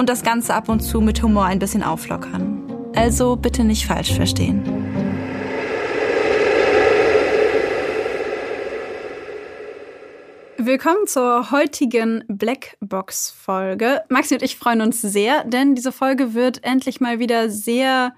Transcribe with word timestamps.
und 0.00 0.08
das 0.08 0.22
Ganze 0.22 0.54
ab 0.54 0.70
und 0.70 0.80
zu 0.80 1.02
mit 1.02 1.22
Humor 1.22 1.44
ein 1.44 1.58
bisschen 1.58 1.82
auflockern. 1.82 2.90
Also 2.96 3.36
bitte 3.36 3.64
nicht 3.64 3.86
falsch 3.86 4.14
verstehen. 4.14 4.64
Willkommen 10.56 11.06
zur 11.06 11.50
heutigen 11.50 12.24
Blackbox-Folge. 12.28 14.00
Maxi 14.08 14.32
und 14.32 14.42
ich 14.42 14.56
freuen 14.56 14.80
uns 14.80 15.02
sehr, 15.02 15.44
denn 15.44 15.74
diese 15.74 15.92
Folge 15.92 16.32
wird 16.32 16.64
endlich 16.64 17.02
mal 17.02 17.18
wieder 17.18 17.50
sehr, 17.50 18.14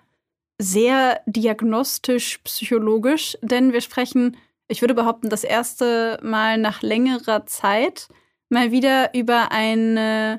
sehr 0.59 1.21
diagnostisch-psychologisch, 1.27 3.37
denn 3.43 3.73
wir 3.73 3.81
sprechen, 3.81 4.37
ich 4.69 4.83
würde 4.83 4.95
behaupten, 4.95 5.31
das 5.31 5.43
erste 5.43 6.21
Mal 6.23 6.59
nach 6.59 6.83
längerer 6.83 7.45
Zeit 7.47 8.07
mal 8.49 8.71
wieder 8.71 9.13
über 9.15 9.51
eine 9.51 10.39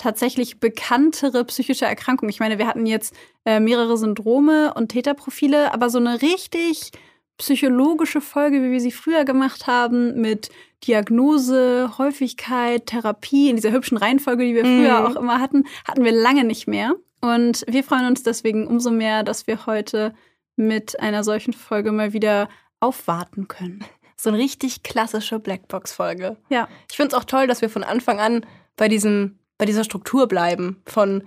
tatsächlich 0.00 0.60
bekanntere 0.60 1.44
psychische 1.44 1.84
Erkrankung. 1.84 2.30
Ich 2.30 2.40
meine, 2.40 2.58
wir 2.58 2.66
hatten 2.66 2.86
jetzt 2.86 3.14
äh, 3.44 3.60
mehrere 3.60 3.98
Syndrome 3.98 4.72
und 4.74 4.88
Täterprofile, 4.88 5.74
aber 5.74 5.90
so 5.90 5.98
eine 5.98 6.22
richtig 6.22 6.92
psychologische 7.36 8.20
Folge, 8.20 8.62
wie 8.62 8.70
wir 8.70 8.80
sie 8.80 8.92
früher 8.92 9.24
gemacht 9.24 9.66
haben, 9.66 10.18
mit 10.18 10.48
Diagnose, 10.86 11.98
Häufigkeit, 11.98 12.86
Therapie 12.86 13.50
in 13.50 13.56
dieser 13.56 13.72
hübschen 13.72 13.98
Reihenfolge, 13.98 14.44
die 14.44 14.54
wir 14.54 14.64
früher 14.64 15.00
mhm. 15.00 15.06
auch 15.06 15.16
immer 15.16 15.38
hatten, 15.38 15.64
hatten 15.86 16.04
wir 16.04 16.12
lange 16.12 16.44
nicht 16.44 16.66
mehr. 16.66 16.94
Und 17.20 17.64
wir 17.68 17.84
freuen 17.84 18.06
uns 18.06 18.22
deswegen 18.22 18.66
umso 18.66 18.90
mehr, 18.90 19.22
dass 19.22 19.46
wir 19.46 19.66
heute 19.66 20.14
mit 20.56 20.98
einer 21.00 21.24
solchen 21.24 21.52
Folge 21.52 21.92
mal 21.92 22.14
wieder 22.14 22.48
aufwarten 22.80 23.48
können. 23.48 23.84
So 24.16 24.30
eine 24.30 24.38
richtig 24.38 24.82
klassische 24.82 25.38
Blackbox-Folge. 25.38 26.38
Ja. 26.48 26.68
Ich 26.90 26.96
finde 26.96 27.14
es 27.14 27.20
auch 27.20 27.24
toll, 27.24 27.46
dass 27.46 27.60
wir 27.60 27.68
von 27.68 27.84
Anfang 27.84 28.18
an 28.18 28.46
bei 28.76 28.88
diesem 28.88 29.39
bei 29.60 29.66
dieser 29.66 29.84
Struktur 29.84 30.26
bleiben 30.26 30.80
von 30.86 31.22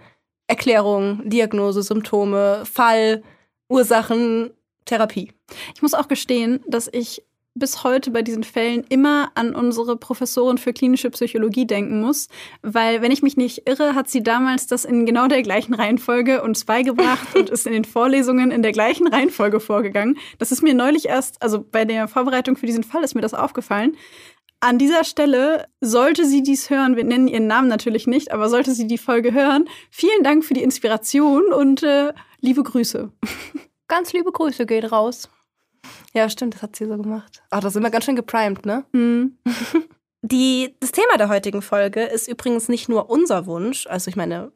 Erklärung, 0.48 1.22
Diagnose, 1.30 1.84
Symptome, 1.84 2.64
Fall, 2.66 3.22
Ursachen, 3.70 4.50
Therapie. 4.86 5.31
Ich 5.75 5.84
muss 5.84 5.94
auch 5.94 6.08
gestehen, 6.08 6.62
dass 6.67 6.90
ich 6.92 7.22
bis 7.53 7.84
heute 7.84 8.09
bei 8.09 8.23
diesen 8.23 8.44
Fällen 8.44 8.84
immer 8.90 9.31
an 9.35 9.53
unsere 9.53 9.96
Professorin 9.97 10.58
für 10.58 10.74
klinische 10.74 11.12
Psychologie 11.12 11.68
denken 11.68 12.02
muss, 12.02 12.28
weil, 12.63 13.03
wenn 13.03 13.12
ich 13.12 13.22
mich 13.22 13.38
nicht 13.38 13.69
irre, 13.69 13.94
hat 13.94 14.09
sie 14.09 14.24
damals 14.24 14.66
das 14.66 14.85
in 14.85 15.06
genau 15.06 15.28
der 15.28 15.44
gleichen 15.44 15.75
Reihenfolge 15.75 16.41
uns 16.41 16.66
beigebracht 16.66 17.35
und 17.35 17.52
ist 17.52 17.68
in 17.68 17.74
den 17.74 17.85
Vorlesungen 17.85 18.50
in 18.50 18.63
der 18.63 18.72
gleichen 18.72 19.06
Reihenfolge 19.06 19.59
vorgegangen. 19.59 20.18
Das 20.40 20.52
ist 20.52 20.63
mir 20.63 20.74
neulich 20.74 21.08
erst, 21.08 21.40
also 21.44 21.63
bei 21.63 21.85
der 21.85 22.08
Vorbereitung 22.08 22.56
für 22.56 22.66
diesen 22.66 22.84
Fall 22.84 23.03
ist 23.03 23.13
mir 23.13 23.22
das 23.22 23.35
aufgefallen, 23.35 23.96
an 24.63 24.78
dieser 24.78 25.03
Stelle 25.03 25.68
sollte 25.81 26.25
sie 26.25 26.41
dies 26.41 26.69
hören, 26.69 26.96
wir 26.96 27.03
nennen 27.03 27.28
ihren 27.28 27.47
Namen 27.47 27.68
natürlich 27.68 28.07
nicht, 28.07 28.31
aber 28.31 28.47
sollte 28.47 28.74
sie 28.74 28.88
die 28.88 28.97
Folge 28.97 29.34
hören, 29.34 29.68
vielen 29.91 30.24
Dank 30.24 30.46
für 30.46 30.53
die 30.53 30.63
Inspiration 30.63 31.51
und 31.51 31.84
äh, 31.84 32.13
liebe 32.40 32.63
Grüße. 32.63 33.12
Ganz 33.90 34.13
liebe 34.13 34.31
Grüße 34.31 34.66
geht 34.66 34.90
raus. 34.91 35.29
Ja, 36.13 36.29
stimmt, 36.29 36.56
das 36.56 36.62
hat 36.62 36.78
sie 36.78 36.85
so 36.85 36.96
gemacht. 36.96 37.44
Ach, 37.50 37.59
das 37.59 37.73
ist 37.73 37.78
immer 37.78 37.90
ganz 37.90 38.06
schön 38.06 38.16
geprimed, 38.16 38.66
ne? 38.66 38.85
Mhm. 38.94 39.38
Die, 40.22 40.73
das 40.79 40.94
Thema 40.94 41.18
der 41.18 41.28
heutigen 41.28 41.62
Folge 41.62 42.02
ist 42.03 42.29
übrigens 42.29 42.69
nicht 42.69 42.88
nur 42.88 43.09
unser 43.09 43.46
Wunsch. 43.46 43.85
Also 43.88 44.07
ich 44.07 44.16
meine, 44.16 44.53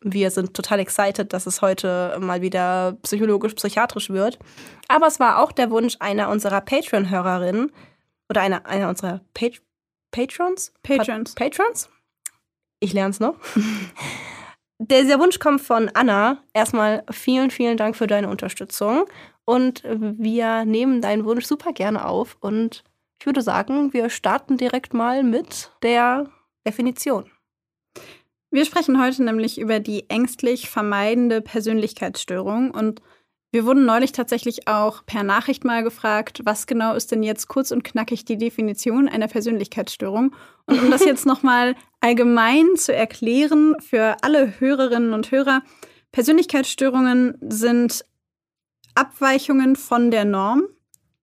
wir 0.00 0.30
sind 0.30 0.54
total 0.54 0.78
excited, 0.78 1.32
dass 1.32 1.46
es 1.46 1.60
heute 1.60 2.16
mal 2.20 2.40
wieder 2.40 2.96
psychologisch-psychiatrisch 3.02 4.10
wird. 4.10 4.38
Aber 4.86 5.08
es 5.08 5.18
war 5.18 5.42
auch 5.42 5.50
der 5.50 5.72
Wunsch 5.72 5.96
einer 5.98 6.28
unserer 6.28 6.60
Patreon-Hörerinnen, 6.60 7.72
oder 8.28 8.40
einer, 8.40 8.66
einer 8.66 8.88
unserer 8.88 9.20
Pat 9.34 9.60
Patrons? 10.10 10.72
Patrons. 10.82 11.34
Pa 11.34 11.44
Patrons? 11.44 11.90
Ich 12.80 12.92
lerne 12.92 13.10
es 13.10 13.20
noch. 13.20 13.36
Der, 14.80 15.02
dieser 15.02 15.18
Wunsch 15.18 15.40
kommt 15.40 15.60
von 15.60 15.90
Anna. 15.94 16.42
Erstmal 16.52 17.04
vielen, 17.10 17.50
vielen 17.50 17.76
Dank 17.76 17.96
für 17.96 18.06
deine 18.06 18.28
Unterstützung. 18.28 19.06
Und 19.44 19.82
wir 19.84 20.64
nehmen 20.64 21.00
deinen 21.00 21.24
Wunsch 21.24 21.46
super 21.46 21.72
gerne 21.72 22.06
auf. 22.06 22.36
Und 22.40 22.84
ich 23.18 23.26
würde 23.26 23.42
sagen, 23.42 23.92
wir 23.92 24.08
starten 24.08 24.56
direkt 24.56 24.94
mal 24.94 25.24
mit 25.24 25.72
der 25.82 26.30
Definition. 26.66 27.28
Wir 28.50 28.64
sprechen 28.64 29.02
heute 29.02 29.24
nämlich 29.24 29.58
über 29.58 29.80
die 29.80 30.08
ängstlich 30.08 30.70
vermeidende 30.70 31.42
Persönlichkeitsstörung 31.42 32.70
und 32.70 33.02
wir 33.50 33.64
wurden 33.64 33.86
neulich 33.86 34.12
tatsächlich 34.12 34.68
auch 34.68 35.06
per 35.06 35.22
Nachricht 35.22 35.64
mal 35.64 35.82
gefragt, 35.82 36.40
was 36.44 36.66
genau 36.66 36.94
ist 36.94 37.12
denn 37.12 37.22
jetzt 37.22 37.48
kurz 37.48 37.70
und 37.70 37.82
knackig 37.82 38.24
die 38.26 38.36
Definition 38.36 39.08
einer 39.08 39.28
Persönlichkeitsstörung? 39.28 40.34
Und 40.66 40.82
um 40.82 40.90
das 40.90 41.04
jetzt 41.06 41.24
nochmal 41.24 41.74
allgemein 42.00 42.76
zu 42.76 42.94
erklären 42.94 43.74
für 43.80 44.16
alle 44.22 44.60
Hörerinnen 44.60 45.14
und 45.14 45.30
Hörer, 45.30 45.62
Persönlichkeitsstörungen 46.12 47.38
sind 47.40 48.04
Abweichungen 48.94 49.76
von 49.76 50.10
der 50.10 50.24
Norm, 50.24 50.64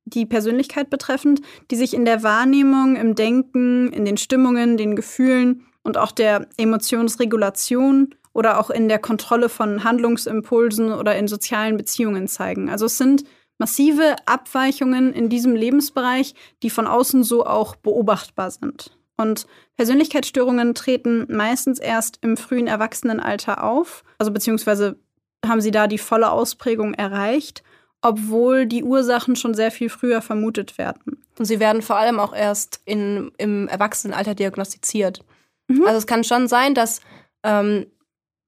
die 0.05 0.25
Persönlichkeit 0.25 0.89
betreffend, 0.89 1.41
die 1.69 1.75
sich 1.75 1.93
in 1.93 2.05
der 2.05 2.23
Wahrnehmung, 2.23 2.95
im 2.95 3.15
Denken, 3.15 3.91
in 3.91 4.05
den 4.05 4.17
Stimmungen, 4.17 4.77
den 4.77 4.95
Gefühlen 4.95 5.65
und 5.83 5.97
auch 5.97 6.11
der 6.11 6.47
Emotionsregulation 6.57 8.15
oder 8.35 8.59
auch 8.59 8.69
in 8.69 8.89
der 8.89 8.99
Kontrolle 8.99 9.47
von 9.47 9.85
Handlungsimpulsen 9.85 10.91
oder 10.91 11.15
in 11.15 11.27
sozialen 11.29 11.77
Beziehungen 11.77 12.27
zeigen. 12.27 12.69
Also 12.69 12.85
es 12.85 12.97
sind 12.97 13.23
massive 13.57 14.17
Abweichungen 14.25 15.13
in 15.13 15.29
diesem 15.29 15.55
Lebensbereich, 15.55 16.35
die 16.61 16.69
von 16.69 16.85
außen 16.85 17.23
so 17.23 17.45
auch 17.45 17.77
beobachtbar 17.77 18.51
sind. 18.51 18.97
Und 19.15 19.47
Persönlichkeitsstörungen 19.77 20.75
treten 20.75 21.25
meistens 21.29 21.79
erst 21.79 22.19
im 22.21 22.35
frühen 22.35 22.67
Erwachsenenalter 22.67 23.63
auf, 23.63 24.03
also 24.17 24.33
beziehungsweise 24.33 24.99
haben 25.45 25.61
sie 25.61 25.71
da 25.71 25.87
die 25.87 25.97
volle 25.97 26.29
Ausprägung 26.29 26.93
erreicht, 26.93 27.63
obwohl 28.01 28.65
die 28.65 28.83
Ursachen 28.83 29.37
schon 29.37 29.53
sehr 29.53 29.71
viel 29.71 29.87
früher 29.87 30.21
vermutet 30.21 30.77
werden. 30.77 31.23
Und 31.39 31.45
sie 31.45 31.61
werden 31.61 31.81
vor 31.81 31.95
allem 31.95 32.19
auch 32.19 32.35
erst 32.35 32.81
in, 32.83 33.31
im 33.37 33.69
Erwachsenenalter 33.69 34.35
diagnostiziert. 34.35 35.21
Mhm. 35.69 35.85
Also 35.85 35.99
es 35.99 36.07
kann 36.07 36.25
schon 36.25 36.49
sein, 36.49 36.75
dass 36.75 36.99
ähm, 37.43 37.85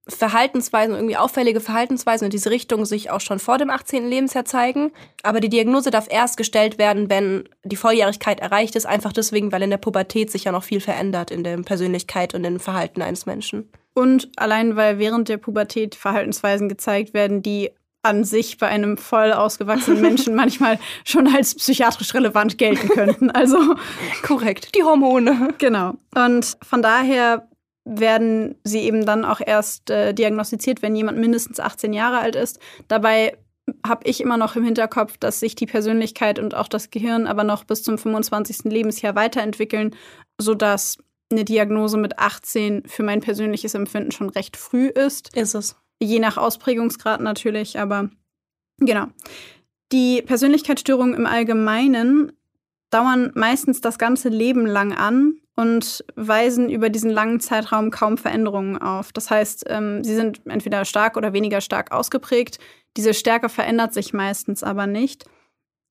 Verhaltensweisen, 0.08 0.96
irgendwie 0.96 1.18
auffällige 1.18 1.60
Verhaltensweisen 1.60 2.26
in 2.26 2.32
diese 2.32 2.50
Richtung 2.50 2.86
sich 2.86 3.10
auch 3.12 3.22
schon 3.22 3.40
vor 3.40 3.58
dem 3.58 3.70
18. 3.70 4.08
Lebensjahr 4.08 4.46
zeigen. 4.46 4.92
Aber 5.24 5.40
die 5.40 5.50
Diagnose 5.50 5.92
darf 5.92 6.08
erst 6.10 6.38
gestellt 6.38 6.78
werden, 6.78 7.10
wenn 7.10 7.50
die 7.64 7.76
Volljährigkeit 7.76 8.40
erreicht 8.40 8.76
ist, 8.76 8.86
einfach 8.86 9.14
deswegen, 9.14 9.52
weil 9.52 9.64
in 9.64 9.70
der 9.70 9.78
Pubertät 9.78 10.32
sich 10.32 10.46
ja 10.46 10.52
noch 10.52 10.64
viel 10.64 10.80
verändert 10.80 11.32
in 11.32 11.44
der 11.44 11.58
Persönlichkeit 11.58 12.34
und 12.34 12.44
im 12.44 12.60
Verhalten 12.60 13.02
eines 13.02 13.26
Menschen. 13.26 13.70
Und 13.94 14.30
allein, 14.36 14.76
weil 14.76 15.00
während 15.00 15.28
der 15.28 15.38
Pubertät 15.38 15.96
Verhaltensweisen 15.96 16.70
gezeigt 16.70 17.14
werden, 17.14 17.42
die 17.42 17.72
an 18.04 18.24
sich 18.24 18.58
bei 18.58 18.68
einem 18.68 18.98
voll 18.98 19.34
ausgewachsenen 19.34 20.02
Menschen 20.02 20.36
manchmal 20.36 20.80
schon 21.04 21.28
als 21.28 21.56
psychiatrisch 21.56 22.14
relevant 22.14 22.58
gelten 22.58 22.90
könnten. 22.90 23.32
Also 23.32 23.58
korrekt, 24.22 24.76
die 24.76 24.84
Hormone. 24.84 25.54
Genau. 25.58 25.96
Und 26.16 26.58
von 26.62 26.82
daher 26.82 27.48
werden 27.88 28.56
sie 28.64 28.80
eben 28.82 29.06
dann 29.06 29.26
auch 29.26 29.42
erst 29.46 29.90
äh, 29.90 30.14
diagnostiziert, 30.14 30.82
wenn 30.82 30.96
jemand 30.96 31.18
mindestens 31.18 31.60
18 31.60 31.94
Jahre 31.94 32.20
alt 32.20 32.36
ist. 32.36 32.60
Dabei 32.88 33.38
habe 33.86 34.08
ich 34.08 34.22
immer 34.22 34.38
noch 34.38 34.56
im 34.56 34.64
Hinterkopf, 34.64 35.18
dass 35.18 35.40
sich 35.40 35.56
die 35.56 35.66
Persönlichkeit 35.66 36.40
und 36.40 36.56
auch 36.56 36.68
das 36.68 36.90
Gehirn 36.90 37.28
aber 37.28 37.44
noch 37.44 37.64
bis 37.64 37.84
zum 37.84 37.98
25. 37.98 38.66
Lebensjahr 38.66 39.16
weiterentwickeln, 39.16 39.96
sodass 40.40 40.98
eine 41.32 41.44
Diagnose 41.44 41.98
mit 41.98 42.20
18 42.20 42.84
für 42.88 43.04
mein 43.04 43.20
persönliches 43.20 43.74
Empfinden 43.74 44.12
schon 44.12 44.30
recht 44.30 44.56
früh 44.56 44.88
ist. 44.88 45.36
Ist 45.36 45.56
es. 45.56 45.76
Je 46.00 46.20
nach 46.20 46.38
Ausprägungsgrad 46.38 47.20
natürlich, 47.20 47.80
aber 47.80 48.10
Genau. 48.80 49.08
Die 49.92 50.22
Persönlichkeitsstörungen 50.22 51.16
im 51.16 51.26
Allgemeinen 51.26 52.34
dauern 52.90 53.32
meistens 53.36 53.82
das 53.82 53.98
ganze 53.98 54.30
Leben 54.30 54.66
lang 54.66 54.94
an 54.94 55.40
und 55.58 56.06
weisen 56.16 56.70
über 56.70 56.90
diesen 56.90 57.10
langen 57.10 57.40
Zeitraum 57.40 57.90
kaum 57.90 58.18
Veränderungen 58.18 58.78
auf. 58.78 59.12
Das 59.12 59.32
heißt, 59.32 59.66
ähm, 59.68 60.04
sie 60.04 60.16
sind 60.16 60.42
entweder 60.46 60.86
stark 60.86 61.18
oder 61.18 61.34
weniger 61.34 61.62
stark 61.62 61.92
ausgeprägt. 61.92 62.60
Diese 62.96 63.16
Stärke 63.16 63.50
verändert 63.50 63.94
sich 63.94 64.14
meistens 64.14 64.64
aber 64.64 64.86
nicht. 64.86 65.26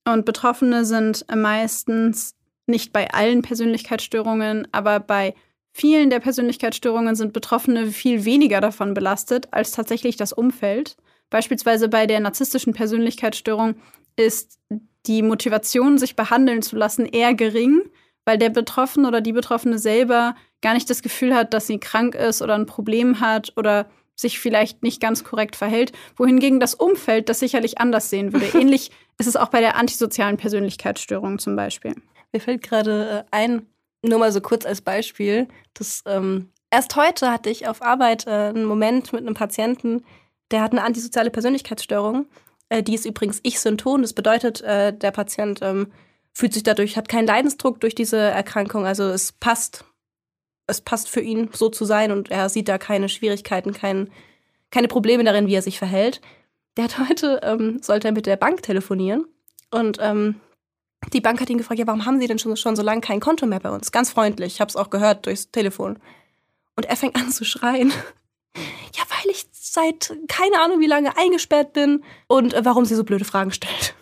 Und 0.09 0.25
Betroffene 0.25 0.85
sind 0.85 1.27
meistens 1.35 2.37
nicht 2.69 2.93
bei 2.93 3.11
allen 3.11 3.43
Persönlichkeitsstörungen, 3.43 4.69
aber 4.71 5.01
bei 5.01 5.35
vielen 5.73 6.11
der 6.11 6.21
Persönlichkeitsstörungen 6.21 7.17
sind 7.17 7.33
Betroffene 7.33 7.89
viel 7.89 8.25
weniger 8.25 8.61
davon 8.61 8.95
belastet 8.95 9.49
als 9.51 9.73
tatsächlich 9.73 10.17
das 10.17 10.33
Umfeld. 10.33 10.97
Beispielsweise 11.29 11.89
bei 11.89 12.07
der 12.07 12.21
narzisstischen 12.21 12.73
Persönlichkeitsstörung 12.73 13.75
ist 14.15 14.61
die 15.07 15.23
Motivation, 15.23 15.99
sich 15.99 16.15
behandeln 16.15 16.63
zu 16.63 16.77
lassen, 16.77 17.05
eher 17.05 17.35
gering, 17.35 17.83
weil 18.27 18.37
der 18.37 18.51
Betroffene 18.51 19.09
oder 19.09 19.23
die 19.23 19.33
Betroffene 19.33 19.79
selber 19.79 20.35
gar 20.61 20.75
nicht 20.75 20.91
das 20.91 21.01
Gefühl 21.01 21.35
hat, 21.35 21.55
dass 21.55 21.67
sie 21.67 21.79
krank 21.79 22.15
ist 22.15 22.43
oder 22.43 22.55
ein 22.55 22.67
Problem 22.67 23.21
hat 23.21 23.53
oder 23.57 23.89
sich 24.15 24.41
vielleicht 24.41 24.83
nicht 24.83 25.01
ganz 25.01 25.25
korrekt 25.25 25.57
verhält, 25.57 25.93
wohingegen 26.17 26.59
das 26.59 26.75
Umfeld 26.75 27.29
das 27.29 27.39
sicherlich 27.39 27.79
anders 27.79 28.11
sehen 28.11 28.33
würde. 28.33 28.47
Ähnlich 28.59 28.91
ist 29.19 29.27
es 29.27 29.37
auch 29.37 29.49
bei 29.49 29.61
der 29.61 29.77
antisozialen 29.77 30.37
Persönlichkeitsstörung 30.37 31.39
zum 31.39 31.57
Beispiel. 31.57 31.95
Mir 32.33 32.41
fällt 32.41 32.63
gerade 32.63 33.25
äh, 33.31 33.37
ein, 33.37 33.67
nur 34.03 34.19
mal 34.19 34.33
so 34.33 34.41
kurz 34.41 34.67
als 34.67 34.81
Beispiel, 34.81 35.49
dass 35.75 36.03
ähm, 36.07 36.51
erst 36.71 36.97
heute 36.97 37.31
hatte 37.31 37.51
ich 37.51 37.69
auf 37.69 37.83
Arbeit 37.83 38.27
äh, 38.27 38.31
einen 38.31 38.65
Moment 38.65 39.13
mit 39.13 39.23
einem 39.23 39.35
Patienten, 39.35 40.05
der 40.51 40.63
hat 40.63 40.73
eine 40.73 40.83
antisoziale 40.83 41.31
Persönlichkeitsstörung. 41.31 42.27
Äh, 42.69 42.83
die 42.83 42.95
ist 42.95 43.07
übrigens 43.07 43.41
Ich-Synton. 43.43 44.03
Das 44.03 44.13
bedeutet, 44.13 44.63
äh, 44.63 44.93
der 44.97 45.11
Patient 45.11 45.61
ähm, 45.63 45.93
fühlt 46.37 46.53
sich 46.53 46.65
dadurch, 46.65 46.99
hat 46.99 47.09
keinen 47.09 47.27
Leidensdruck 47.27 47.81
durch 47.81 47.95
diese 47.95 48.19
Erkrankung. 48.19 48.85
Also 48.85 49.05
es 49.05 49.33
passt, 49.33 49.87
es 50.67 50.83
passt 50.83 51.09
für 51.09 51.23
ihn 51.23 51.49
so 51.55 51.71
zu 51.71 51.87
sein 51.87 52.13
und 52.13 52.31
er 52.31 52.51
sieht 52.51 52.69
da 52.69 52.77
keine 52.77 53.09
Schwierigkeiten, 53.09 53.73
kein, 53.73 54.11
keine 54.71 54.87
Probleme 54.87 55.25
darin, 55.25 55.47
wie 55.47 55.55
er 55.55 55.63
sich 55.63 55.79
verhält. 55.79 56.21
Der 56.77 56.85
hat 56.85 56.99
heute, 57.09 57.41
ähm, 57.43 57.81
sollte 57.81 58.09
er 58.09 58.13
mit 58.13 58.27
der 58.27 58.37
Bank 58.37 58.63
telefonieren 58.63 59.25
und 59.71 59.97
ähm, 59.99 60.39
die 61.15 61.23
Bank 61.23 61.41
hat 61.41 61.49
ihn 61.49 61.57
gefragt, 61.57 61.81
ja, 61.81 61.87
warum 61.87 62.05
haben 62.05 62.21
Sie 62.21 62.27
denn 62.27 62.39
schon, 62.39 62.55
schon 62.59 62.77
so 62.77 62.83
lange 62.83 63.01
kein 63.01 63.21
Konto 63.21 63.47
mehr 63.47 63.61
bei 63.61 63.71
uns? 63.71 63.91
Ganz 63.91 64.11
freundlich, 64.11 64.55
ich 64.55 64.61
habe 64.61 64.69
es 64.69 64.77
auch 64.77 64.91
gehört 64.91 65.25
durchs 65.25 65.51
Telefon. 65.51 65.99
Und 66.75 66.85
er 66.85 66.97
fängt 66.97 67.17
an 67.17 67.31
zu 67.31 67.45
schreien. 67.45 67.93
Ja, 68.97 69.03
weil 69.11 69.31
ich 69.31 69.45
seit 69.53 70.17
keine 70.29 70.61
Ahnung 70.61 70.81
wie 70.81 70.87
lange 70.87 71.15
eingesperrt 71.19 71.75
bin 71.75 72.03
und 72.29 72.55
äh, 72.55 72.65
warum 72.65 72.87
sie 72.87 72.95
so 72.95 73.05
blöde 73.05 73.27
Fragen 73.27 73.51
stellt. 73.51 73.95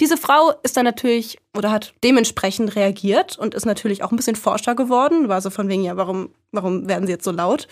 Diese 0.00 0.16
Frau 0.16 0.52
ist 0.62 0.76
dann 0.78 0.86
natürlich 0.86 1.38
oder 1.54 1.70
hat 1.70 1.92
dementsprechend 2.02 2.74
reagiert 2.74 3.38
und 3.38 3.54
ist 3.54 3.66
natürlich 3.66 4.02
auch 4.02 4.10
ein 4.10 4.16
bisschen 4.16 4.36
forscher 4.36 4.74
geworden. 4.74 5.28
War 5.28 5.42
so 5.42 5.50
von 5.50 5.68
wegen, 5.68 5.84
ja, 5.84 5.96
warum, 5.98 6.30
warum 6.52 6.88
werden 6.88 7.06
sie 7.06 7.12
jetzt 7.12 7.24
so 7.24 7.30
laut? 7.30 7.68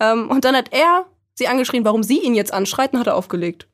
Ähm, 0.00 0.30
und 0.30 0.46
dann 0.46 0.56
hat 0.56 0.72
er 0.72 1.06
sie 1.34 1.46
angeschrien, 1.46 1.84
warum 1.84 2.02
sie 2.02 2.18
ihn 2.18 2.34
jetzt 2.34 2.52
anschreit 2.52 2.94
und 2.94 3.00
hat 3.00 3.08
er 3.08 3.16
aufgelegt. 3.16 3.68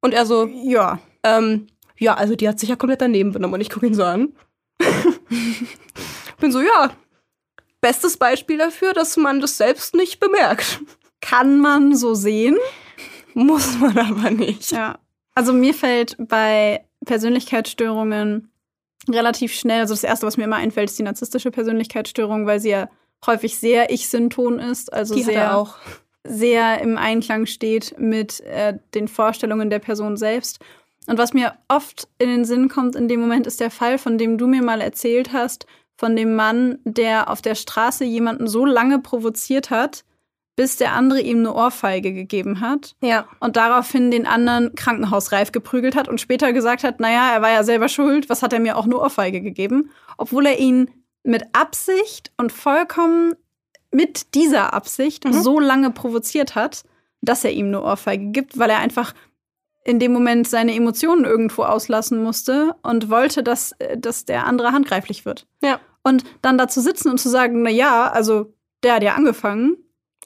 Und 0.00 0.14
er 0.14 0.24
so, 0.24 0.46
ja, 0.46 0.98
ähm, 1.22 1.66
ja, 1.98 2.14
also 2.14 2.34
die 2.34 2.48
hat 2.48 2.58
sich 2.58 2.70
ja 2.70 2.76
komplett 2.76 3.02
daneben 3.02 3.32
benommen 3.32 3.54
und 3.54 3.60
ich 3.60 3.70
gucke 3.70 3.86
ihn 3.86 3.94
so 3.94 4.04
an. 4.04 4.34
Bin 6.40 6.50
so, 6.50 6.60
ja, 6.60 6.90
bestes 7.82 8.16
Beispiel 8.16 8.56
dafür, 8.56 8.94
dass 8.94 9.18
man 9.18 9.40
das 9.40 9.58
selbst 9.58 9.94
nicht 9.94 10.20
bemerkt. 10.20 10.80
Kann 11.20 11.60
man 11.60 11.94
so 11.94 12.14
sehen, 12.14 12.56
muss 13.34 13.78
man 13.78 13.98
aber 13.98 14.30
nicht. 14.30 14.72
Ja. 14.72 14.98
Also 15.34 15.52
mir 15.52 15.74
fällt 15.74 16.16
bei 16.18 16.84
Persönlichkeitsstörungen 17.04 18.50
relativ 19.08 19.52
schnell, 19.52 19.80
also 19.80 19.94
das 19.94 20.04
erste, 20.04 20.26
was 20.26 20.36
mir 20.36 20.44
immer 20.44 20.56
einfällt, 20.56 20.90
ist 20.90 20.98
die 20.98 21.02
narzisstische 21.02 21.50
Persönlichkeitsstörung, 21.50 22.46
weil 22.46 22.60
sie 22.60 22.70
ja 22.70 22.88
häufig 23.26 23.58
sehr 23.58 23.90
Ich-Synton 23.90 24.58
ist, 24.58 24.92
also 24.92 25.14
die 25.14 25.22
sehr 25.22 25.56
auch 25.56 25.76
sehr 26.24 26.80
im 26.80 26.98
Einklang 26.98 27.46
steht 27.46 27.98
mit 27.98 28.40
äh, 28.40 28.78
den 28.94 29.08
Vorstellungen 29.08 29.70
der 29.70 29.80
Person 29.80 30.16
selbst. 30.16 30.60
Und 31.08 31.18
was 31.18 31.32
mir 31.32 31.54
oft 31.68 32.08
in 32.18 32.28
den 32.28 32.44
Sinn 32.44 32.68
kommt 32.68 32.94
in 32.94 33.08
dem 33.08 33.20
Moment, 33.20 33.46
ist 33.46 33.60
der 33.60 33.70
Fall, 33.70 33.98
von 33.98 34.18
dem 34.18 34.38
du 34.38 34.46
mir 34.46 34.62
mal 34.62 34.80
erzählt 34.80 35.32
hast, 35.32 35.66
von 35.96 36.14
dem 36.14 36.34
Mann, 36.34 36.78
der 36.84 37.28
auf 37.28 37.42
der 37.42 37.54
Straße 37.54 38.04
jemanden 38.04 38.46
so 38.46 38.64
lange 38.64 39.00
provoziert 39.00 39.70
hat, 39.70 40.04
bis 40.56 40.76
der 40.76 40.92
andere 40.92 41.20
ihm 41.20 41.38
eine 41.38 41.54
Ohrfeige 41.54 42.12
gegeben 42.12 42.60
hat. 42.60 42.94
Ja. 43.02 43.26
Und 43.40 43.56
daraufhin 43.56 44.10
den 44.10 44.26
anderen 44.26 44.74
krankenhausreif 44.74 45.52
geprügelt 45.52 45.96
hat 45.96 46.08
und 46.08 46.20
später 46.20 46.52
gesagt 46.52 46.84
hat, 46.84 47.00
naja, 47.00 47.32
er 47.32 47.42
war 47.42 47.50
ja 47.50 47.64
selber 47.64 47.88
schuld, 47.88 48.28
was 48.28 48.42
hat 48.42 48.52
er 48.52 48.60
mir 48.60 48.76
auch 48.76 48.84
eine 48.84 48.98
Ohrfeige 48.98 49.40
gegeben? 49.40 49.90
Obwohl 50.18 50.46
er 50.46 50.58
ihn 50.58 50.90
mit 51.22 51.44
Absicht 51.52 52.32
und 52.36 52.52
vollkommen 52.52 53.34
mit 53.90 54.34
dieser 54.34 54.74
Absicht 54.74 55.24
mhm. 55.24 55.32
so 55.32 55.60
lange 55.60 55.90
provoziert 55.90 56.54
hat, 56.54 56.84
dass 57.20 57.44
er 57.44 57.52
ihm 57.52 57.66
eine 57.66 57.82
Ohrfeige 57.82 58.26
gibt, 58.26 58.58
weil 58.58 58.70
er 58.70 58.78
einfach 58.78 59.14
in 59.84 59.98
dem 59.98 60.12
Moment 60.12 60.48
seine 60.48 60.74
Emotionen 60.74 61.24
irgendwo 61.24 61.62
auslassen 61.64 62.22
musste 62.22 62.74
und 62.82 63.10
wollte, 63.10 63.42
dass, 63.42 63.72
äh, 63.78 63.98
dass 63.98 64.24
der 64.24 64.46
andere 64.46 64.72
handgreiflich 64.72 65.24
wird. 65.24 65.46
Ja. 65.62 65.80
Und 66.02 66.24
dann 66.40 66.58
da 66.58 66.68
zu 66.68 66.80
sitzen 66.80 67.10
und 67.10 67.18
zu 67.18 67.28
sagen, 67.28 67.62
na 67.62 67.70
ja, 67.70 68.10
also 68.10 68.52
der 68.82 68.94
hat 68.94 69.02
ja 69.02 69.14
angefangen. 69.14 69.76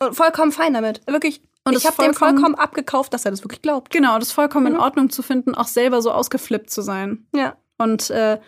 Und 0.00 0.14
vollkommen 0.14 0.52
fein 0.52 0.75
damit. 0.75 1.00
Wirklich. 1.06 1.43
Und 1.64 1.76
ich 1.76 1.87
habe 1.87 2.00
dem 2.02 2.14
vollkommen 2.14 2.54
abgekauft, 2.54 3.12
dass 3.12 3.25
er 3.25 3.32
das 3.32 3.43
wirklich 3.43 3.62
glaubt. 3.62 3.90
Genau, 3.90 4.19
das 4.19 4.31
vollkommen 4.31 4.66
mhm. 4.66 4.75
in 4.75 4.81
Ordnung 4.81 5.10
zu 5.10 5.22
finden, 5.22 5.54
auch 5.54 5.66
selber 5.66 6.00
so 6.00 6.12
ausgeflippt 6.12 6.70
zu 6.70 6.82
sein. 6.82 7.26
Ja. 7.34 7.56
Und 7.76 8.10
äh, 8.10 8.38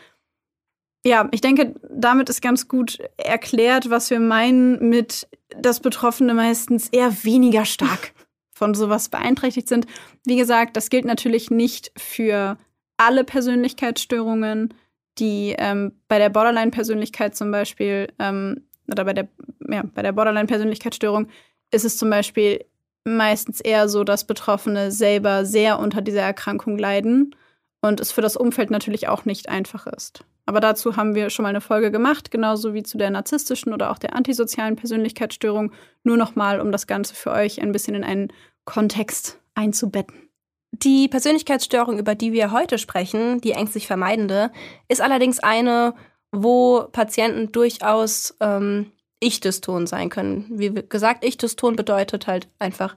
ja, 1.04 1.28
ich 1.32 1.40
denke, 1.40 1.74
damit 1.90 2.28
ist 2.28 2.42
ganz 2.42 2.68
gut 2.68 2.98
erklärt, 3.16 3.90
was 3.90 4.10
wir 4.10 4.20
meinen 4.20 4.88
mit, 4.88 5.26
dass 5.56 5.80
Betroffene 5.80 6.34
meistens 6.34 6.88
eher 6.90 7.24
weniger 7.24 7.64
stark 7.64 8.12
von 8.52 8.74
sowas 8.74 9.08
beeinträchtigt 9.08 9.68
sind. 9.68 9.86
Wie 10.24 10.36
gesagt, 10.36 10.76
das 10.76 10.90
gilt 10.90 11.04
natürlich 11.04 11.50
nicht 11.50 11.90
für 11.96 12.56
alle 12.98 13.24
Persönlichkeitsstörungen 13.24 14.74
die 15.18 15.54
ähm, 15.58 15.92
bei 16.08 16.18
der 16.18 16.30
Borderline-Persönlichkeit 16.30 17.36
zum 17.36 17.50
Beispiel, 17.50 18.08
ähm, 18.18 18.67
oder 18.90 19.04
bei 19.04 19.12
der, 19.12 19.28
ja, 19.68 19.82
bei 19.94 20.02
der 20.02 20.12
Borderline-Persönlichkeitsstörung 20.12 21.28
ist 21.70 21.84
es 21.84 21.96
zum 21.96 22.10
Beispiel 22.10 22.64
meistens 23.04 23.60
eher 23.60 23.88
so, 23.88 24.04
dass 24.04 24.24
Betroffene 24.24 24.90
selber 24.90 25.44
sehr 25.44 25.78
unter 25.78 26.02
dieser 26.02 26.22
Erkrankung 26.22 26.78
leiden 26.78 27.34
und 27.80 28.00
es 28.00 28.12
für 28.12 28.22
das 28.22 28.36
Umfeld 28.36 28.70
natürlich 28.70 29.08
auch 29.08 29.24
nicht 29.24 29.48
einfach 29.48 29.86
ist. 29.86 30.24
Aber 30.46 30.60
dazu 30.60 30.96
haben 30.96 31.14
wir 31.14 31.28
schon 31.28 31.42
mal 31.42 31.50
eine 31.50 31.60
Folge 31.60 31.90
gemacht, 31.90 32.30
genauso 32.30 32.72
wie 32.72 32.82
zu 32.82 32.96
der 32.96 33.10
narzisstischen 33.10 33.74
oder 33.74 33.90
auch 33.90 33.98
der 33.98 34.16
antisozialen 34.16 34.76
Persönlichkeitsstörung. 34.76 35.72
Nur 36.04 36.16
nochmal, 36.16 36.60
um 36.60 36.72
das 36.72 36.86
Ganze 36.86 37.14
für 37.14 37.32
euch 37.32 37.60
ein 37.60 37.72
bisschen 37.72 37.94
in 37.94 38.02
einen 38.02 38.32
Kontext 38.64 39.38
einzubetten. 39.54 40.28
Die 40.72 41.08
Persönlichkeitsstörung, 41.08 41.98
über 41.98 42.14
die 42.14 42.32
wir 42.32 42.50
heute 42.50 42.78
sprechen, 42.78 43.40
die 43.42 43.52
ängstlich 43.52 43.86
vermeidende, 43.86 44.50
ist 44.88 45.02
allerdings 45.02 45.38
eine, 45.38 45.94
wo 46.32 46.84
Patienten 46.92 47.52
durchaus 47.52 48.36
ähm, 48.40 48.92
Ich-Dyston 49.20 49.86
sein 49.86 50.10
können. 50.10 50.46
Wie 50.50 50.72
gesagt, 50.72 51.24
Ich-Dyston 51.24 51.76
bedeutet 51.76 52.26
halt 52.26 52.48
einfach 52.58 52.96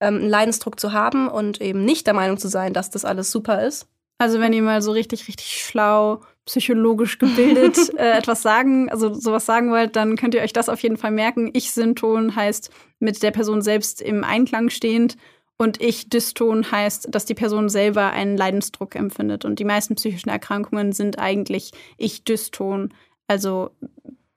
ähm, 0.00 0.16
einen 0.16 0.28
Leidensdruck 0.28 0.80
zu 0.80 0.92
haben 0.92 1.28
und 1.28 1.60
eben 1.60 1.84
nicht 1.84 2.06
der 2.06 2.14
Meinung 2.14 2.38
zu 2.38 2.48
sein, 2.48 2.72
dass 2.72 2.90
das 2.90 3.04
alles 3.04 3.30
super 3.30 3.62
ist. 3.62 3.86
Also 4.18 4.38
wenn 4.38 4.52
ihr 4.52 4.62
mal 4.62 4.82
so 4.82 4.92
richtig, 4.92 5.28
richtig 5.28 5.64
schlau, 5.64 6.20
psychologisch 6.44 7.18
gebildet 7.18 7.78
äh, 7.96 8.18
etwas 8.18 8.42
sagen, 8.42 8.90
also 8.90 9.14
sowas 9.14 9.46
sagen 9.46 9.70
wollt, 9.70 9.96
dann 9.96 10.16
könnt 10.16 10.34
ihr 10.34 10.42
euch 10.42 10.52
das 10.52 10.68
auf 10.68 10.82
jeden 10.82 10.96
Fall 10.96 11.10
merken. 11.10 11.50
Ich-Synton 11.52 12.36
heißt 12.36 12.70
mit 12.98 13.22
der 13.22 13.30
Person 13.30 13.62
selbst 13.62 14.02
im 14.02 14.24
Einklang 14.24 14.68
stehend 14.68 15.16
und 15.60 15.78
Ich-Dyston 15.78 16.72
heißt, 16.72 17.08
dass 17.10 17.26
die 17.26 17.34
Person 17.34 17.68
selber 17.68 18.12
einen 18.12 18.34
Leidensdruck 18.34 18.94
empfindet. 18.94 19.44
Und 19.44 19.58
die 19.58 19.66
meisten 19.66 19.94
psychischen 19.94 20.30
Erkrankungen 20.30 20.92
sind 20.92 21.18
eigentlich 21.18 21.72
Ich-Dyston, 21.98 22.94
also 23.26 23.68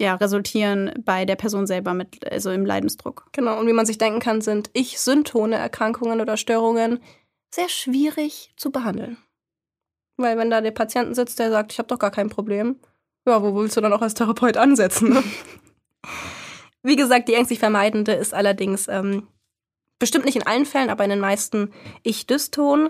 ja, 0.02 0.16
resultieren 0.16 0.92
bei 1.00 1.24
der 1.24 1.38
Person 1.38 1.66
selber 1.66 1.94
mit, 1.94 2.30
also 2.30 2.52
im 2.52 2.66
Leidensdruck. 2.66 3.30
Genau, 3.32 3.58
und 3.58 3.68
wie 3.68 3.74
man 3.74 3.86
sich 3.86 3.98
denken 3.98 4.20
kann, 4.20 4.42
sind 4.42 4.70
Ich-Syntone 4.74 5.56
Erkrankungen 5.56 6.20
oder 6.20 6.36
Störungen 6.36 7.00
sehr 7.56 7.70
schwierig 7.70 8.52
zu 8.58 8.70
behandeln. 8.70 9.16
Weil 10.18 10.38
wenn 10.38 10.50
da 10.50 10.60
der 10.60 10.72
Patient 10.72 11.16
sitzt, 11.16 11.40
der 11.40 11.52
sagt, 11.52 11.72
ich 11.72 11.80
habe 11.80 11.88
doch 11.88 12.00
gar 12.00 12.12
kein 12.12 12.28
Problem, 12.28 12.82
ja, 13.26 13.42
wo 13.42 13.56
willst 13.56 13.78
du 13.78 13.82
dann 13.82 13.94
auch 13.94 14.02
als 14.02 14.14
Therapeut 14.14 14.58
ansetzen? 14.58 15.14
Ne? 15.14 15.24
Wie 16.84 16.98
gesagt, 16.98 17.30
die 17.30 17.36
ängstlich 17.36 17.60
vermeidende 17.60 18.12
ist 18.12 18.34
allerdings 18.34 18.90
ähm, 18.90 19.28
bestimmt 20.00 20.26
nicht 20.26 20.36
in 20.36 20.46
allen 20.46 20.66
Fällen, 20.66 20.90
aber 20.90 21.04
in 21.04 21.10
den 21.10 21.20
meisten 21.20 21.72
Ich-Dyston. 22.04 22.90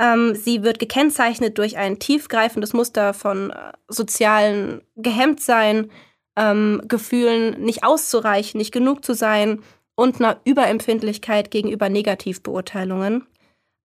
Ähm, 0.00 0.34
sie 0.34 0.62
wird 0.62 0.78
gekennzeichnet 0.78 1.58
durch 1.58 1.76
ein 1.76 1.98
tiefgreifendes 1.98 2.72
Muster 2.72 3.12
von 3.14 3.50
äh, 3.50 3.72
sozialen 3.88 4.82
Gehemmtsein, 4.96 5.90
ähm, 6.36 6.82
Gefühlen 6.88 7.62
nicht 7.62 7.84
auszureichen, 7.84 8.58
nicht 8.58 8.72
genug 8.72 9.04
zu 9.04 9.14
sein 9.14 9.62
und 9.94 10.20
einer 10.20 10.40
Überempfindlichkeit 10.44 11.50
gegenüber 11.50 11.88
Negativbeurteilungen. 11.90 13.26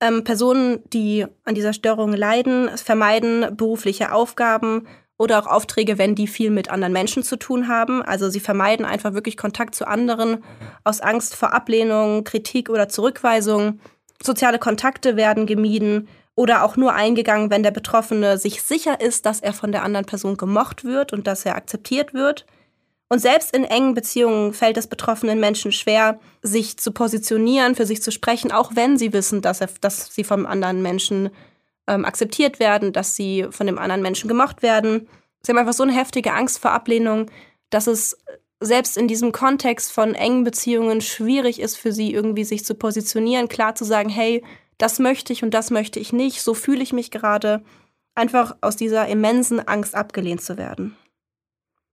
Ähm, 0.01 0.23
Personen, 0.23 0.81
die 0.91 1.25
an 1.43 1.55
dieser 1.55 1.73
Störung 1.73 2.13
leiden, 2.13 2.69
vermeiden 2.77 3.55
berufliche 3.55 4.13
Aufgaben 4.13 4.87
oder 5.17 5.39
auch 5.39 5.47
Aufträge, 5.47 5.97
wenn 5.97 6.15
die 6.15 6.27
viel 6.27 6.49
mit 6.49 6.69
anderen 6.69 6.93
Menschen 6.93 7.23
zu 7.23 7.37
tun 7.37 7.67
haben. 7.67 8.01
Also 8.03 8.29
sie 8.29 8.39
vermeiden 8.39 8.85
einfach 8.85 9.13
wirklich 9.13 9.37
Kontakt 9.37 9.75
zu 9.75 9.87
anderen 9.87 10.43
aus 10.83 11.01
Angst 11.01 11.35
vor 11.35 11.53
Ablehnung, 11.53 12.23
Kritik 12.23 12.69
oder 12.69 12.89
Zurückweisung. 12.89 13.79
Soziale 14.21 14.59
Kontakte 14.59 15.15
werden 15.15 15.45
gemieden 15.45 16.07
oder 16.35 16.63
auch 16.63 16.75
nur 16.75 16.93
eingegangen, 16.93 17.49
wenn 17.49 17.63
der 17.63 17.71
Betroffene 17.71 18.37
sich 18.37 18.61
sicher 18.61 18.99
ist, 18.99 19.25
dass 19.25 19.39
er 19.39 19.53
von 19.53 19.71
der 19.71 19.83
anderen 19.83 20.05
Person 20.05 20.35
gemocht 20.35 20.83
wird 20.83 21.13
und 21.13 21.27
dass 21.27 21.45
er 21.45 21.55
akzeptiert 21.55 22.13
wird. 22.13 22.45
Und 23.07 23.19
selbst 23.19 23.55
in 23.55 23.63
engen 23.63 23.93
Beziehungen 23.93 24.53
fällt 24.53 24.77
es 24.77 24.87
betroffenen 24.87 25.39
Menschen 25.39 25.71
schwer, 25.71 26.19
sich 26.41 26.77
zu 26.77 26.91
positionieren, 26.91 27.75
für 27.75 27.85
sich 27.85 28.01
zu 28.01 28.11
sprechen, 28.11 28.51
auch 28.51 28.71
wenn 28.75 28.97
sie 28.97 29.13
wissen, 29.13 29.41
dass, 29.41 29.61
er, 29.61 29.69
dass 29.79 30.13
sie 30.13 30.23
vom 30.23 30.45
anderen 30.45 30.81
Menschen 30.81 31.29
ähm, 31.87 32.05
akzeptiert 32.05 32.59
werden, 32.59 32.93
dass 32.93 33.15
sie 33.15 33.47
von 33.51 33.67
dem 33.67 33.77
anderen 33.77 34.01
Menschen 34.01 34.27
gemocht 34.27 34.61
werden. 34.61 35.07
Sie 35.41 35.51
haben 35.51 35.59
einfach 35.59 35.73
so 35.73 35.83
eine 35.83 35.93
heftige 35.93 36.33
Angst 36.33 36.59
vor 36.59 36.71
Ablehnung, 36.71 37.29
dass 37.69 37.87
es 37.87 38.17
selbst 38.59 38.97
in 38.97 39.07
diesem 39.07 39.31
Kontext 39.31 39.91
von 39.91 40.15
engen 40.15 40.43
Beziehungen 40.43 41.01
schwierig 41.01 41.59
ist 41.59 41.77
für 41.77 41.91
sie, 41.91 42.13
irgendwie 42.13 42.43
sich 42.43 42.65
zu 42.65 42.75
positionieren, 42.75 43.47
klar 43.47 43.75
zu 43.75 43.83
sagen, 43.83 44.09
hey, 44.09 44.43
das 44.77 44.99
möchte 44.99 45.33
ich 45.33 45.43
und 45.43 45.53
das 45.53 45.71
möchte 45.71 45.99
ich 45.99 46.13
nicht, 46.13 46.41
so 46.41 46.53
fühle 46.53 46.83
ich 46.83 46.93
mich 46.93 47.11
gerade, 47.11 47.63
einfach 48.15 48.55
aus 48.61 48.75
dieser 48.75 49.07
immensen 49.07 49.65
Angst 49.65 49.93
abgelehnt 49.93 50.41
zu 50.41 50.57
werden. 50.57 50.95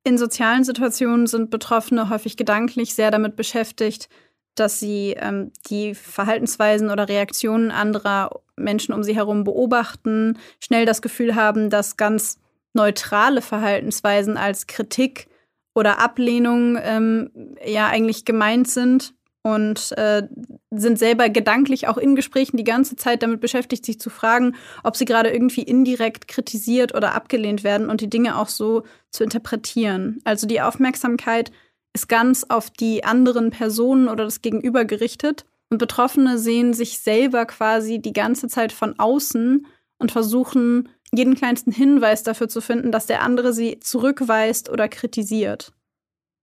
In 0.04 0.18
sozialen 0.18 0.64
Situationen 0.64 1.26
sind 1.26 1.50
Betroffene 1.50 2.08
häufig 2.08 2.36
gedanklich 2.36 2.94
sehr 2.94 3.10
damit 3.10 3.36
beschäftigt, 3.36 4.08
dass 4.54 4.78
sie 4.78 5.14
ähm, 5.18 5.52
die 5.68 5.94
Verhaltensweisen 5.94 6.90
oder 6.90 7.08
Reaktionen 7.08 7.70
anderer 7.70 8.30
Menschen 8.56 8.94
um 8.94 9.02
sie 9.02 9.16
herum 9.16 9.44
beobachten, 9.44 10.38
schnell 10.60 10.86
das 10.86 11.02
Gefühl 11.02 11.34
haben, 11.34 11.70
dass 11.70 11.96
ganz 11.96 12.38
neutrale 12.74 13.42
Verhaltensweisen 13.42 14.36
als 14.36 14.66
Kritik 14.66 15.28
oder 15.74 15.98
Ablehnung 15.98 16.78
ähm, 16.80 17.30
ja 17.64 17.88
eigentlich 17.88 18.24
gemeint 18.24 18.68
sind 18.68 19.14
und 19.42 19.92
äh, 19.98 20.22
sind 20.70 20.98
selber 20.98 21.28
gedanklich 21.28 21.88
auch 21.88 21.96
in 21.96 22.14
Gesprächen 22.14 22.56
die 22.56 22.64
ganze 22.64 22.94
Zeit 22.96 23.22
damit 23.22 23.40
beschäftigt, 23.40 23.84
sich 23.84 23.98
zu 23.98 24.08
fragen, 24.08 24.54
ob 24.84 24.96
sie 24.96 25.04
gerade 25.04 25.30
irgendwie 25.30 25.62
indirekt 25.62 26.28
kritisiert 26.28 26.94
oder 26.94 27.14
abgelehnt 27.14 27.64
werden 27.64 27.90
und 27.90 28.00
die 28.00 28.10
Dinge 28.10 28.38
auch 28.38 28.48
so 28.48 28.84
zu 29.10 29.24
interpretieren. 29.24 30.20
Also 30.24 30.46
die 30.46 30.60
Aufmerksamkeit 30.60 31.50
ist 31.94 32.08
ganz 32.08 32.44
auf 32.48 32.70
die 32.70 33.04
anderen 33.04 33.50
Personen 33.50 34.08
oder 34.08 34.24
das 34.24 34.42
Gegenüber 34.42 34.84
gerichtet 34.84 35.44
und 35.70 35.78
Betroffene 35.78 36.38
sehen 36.38 36.74
sich 36.74 36.98
selber 36.98 37.46
quasi 37.46 37.98
die 37.98 38.12
ganze 38.12 38.48
Zeit 38.48 38.72
von 38.72 38.98
außen 38.98 39.66
und 39.98 40.12
versuchen 40.12 40.88
jeden 41.14 41.34
kleinsten 41.34 41.72
Hinweis 41.72 42.22
dafür 42.22 42.48
zu 42.48 42.60
finden, 42.60 42.92
dass 42.92 43.06
der 43.06 43.22
andere 43.22 43.52
sie 43.52 43.80
zurückweist 43.80 44.70
oder 44.70 44.88
kritisiert. 44.88 45.72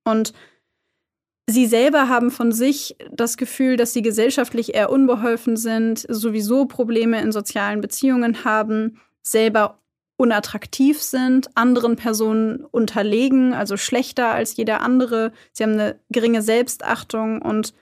Und 0.05 0.33
Sie 1.49 1.65
selber 1.65 2.09
haben 2.09 2.29
von 2.29 2.51
sich 2.51 2.95
das 3.11 3.35
Gefühl, 3.35 3.75
dass 3.75 3.91
sie 3.91 4.03
gesellschaftlich 4.03 4.75
eher 4.75 4.91
unbeholfen 4.91 5.57
sind, 5.57 6.05
sowieso 6.07 6.65
Probleme 6.65 7.19
in 7.21 7.31
sozialen 7.31 7.81
Beziehungen 7.81 8.43
haben, 8.43 9.01
selber 9.23 9.81
unattraktiv 10.19 11.01
sind, 11.01 11.49
anderen 11.55 11.95
Personen 11.95 12.65
unterlegen, 12.65 13.53
also 13.53 13.77
schlechter 13.77 14.31
als 14.31 14.57
jeder 14.57 14.81
andere. 14.81 15.31
Sie 15.53 15.63
haben 15.63 15.73
eine 15.73 15.99
geringe 16.09 16.41
Selbstachtung 16.41 17.41
und 17.41 17.73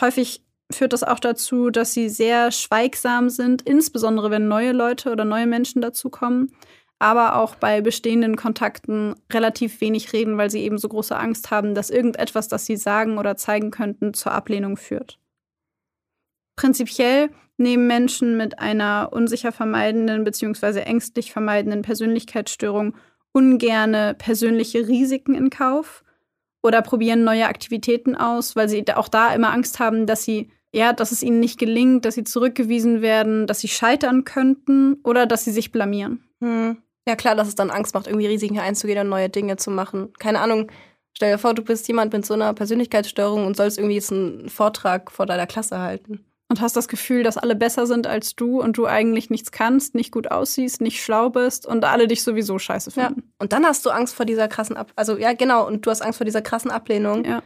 häufig 0.00 0.44
führt 0.70 0.92
das 0.92 1.02
auch 1.02 1.18
dazu, 1.18 1.70
dass 1.70 1.94
sie 1.94 2.08
sehr 2.08 2.52
schweigsam 2.52 3.30
sind, 3.30 3.62
insbesondere 3.62 4.30
wenn 4.30 4.46
neue 4.46 4.72
Leute 4.72 5.10
oder 5.10 5.24
neue 5.24 5.46
Menschen 5.46 5.80
dazukommen 5.80 6.52
aber 7.00 7.36
auch 7.36 7.54
bei 7.54 7.80
bestehenden 7.80 8.36
Kontakten 8.36 9.14
relativ 9.32 9.80
wenig 9.80 10.12
reden, 10.12 10.36
weil 10.36 10.50
sie 10.50 10.60
eben 10.60 10.76
so 10.76 10.86
große 10.86 11.16
Angst 11.16 11.50
haben, 11.50 11.74
dass 11.74 11.88
irgendetwas, 11.88 12.46
das 12.46 12.66
sie 12.66 12.76
sagen 12.76 13.16
oder 13.16 13.36
zeigen 13.36 13.70
könnten, 13.70 14.12
zur 14.12 14.32
Ablehnung 14.32 14.76
führt. 14.76 15.18
Prinzipiell 16.60 17.30
nehmen 17.56 17.86
Menschen 17.86 18.36
mit 18.36 18.58
einer 18.58 19.08
unsicher 19.12 19.50
vermeidenden 19.50 20.24
bzw. 20.24 20.80
ängstlich 20.80 21.32
vermeidenden 21.32 21.80
Persönlichkeitsstörung 21.80 22.96
ungerne 23.32 24.14
persönliche 24.18 24.86
Risiken 24.86 25.34
in 25.34 25.48
Kauf 25.48 26.04
oder 26.62 26.82
probieren 26.82 27.24
neue 27.24 27.46
Aktivitäten 27.46 28.14
aus, 28.14 28.56
weil 28.56 28.68
sie 28.68 28.84
auch 28.94 29.08
da 29.08 29.32
immer 29.32 29.54
Angst 29.54 29.80
haben, 29.80 30.06
dass 30.06 30.24
sie 30.24 30.50
ja, 30.70 30.92
dass 30.92 31.12
es 31.12 31.22
ihnen 31.22 31.40
nicht 31.40 31.58
gelingt, 31.58 32.04
dass 32.04 32.14
sie 32.14 32.24
zurückgewiesen 32.24 33.00
werden, 33.00 33.46
dass 33.46 33.60
sie 33.60 33.68
scheitern 33.68 34.24
könnten 34.24 35.00
oder 35.02 35.24
dass 35.24 35.44
sie 35.44 35.52
sich 35.52 35.72
blamieren. 35.72 36.22
Hm. 36.42 36.76
Ja, 37.08 37.16
klar, 37.16 37.36
dass 37.36 37.48
es 37.48 37.54
dann 37.54 37.70
Angst 37.70 37.94
macht, 37.94 38.06
irgendwie 38.06 38.26
Risiken 38.26 38.58
einzugehen 38.58 38.98
und 38.98 39.08
neue 39.08 39.30
Dinge 39.30 39.56
zu 39.56 39.70
machen. 39.70 40.12
Keine 40.18 40.40
Ahnung. 40.40 40.70
Stell 41.16 41.32
dir 41.32 41.38
vor, 41.38 41.54
du 41.54 41.62
bist 41.62 41.88
jemand 41.88 42.12
mit 42.12 42.26
so 42.26 42.34
einer 42.34 42.52
Persönlichkeitsstörung 42.52 43.46
und 43.46 43.56
sollst 43.56 43.78
irgendwie 43.78 43.96
jetzt 43.96 44.12
einen 44.12 44.50
Vortrag 44.50 45.10
vor 45.10 45.24
deiner 45.24 45.46
Klasse 45.46 45.78
halten. 45.78 46.26
Und 46.50 46.60
hast 46.60 46.74
das 46.74 46.88
Gefühl, 46.88 47.22
dass 47.22 47.38
alle 47.38 47.54
besser 47.54 47.86
sind 47.86 48.08
als 48.08 48.34
du 48.34 48.60
und 48.60 48.76
du 48.76 48.84
eigentlich 48.84 49.30
nichts 49.30 49.52
kannst, 49.52 49.94
nicht 49.94 50.10
gut 50.10 50.32
aussiehst, 50.32 50.80
nicht 50.80 51.00
schlau 51.00 51.30
bist 51.30 51.64
und 51.64 51.84
alle 51.84 52.08
dich 52.08 52.24
sowieso 52.24 52.58
scheiße 52.58 52.90
finden. 52.90 53.20
Ja. 53.20 53.24
Und 53.38 53.52
dann 53.52 53.64
hast 53.64 53.86
du 53.86 53.90
Angst 53.90 54.16
vor 54.16 54.26
dieser 54.26 54.48
krassen 54.48 54.76
Ab 54.76 54.92
also 54.96 55.16
ja 55.16 55.32
genau 55.32 55.64
und 55.64 55.86
du 55.86 55.90
hast 55.92 56.02
Angst 56.02 56.16
vor 56.16 56.24
dieser 56.24 56.42
krassen 56.42 56.72
Ablehnung. 56.72 57.24
Ja. 57.24 57.44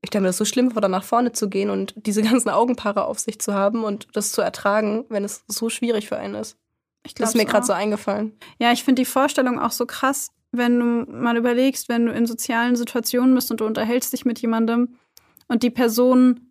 Ich 0.00 0.08
stelle 0.08 0.22
mir 0.22 0.28
das 0.28 0.38
so 0.38 0.46
schlimm 0.46 0.70
vor, 0.70 0.80
da 0.80 0.88
nach 0.88 1.04
vorne 1.04 1.32
zu 1.32 1.50
gehen 1.50 1.68
und 1.68 1.92
diese 1.96 2.22
ganzen 2.30 2.48
Augenpaare 2.48 3.04
auf 3.04 3.18
sich 3.18 3.38
zu 3.38 3.52
haben 3.52 3.84
und 3.84 4.08
das 4.14 4.32
zu 4.32 4.40
ertragen, 4.40 5.04
wenn 5.10 5.22
es 5.22 5.44
so 5.46 5.68
schwierig 5.68 6.08
für 6.08 6.16
einen 6.16 6.36
ist. 6.36 6.56
Ich 7.06 7.14
das 7.14 7.30
ist 7.30 7.36
mir 7.36 7.44
gerade 7.44 7.66
so 7.66 7.74
eingefallen. 7.74 8.32
Ja, 8.58 8.72
ich 8.72 8.82
finde 8.82 9.02
die 9.02 9.06
Vorstellung 9.06 9.60
auch 9.60 9.72
so 9.72 9.84
krass, 9.84 10.30
wenn 10.52 10.80
du 10.80 11.12
mal 11.12 11.36
überlegst, 11.36 11.90
wenn 11.90 12.06
du 12.06 12.12
in 12.12 12.24
sozialen 12.24 12.76
Situationen 12.76 13.34
bist 13.34 13.50
und 13.50 13.60
du 13.60 13.66
unterhältst 13.66 14.14
dich 14.14 14.24
mit 14.24 14.38
jemandem 14.38 14.96
und 15.48 15.62
die 15.62 15.70
Person, 15.70 16.45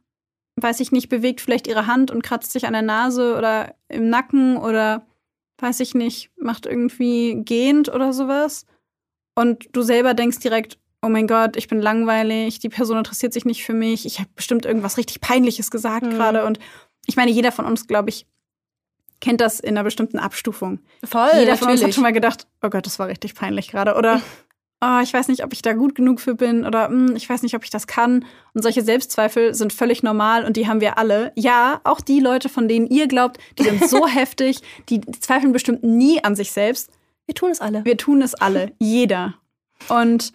weiß 0.55 0.79
ich 0.79 0.91
nicht, 0.91 1.09
bewegt 1.09 1.41
vielleicht 1.41 1.67
ihre 1.67 1.87
Hand 1.87 2.11
und 2.11 2.23
kratzt 2.23 2.51
sich 2.51 2.65
an 2.65 2.73
der 2.73 2.81
Nase 2.81 3.35
oder 3.37 3.75
im 3.89 4.09
Nacken 4.09 4.57
oder 4.57 5.05
weiß 5.59 5.79
ich 5.81 5.95
nicht, 5.95 6.31
macht 6.37 6.65
irgendwie 6.65 7.41
gehend 7.43 7.93
oder 7.93 8.13
sowas. 8.13 8.65
Und 9.35 9.67
du 9.73 9.81
selber 9.81 10.13
denkst 10.13 10.39
direkt, 10.39 10.77
oh 11.01 11.09
mein 11.09 11.27
Gott, 11.27 11.55
ich 11.57 11.67
bin 11.67 11.81
langweilig, 11.81 12.59
die 12.59 12.69
Person 12.69 12.97
interessiert 12.97 13.33
sich 13.33 13.45
nicht 13.45 13.65
für 13.65 13.73
mich, 13.73 14.05
ich 14.05 14.19
habe 14.19 14.29
bestimmt 14.35 14.65
irgendwas 14.65 14.97
richtig 14.97 15.21
Peinliches 15.21 15.71
gesagt 15.71 16.05
mhm. 16.05 16.11
gerade. 16.11 16.45
Und 16.45 16.59
ich 17.05 17.15
meine, 17.15 17.31
jeder 17.31 17.51
von 17.51 17.65
uns, 17.65 17.87
glaube 17.87 18.09
ich, 18.09 18.25
kennt 19.21 19.41
das 19.41 19.59
in 19.59 19.69
einer 19.69 19.83
bestimmten 19.83 20.19
Abstufung. 20.19 20.79
Voll. 21.03 21.29
Jeder 21.33 21.51
natürlich. 21.51 21.59
von 21.59 21.69
uns 21.69 21.83
hat 21.83 21.93
schon 21.93 22.03
mal 22.03 22.13
gedacht, 22.13 22.47
oh 22.61 22.69
Gott, 22.69 22.85
das 22.85 22.99
war 22.99 23.07
richtig 23.07 23.35
peinlich 23.35 23.69
gerade. 23.69 23.95
Oder 23.95 24.21
oh, 24.81 24.99
ich 25.01 25.13
weiß 25.13 25.27
nicht, 25.27 25.43
ob 25.43 25.53
ich 25.53 25.61
da 25.61 25.73
gut 25.73 25.95
genug 25.95 26.19
für 26.19 26.35
bin 26.35 26.65
oder 26.65 26.87
hm, 26.87 27.15
ich 27.15 27.29
weiß 27.29 27.41
nicht, 27.43 27.55
ob 27.55 27.63
ich 27.63 27.69
das 27.69 27.87
kann. 27.87 28.25
Und 28.53 28.61
solche 28.61 28.83
Selbstzweifel 28.83 29.53
sind 29.53 29.73
völlig 29.73 30.03
normal 30.03 30.45
und 30.45 30.57
die 30.57 30.67
haben 30.67 30.81
wir 30.81 30.97
alle. 30.97 31.31
Ja, 31.35 31.81
auch 31.83 32.01
die 32.01 32.19
Leute, 32.19 32.49
von 32.49 32.67
denen 32.67 32.87
ihr 32.87 33.07
glaubt, 33.07 33.37
die 33.57 33.63
sind 33.63 33.89
so 33.89 34.07
heftig, 34.07 34.61
die 34.89 35.01
zweifeln 35.01 35.53
bestimmt 35.53 35.83
nie 35.83 36.23
an 36.23 36.35
sich 36.35 36.51
selbst. 36.51 36.89
Wir 37.25 37.35
tun 37.35 37.51
es 37.51 37.61
alle. 37.61 37.83
Wir 37.85 37.97
tun 37.97 38.21
es 38.21 38.35
alle. 38.35 38.71
Jeder. 38.79 39.35
Und 39.89 40.31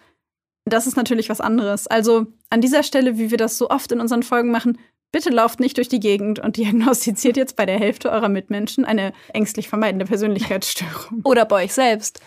das 0.65 0.87
ist 0.87 0.97
natürlich 0.97 1.29
was 1.29 1.41
anderes. 1.41 1.87
Also 1.87 2.27
an 2.49 2.61
dieser 2.61 2.83
Stelle, 2.83 3.17
wie 3.17 3.31
wir 3.31 3.37
das 3.37 3.57
so 3.57 3.69
oft 3.69 3.91
in 3.91 3.99
unseren 3.99 4.23
Folgen 4.23 4.51
machen, 4.51 4.77
Bitte 5.11 5.29
lauft 5.29 5.59
nicht 5.59 5.77
durch 5.77 5.89
die 5.89 5.99
Gegend 5.99 6.39
und 6.39 6.57
diagnostiziert 6.57 7.37
jetzt 7.37 7.55
bei 7.55 7.65
der 7.65 7.79
Hälfte 7.79 8.11
eurer 8.11 8.29
Mitmenschen 8.29 8.85
eine 8.85 9.13
ängstlich 9.33 9.67
vermeidende 9.67 10.05
Persönlichkeitsstörung. 10.05 11.21
Oder 11.23 11.45
bei 11.45 11.65
euch 11.65 11.73
selbst. 11.73 12.21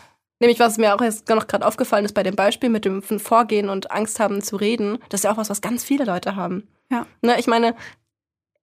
Nämlich, 0.45 0.61
was 0.61 0.77
mir 0.77 0.95
auch 0.95 1.01
jetzt 1.01 1.27
noch 1.31 1.47
gerade 1.47 1.67
aufgefallen 1.67 2.05
ist 2.05 2.13
bei 2.13 2.23
dem 2.23 2.37
Beispiel 2.37 2.69
mit 2.69 2.85
dem 2.85 3.01
Vorgehen 3.01 3.71
und 3.71 3.91
Angst 3.91 4.21
haben 4.21 4.43
zu 4.43 4.57
reden, 4.57 4.99
das 5.09 5.21
ist 5.21 5.25
ja 5.25 5.33
auch 5.33 5.39
was, 5.39 5.49
was 5.49 5.63
ganz 5.63 5.83
viele 5.85 6.05
Leute 6.05 6.37
haben. 6.37 6.69
Ja. 6.91 7.07
Ne, 7.23 7.41
ich 7.41 7.47
meine, 7.47 7.75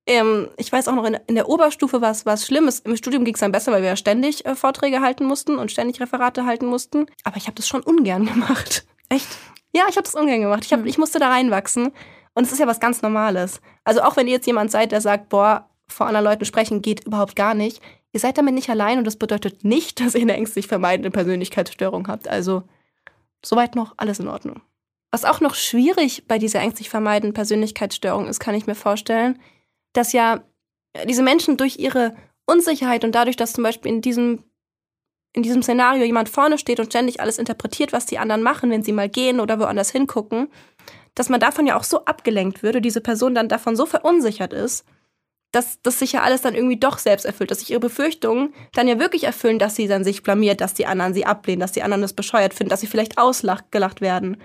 ähm, 0.06 0.50
ich 0.58 0.72
weiß 0.72 0.88
auch 0.88 0.94
noch, 0.94 1.06
in, 1.06 1.18
in 1.26 1.34
der 1.34 1.50
Oberstufe 1.50 2.00
war 2.00 2.12
es 2.12 2.46
schlimm. 2.46 2.70
Im 2.84 2.96
Studium 2.96 3.26
ging 3.26 3.34
es 3.34 3.40
dann 3.40 3.52
besser, 3.52 3.72
weil 3.72 3.82
wir 3.82 3.90
ja 3.90 3.96
ständig 3.96 4.46
äh, 4.46 4.54
Vorträge 4.54 5.02
halten 5.02 5.26
mussten 5.26 5.58
und 5.58 5.72
ständig 5.72 6.00
Referate 6.00 6.46
halten 6.46 6.68
mussten. 6.68 7.08
Aber 7.24 7.38
ich 7.38 7.48
habe 7.48 7.56
das 7.56 7.68
schon 7.68 7.82
ungern 7.82 8.26
gemacht. 8.32 8.86
Echt? 9.10 9.28
Ja, 9.74 9.86
ich 9.90 9.96
habe 9.96 10.04
das 10.04 10.14
ungern 10.14 10.42
gemacht. 10.42 10.64
Ich, 10.64 10.74
hab, 10.74 10.82
hm. 10.82 10.86
ich 10.86 11.00
musste 11.00 11.18
da 11.18 11.30
reinwachsen. 11.30 11.94
Und 12.36 12.44
es 12.44 12.52
ist 12.52 12.60
ja 12.60 12.68
was 12.68 12.80
ganz 12.80 13.02
Normales. 13.02 13.60
Also 13.86 14.04
auch 14.04 14.18
wenn 14.18 14.28
ihr 14.28 14.34
jetzt 14.34 14.46
jemand 14.46 14.70
seid, 14.70 14.92
der 14.92 15.02
sagt, 15.02 15.30
boah, 15.30 15.68
vor 15.88 16.06
anderen 16.06 16.26
Leuten 16.26 16.46
sprechen 16.46 16.84
geht 16.84 17.06
überhaupt 17.06 17.36
gar 17.36 17.56
nicht, 17.56 17.82
ihr 18.14 18.20
seid 18.20 18.38
damit 18.38 18.54
nicht 18.54 18.70
allein 18.70 18.98
und 18.98 19.06
das 19.06 19.16
bedeutet 19.16 19.64
nicht, 19.64 20.00
dass 20.06 20.16
ihr 20.16 20.22
eine 20.22 20.34
ängstlich 20.34 20.68
vermeidende 20.68 21.12
Persönlichkeitsstörung 21.12 22.08
habt. 22.08 22.28
Also 22.28 22.64
soweit 23.44 23.76
noch 23.76 23.94
alles 23.98 24.20
in 24.20 24.28
Ordnung. 24.28 24.62
Was 25.12 25.26
auch 25.26 25.42
noch 25.42 25.56
schwierig 25.56 26.26
bei 26.28 26.38
dieser 26.38 26.62
ängstlich 26.62 26.90
vermeidenden 26.90 27.34
Persönlichkeitsstörung 27.34 28.28
ist, 28.28 28.40
kann 28.40 28.56
ich 28.56 28.68
mir 28.68 28.76
vorstellen, 28.76 29.40
dass 29.94 30.14
ja 30.14 30.42
diese 31.06 31.24
Menschen 31.24 31.58
durch 31.58 31.80
ihre 31.80 32.16
Unsicherheit 32.46 33.04
und 33.04 33.14
dadurch, 33.14 33.36
dass 33.36 33.54
zum 33.54 33.64
Beispiel 33.64 33.92
in 33.92 34.02
diesem, 34.02 34.44
in 35.34 35.44
diesem 35.44 35.64
Szenario 35.64 36.06
jemand 36.06 36.30
vorne 36.30 36.58
steht 36.58 36.80
und 36.80 36.88
ständig 36.88 37.20
alles 37.20 37.40
interpretiert, 37.40 37.92
was 37.92 38.06
die 38.06 38.20
anderen 38.20 38.42
machen, 38.42 38.70
wenn 38.70 38.84
sie 38.84 38.94
mal 38.94 39.10
gehen 39.10 39.42
oder 39.42 39.60
woanders 39.60 39.92
hingucken, 39.92 40.50
dass 41.14 41.30
man 41.30 41.40
davon 41.40 41.68
ja 41.68 41.78
auch 41.78 41.84
so 41.84 42.06
abgelenkt 42.06 42.64
würde, 42.64 42.82
diese 42.82 43.02
Person 43.02 43.36
dann 43.36 43.50
davon 43.50 43.76
so 43.76 43.86
verunsichert 43.86 44.54
ist, 44.54 44.86
dass 45.52 45.82
das 45.82 46.00
sich 46.00 46.14
ja 46.14 46.22
alles 46.22 46.42
dann 46.42 46.56
irgendwie 46.56 46.78
doch 46.78 46.98
selbst 46.98 47.26
erfüllt, 47.26 47.52
dass 47.52 47.60
sich 47.60 47.72
ihre 47.72 47.80
Befürchtungen 47.80 48.54
dann 48.74 48.88
ja 48.88 49.00
wirklich 49.00 49.26
erfüllen, 49.26 49.60
dass 49.60 49.76
sie 49.76 49.88
dann 49.88 50.04
sich 50.04 50.24
blamiert, 50.24 50.62
dass 50.62 50.74
die 50.74 50.86
anderen 50.86 51.14
sie 51.14 51.26
ablehnen, 51.26 51.60
dass 51.60 51.74
die 51.74 51.84
anderen 51.84 52.02
das 52.02 52.14
bescheuert 52.14 52.54
finden, 52.54 52.70
dass 52.70 52.82
sie 52.82 52.88
vielleicht 52.88 53.18
ausgelacht 53.18 54.02
werden. 54.02 54.38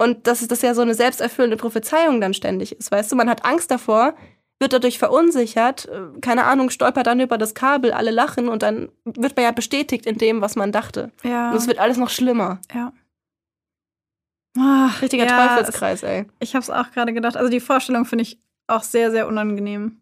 Und 0.00 0.26
dass 0.26 0.46
das 0.46 0.62
ja 0.62 0.74
so 0.74 0.82
eine 0.82 0.94
selbsterfüllende 0.94 1.56
Prophezeiung 1.56 2.20
dann 2.20 2.34
ständig 2.34 2.72
ist, 2.72 2.90
weißt 2.90 3.10
du? 3.10 3.16
Man 3.16 3.28
hat 3.28 3.44
Angst 3.44 3.70
davor, 3.70 4.14
wird 4.60 4.72
dadurch 4.72 4.98
verunsichert, 4.98 5.86
äh, 5.86 6.20
keine 6.20 6.44
Ahnung, 6.44 6.70
stolpert 6.70 7.06
dann 7.06 7.20
über 7.20 7.38
das 7.38 7.54
Kabel, 7.54 7.92
alle 7.92 8.10
lachen 8.10 8.48
und 8.48 8.62
dann 8.62 8.90
wird 9.04 9.34
man 9.36 9.44
ja 9.44 9.52
bestätigt 9.52 10.06
in 10.06 10.18
dem, 10.18 10.40
was 10.40 10.56
man 10.56 10.72
dachte. 10.72 11.10
Ja. 11.24 11.50
Und 11.50 11.56
es 11.56 11.66
wird 11.66 11.78
alles 11.78 11.96
noch 11.96 12.10
schlimmer. 12.10 12.60
Ja. 12.74 12.92
Ach, 14.58 15.00
Richtiger 15.02 15.26
ja, 15.26 15.48
Teufelskreis, 15.48 16.02
ey. 16.02 16.26
Ich 16.40 16.54
habe 16.54 16.62
es 16.62 16.70
auch 16.70 16.90
gerade 16.90 17.12
gedacht. 17.12 17.36
Also 17.36 17.50
die 17.50 17.60
Vorstellung 17.60 18.04
finde 18.04 18.22
ich 18.22 18.40
auch 18.66 18.82
sehr, 18.82 19.10
sehr 19.10 19.28
unangenehm. 19.28 20.00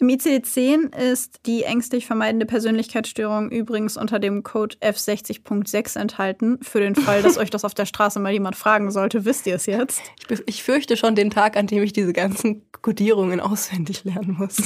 Im 0.00 0.08
ICD-10 0.08 0.96
ist 0.96 1.40
die 1.46 1.64
ängstlich 1.64 2.06
vermeidende 2.06 2.46
Persönlichkeitsstörung 2.46 3.50
übrigens 3.50 3.96
unter 3.96 4.20
dem 4.20 4.44
Code 4.44 4.76
F60.6 4.76 5.98
enthalten. 5.98 6.58
Für 6.62 6.78
den 6.78 6.94
Fall, 6.94 7.20
dass 7.22 7.36
euch 7.38 7.50
das 7.50 7.64
auf 7.64 7.74
der 7.74 7.86
Straße 7.86 8.20
mal 8.20 8.32
jemand 8.32 8.54
fragen 8.54 8.92
sollte, 8.92 9.24
wisst 9.24 9.48
ihr 9.48 9.56
es 9.56 9.66
jetzt. 9.66 10.00
Ich, 10.28 10.42
ich 10.46 10.62
fürchte 10.62 10.96
schon 10.96 11.16
den 11.16 11.30
Tag, 11.30 11.56
an 11.56 11.66
dem 11.66 11.82
ich 11.82 11.92
diese 11.92 12.12
ganzen 12.12 12.70
Kodierungen 12.80 13.40
auswendig 13.40 14.04
lernen 14.04 14.36
muss. 14.38 14.56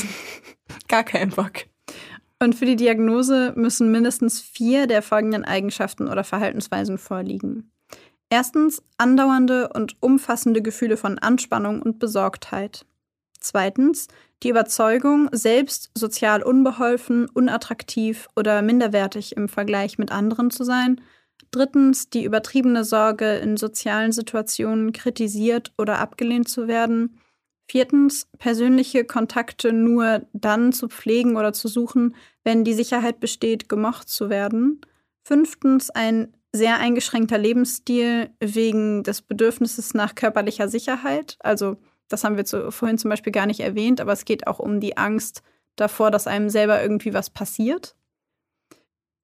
Gar 0.88 1.04
kein 1.04 1.30
Bock. 1.30 1.64
Und 2.38 2.54
für 2.54 2.66
die 2.66 2.76
Diagnose 2.76 3.54
müssen 3.56 3.90
mindestens 3.90 4.40
vier 4.42 4.86
der 4.86 5.00
folgenden 5.00 5.44
Eigenschaften 5.44 6.08
oder 6.08 6.24
Verhaltensweisen 6.24 6.98
vorliegen. 6.98 7.70
Erstens 8.28 8.82
andauernde 8.98 9.70
und 9.72 9.96
umfassende 10.00 10.60
Gefühle 10.60 10.98
von 10.98 11.18
Anspannung 11.18 11.80
und 11.80 11.98
Besorgtheit. 11.98 12.84
Zweitens 13.40 14.08
die 14.42 14.48
Überzeugung, 14.48 15.28
selbst 15.32 15.90
sozial 15.94 16.42
unbeholfen, 16.42 17.28
unattraktiv 17.28 18.28
oder 18.36 18.62
minderwertig 18.62 19.36
im 19.36 19.48
Vergleich 19.48 19.98
mit 19.98 20.10
anderen 20.10 20.50
zu 20.50 20.64
sein. 20.64 21.00
Drittens 21.50 22.10
die 22.10 22.24
übertriebene 22.24 22.84
Sorge, 22.84 23.36
in 23.36 23.56
sozialen 23.56 24.12
Situationen 24.12 24.92
kritisiert 24.92 25.72
oder 25.78 25.98
abgelehnt 25.98 26.48
zu 26.48 26.66
werden. 26.66 27.18
Viertens 27.68 28.26
persönliche 28.38 29.04
Kontakte 29.04 29.72
nur 29.72 30.26
dann 30.32 30.72
zu 30.72 30.88
pflegen 30.88 31.36
oder 31.36 31.52
zu 31.52 31.68
suchen, 31.68 32.14
wenn 32.44 32.64
die 32.64 32.74
Sicherheit 32.74 33.20
besteht, 33.20 33.68
gemocht 33.68 34.08
zu 34.08 34.28
werden. 34.28 34.80
Fünftens 35.24 35.90
ein 35.90 36.34
sehr 36.52 36.78
eingeschränkter 36.78 37.38
Lebensstil 37.38 38.30
wegen 38.40 39.04
des 39.04 39.22
Bedürfnisses 39.22 39.94
nach 39.94 40.14
körperlicher 40.14 40.68
Sicherheit, 40.68 41.36
also 41.40 41.76
das 42.08 42.24
haben 42.24 42.36
wir 42.36 42.44
zu, 42.44 42.70
vorhin 42.70 42.98
zum 42.98 43.10
Beispiel 43.10 43.32
gar 43.32 43.46
nicht 43.46 43.60
erwähnt, 43.60 44.00
aber 44.00 44.12
es 44.12 44.24
geht 44.24 44.46
auch 44.46 44.58
um 44.58 44.80
die 44.80 44.96
Angst 44.96 45.42
davor, 45.76 46.10
dass 46.10 46.26
einem 46.26 46.50
selber 46.50 46.82
irgendwie 46.82 47.14
was 47.14 47.30
passiert. 47.30 47.96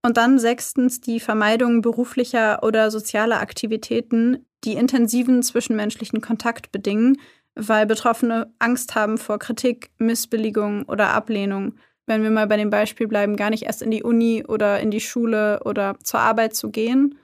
Und 0.02 0.16
dann 0.16 0.38
sechstens 0.38 1.00
die 1.00 1.20
Vermeidung 1.20 1.82
beruflicher 1.82 2.62
oder 2.62 2.90
sozialer 2.90 3.40
Aktivitäten, 3.40 4.46
die 4.64 4.74
intensiven 4.74 5.42
zwischenmenschlichen 5.42 6.20
Kontakt 6.20 6.72
bedingen, 6.72 7.18
weil 7.54 7.86
Betroffene 7.86 8.52
Angst 8.58 8.94
haben 8.94 9.18
vor 9.18 9.38
Kritik, 9.38 9.90
Missbilligung 9.98 10.84
oder 10.84 11.10
Ablehnung. 11.10 11.74
Wenn 12.06 12.22
wir 12.22 12.30
mal 12.30 12.46
bei 12.46 12.56
dem 12.56 12.70
Beispiel 12.70 13.08
bleiben, 13.08 13.36
gar 13.36 13.50
nicht 13.50 13.64
erst 13.64 13.82
in 13.82 13.90
die 13.90 14.02
Uni 14.02 14.44
oder 14.46 14.80
in 14.80 14.90
die 14.90 15.00
Schule 15.00 15.60
oder 15.64 15.96
zur 16.02 16.20
Arbeit 16.20 16.54
zu 16.54 16.70
gehen, 16.70 17.18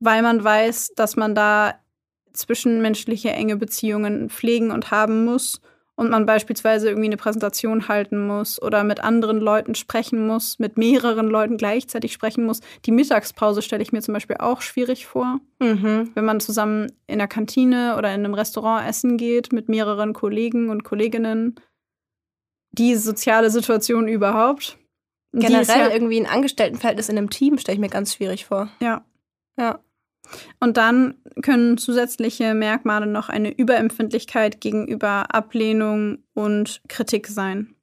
weil 0.00 0.22
man 0.22 0.42
weiß, 0.42 0.92
dass 0.94 1.16
man 1.16 1.34
da 1.34 1.74
zwischenmenschliche 2.34 3.30
enge 3.30 3.56
Beziehungen 3.56 4.28
pflegen 4.28 4.70
und 4.70 4.90
haben 4.90 5.24
muss 5.24 5.60
und 5.96 6.10
man 6.10 6.26
beispielsweise 6.26 6.88
irgendwie 6.88 7.06
eine 7.06 7.16
Präsentation 7.16 7.86
halten 7.86 8.26
muss 8.26 8.60
oder 8.60 8.82
mit 8.82 8.98
anderen 8.98 9.38
Leuten 9.38 9.76
sprechen 9.76 10.26
muss, 10.26 10.58
mit 10.58 10.76
mehreren 10.76 11.28
Leuten 11.28 11.56
gleichzeitig 11.56 12.12
sprechen 12.12 12.44
muss. 12.44 12.60
Die 12.84 12.90
Mittagspause 12.90 13.62
stelle 13.62 13.82
ich 13.82 13.92
mir 13.92 14.02
zum 14.02 14.12
Beispiel 14.14 14.36
auch 14.40 14.60
schwierig 14.60 15.06
vor, 15.06 15.38
Mhm. 15.62 16.10
wenn 16.14 16.24
man 16.24 16.40
zusammen 16.40 16.90
in 17.06 17.18
der 17.18 17.28
Kantine 17.28 17.94
oder 17.96 18.08
in 18.12 18.24
einem 18.24 18.34
Restaurant 18.34 18.88
essen 18.88 19.16
geht 19.16 19.52
mit 19.52 19.68
mehreren 19.68 20.12
Kollegen 20.12 20.68
und 20.70 20.82
Kolleginnen. 20.82 21.54
Die 22.72 22.96
soziale 22.96 23.50
Situation 23.50 24.08
überhaupt. 24.08 24.76
Generell 25.32 25.78
ja, 25.78 25.90
irgendwie 25.92 26.18
ein 26.20 26.26
Angestelltenverhältnis 26.26 27.08
in 27.08 27.18
einem 27.18 27.30
Team 27.30 27.58
stelle 27.58 27.74
ich 27.74 27.80
mir 27.80 27.88
ganz 27.88 28.14
schwierig 28.14 28.46
vor. 28.46 28.68
ja, 28.80 29.04
Ja. 29.58 29.78
Und 30.60 30.76
dann 30.76 31.14
können 31.42 31.78
zusätzliche 31.78 32.54
Merkmale 32.54 33.06
noch 33.06 33.28
eine 33.28 33.50
Überempfindlichkeit 33.50 34.60
gegenüber 34.60 35.34
Ablehnung 35.34 36.18
und 36.34 36.82
Kritik 36.88 37.26
sein. 37.26 37.74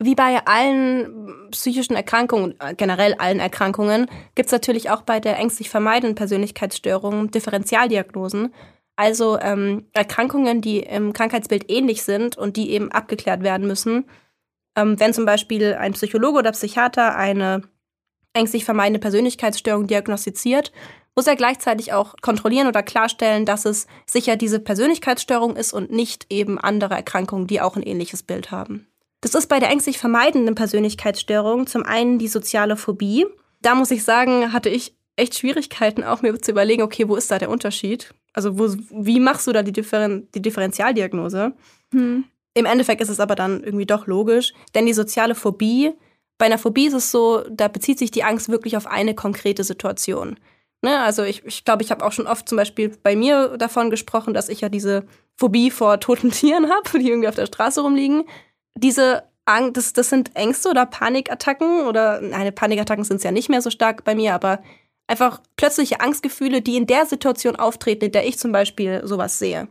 Wie 0.00 0.14
bei 0.14 0.46
allen 0.46 1.50
psychischen 1.50 1.96
Erkrankungen, 1.96 2.54
äh, 2.60 2.74
generell 2.74 3.14
allen 3.14 3.40
Erkrankungen, 3.40 4.06
gibt 4.36 4.46
es 4.46 4.52
natürlich 4.52 4.90
auch 4.90 5.02
bei 5.02 5.18
der 5.18 5.36
ängstlich 5.38 5.70
vermeidenden 5.70 6.14
Persönlichkeitsstörung 6.14 7.32
Differentialdiagnosen. 7.32 8.54
Also 8.94 9.38
ähm, 9.40 9.86
Erkrankungen, 9.94 10.60
die 10.60 10.80
im 10.80 11.12
Krankheitsbild 11.12 11.70
ähnlich 11.70 12.04
sind 12.04 12.36
und 12.36 12.56
die 12.56 12.70
eben 12.70 12.92
abgeklärt 12.92 13.42
werden 13.42 13.66
müssen. 13.66 14.04
Ähm, 14.76 15.00
wenn 15.00 15.12
zum 15.12 15.24
Beispiel 15.24 15.74
ein 15.74 15.94
Psychologe 15.94 16.38
oder 16.38 16.52
Psychiater 16.52 17.16
eine 17.16 17.62
ängstlich 18.34 18.64
vermeidende 18.64 19.00
Persönlichkeitsstörung 19.00 19.88
diagnostiziert, 19.88 20.72
muss 21.18 21.26
er 21.26 21.34
gleichzeitig 21.34 21.92
auch 21.92 22.14
kontrollieren 22.20 22.68
oder 22.68 22.84
klarstellen, 22.84 23.44
dass 23.44 23.64
es 23.64 23.88
sicher 24.06 24.36
diese 24.36 24.60
Persönlichkeitsstörung 24.60 25.56
ist 25.56 25.72
und 25.72 25.90
nicht 25.90 26.26
eben 26.30 26.60
andere 26.60 26.94
Erkrankungen, 26.94 27.48
die 27.48 27.60
auch 27.60 27.74
ein 27.74 27.82
ähnliches 27.82 28.22
Bild 28.22 28.52
haben. 28.52 28.86
Das 29.20 29.34
ist 29.34 29.48
bei 29.48 29.58
der 29.58 29.68
ängstlich 29.68 29.98
vermeidenden 29.98 30.54
Persönlichkeitsstörung 30.54 31.66
zum 31.66 31.82
einen 31.82 32.20
die 32.20 32.28
soziale 32.28 32.76
Phobie. 32.76 33.26
Da 33.60 33.74
muss 33.74 33.90
ich 33.90 34.04
sagen, 34.04 34.52
hatte 34.52 34.68
ich 34.68 34.94
echt 35.16 35.36
Schwierigkeiten, 35.36 36.04
auch 36.04 36.22
mir 36.22 36.40
zu 36.40 36.52
überlegen, 36.52 36.82
okay, 36.82 37.08
wo 37.08 37.16
ist 37.16 37.32
da 37.32 37.40
der 37.40 37.50
Unterschied? 37.50 38.14
Also 38.32 38.56
wo, 38.56 38.72
wie 38.90 39.18
machst 39.18 39.48
du 39.48 39.52
da 39.52 39.64
die, 39.64 39.72
Differen 39.72 40.28
die 40.36 40.42
Differentialdiagnose? 40.42 41.52
Hm. 41.92 42.26
Im 42.54 42.64
Endeffekt 42.64 43.00
ist 43.00 43.08
es 43.08 43.18
aber 43.18 43.34
dann 43.34 43.64
irgendwie 43.64 43.86
doch 43.86 44.06
logisch, 44.06 44.52
denn 44.76 44.86
die 44.86 44.94
soziale 44.94 45.34
Phobie, 45.34 45.94
bei 46.38 46.46
einer 46.46 46.58
Phobie 46.58 46.86
ist 46.86 46.94
es 46.94 47.10
so, 47.10 47.42
da 47.50 47.66
bezieht 47.66 47.98
sich 47.98 48.12
die 48.12 48.22
Angst 48.22 48.50
wirklich 48.50 48.76
auf 48.76 48.86
eine 48.86 49.16
konkrete 49.16 49.64
Situation. 49.64 50.38
Ne, 50.80 51.00
also 51.00 51.24
ich 51.24 51.40
glaube, 51.40 51.48
ich, 51.48 51.64
glaub, 51.64 51.82
ich 51.82 51.90
habe 51.90 52.04
auch 52.04 52.12
schon 52.12 52.28
oft 52.28 52.48
zum 52.48 52.56
Beispiel 52.56 52.96
bei 53.02 53.16
mir 53.16 53.56
davon 53.58 53.90
gesprochen, 53.90 54.32
dass 54.32 54.48
ich 54.48 54.60
ja 54.60 54.68
diese 54.68 55.04
Phobie 55.36 55.70
vor 55.70 55.98
toten 55.98 56.30
Tieren 56.32 56.70
habe, 56.70 56.98
die 56.98 57.08
irgendwie 57.08 57.28
auf 57.28 57.34
der 57.34 57.46
Straße 57.46 57.80
rumliegen. 57.80 58.24
Diese 58.76 59.24
Angst, 59.44 59.76
das, 59.76 59.92
das 59.92 60.10
sind 60.10 60.36
Ängste 60.36 60.68
oder 60.68 60.86
Panikattacken 60.86 61.86
oder 61.86 62.20
nein, 62.20 62.54
Panikattacken 62.54 63.04
sind 63.04 63.16
es 63.16 63.24
ja 63.24 63.32
nicht 63.32 63.48
mehr 63.48 63.62
so 63.62 63.70
stark 63.70 64.04
bei 64.04 64.14
mir, 64.14 64.34
aber 64.34 64.62
einfach 65.08 65.40
plötzliche 65.56 66.00
Angstgefühle, 66.00 66.62
die 66.62 66.76
in 66.76 66.86
der 66.86 67.06
Situation 67.06 67.56
auftreten, 67.56 68.06
in 68.06 68.12
der 68.12 68.26
ich 68.26 68.38
zum 68.38 68.52
Beispiel 68.52 69.00
sowas 69.04 69.38
sehe. 69.38 69.66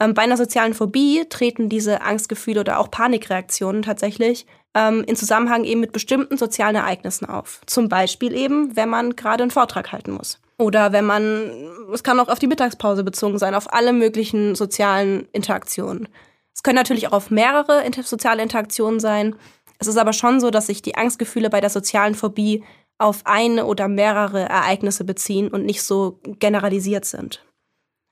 Ähm, 0.00 0.14
bei 0.14 0.22
einer 0.22 0.36
sozialen 0.36 0.74
Phobie 0.74 1.24
treten 1.28 1.68
diese 1.68 2.02
Angstgefühle 2.02 2.60
oder 2.60 2.80
auch 2.80 2.90
Panikreaktionen 2.90 3.82
tatsächlich 3.82 4.46
ähm, 4.74 5.04
in 5.06 5.16
Zusammenhang 5.16 5.64
eben 5.64 5.80
mit 5.80 5.92
bestimmten 5.92 6.36
sozialen 6.36 6.76
Ereignissen 6.76 7.26
auf. 7.26 7.60
Zum 7.66 7.88
Beispiel 7.88 8.34
eben, 8.34 8.76
wenn 8.76 8.88
man 8.88 9.16
gerade 9.16 9.42
einen 9.42 9.50
Vortrag 9.50 9.92
halten 9.92 10.12
muss. 10.12 10.40
Oder 10.58 10.92
wenn 10.92 11.04
man, 11.04 11.52
es 11.92 12.02
kann 12.02 12.18
auch 12.18 12.28
auf 12.28 12.40
die 12.40 12.48
Mittagspause 12.48 13.04
bezogen 13.04 13.38
sein, 13.38 13.54
auf 13.54 13.72
alle 13.72 13.92
möglichen 13.92 14.54
sozialen 14.54 15.28
Interaktionen. 15.32 16.08
Es 16.54 16.64
können 16.64 16.76
natürlich 16.76 17.06
auch 17.06 17.12
auf 17.12 17.30
mehrere 17.30 17.84
inter 17.84 18.02
soziale 18.02 18.42
Interaktionen 18.42 18.98
sein. 18.98 19.36
Es 19.78 19.86
ist 19.86 19.96
aber 19.96 20.12
schon 20.12 20.40
so, 20.40 20.50
dass 20.50 20.66
sich 20.66 20.82
die 20.82 20.96
Angstgefühle 20.96 21.50
bei 21.50 21.60
der 21.60 21.70
sozialen 21.70 22.16
Phobie 22.16 22.64
auf 22.98 23.20
eine 23.24 23.66
oder 23.66 23.86
mehrere 23.86 24.48
Ereignisse 24.48 25.04
beziehen 25.04 25.48
und 25.48 25.64
nicht 25.64 25.84
so 25.84 26.18
generalisiert 26.24 27.04
sind. 27.04 27.44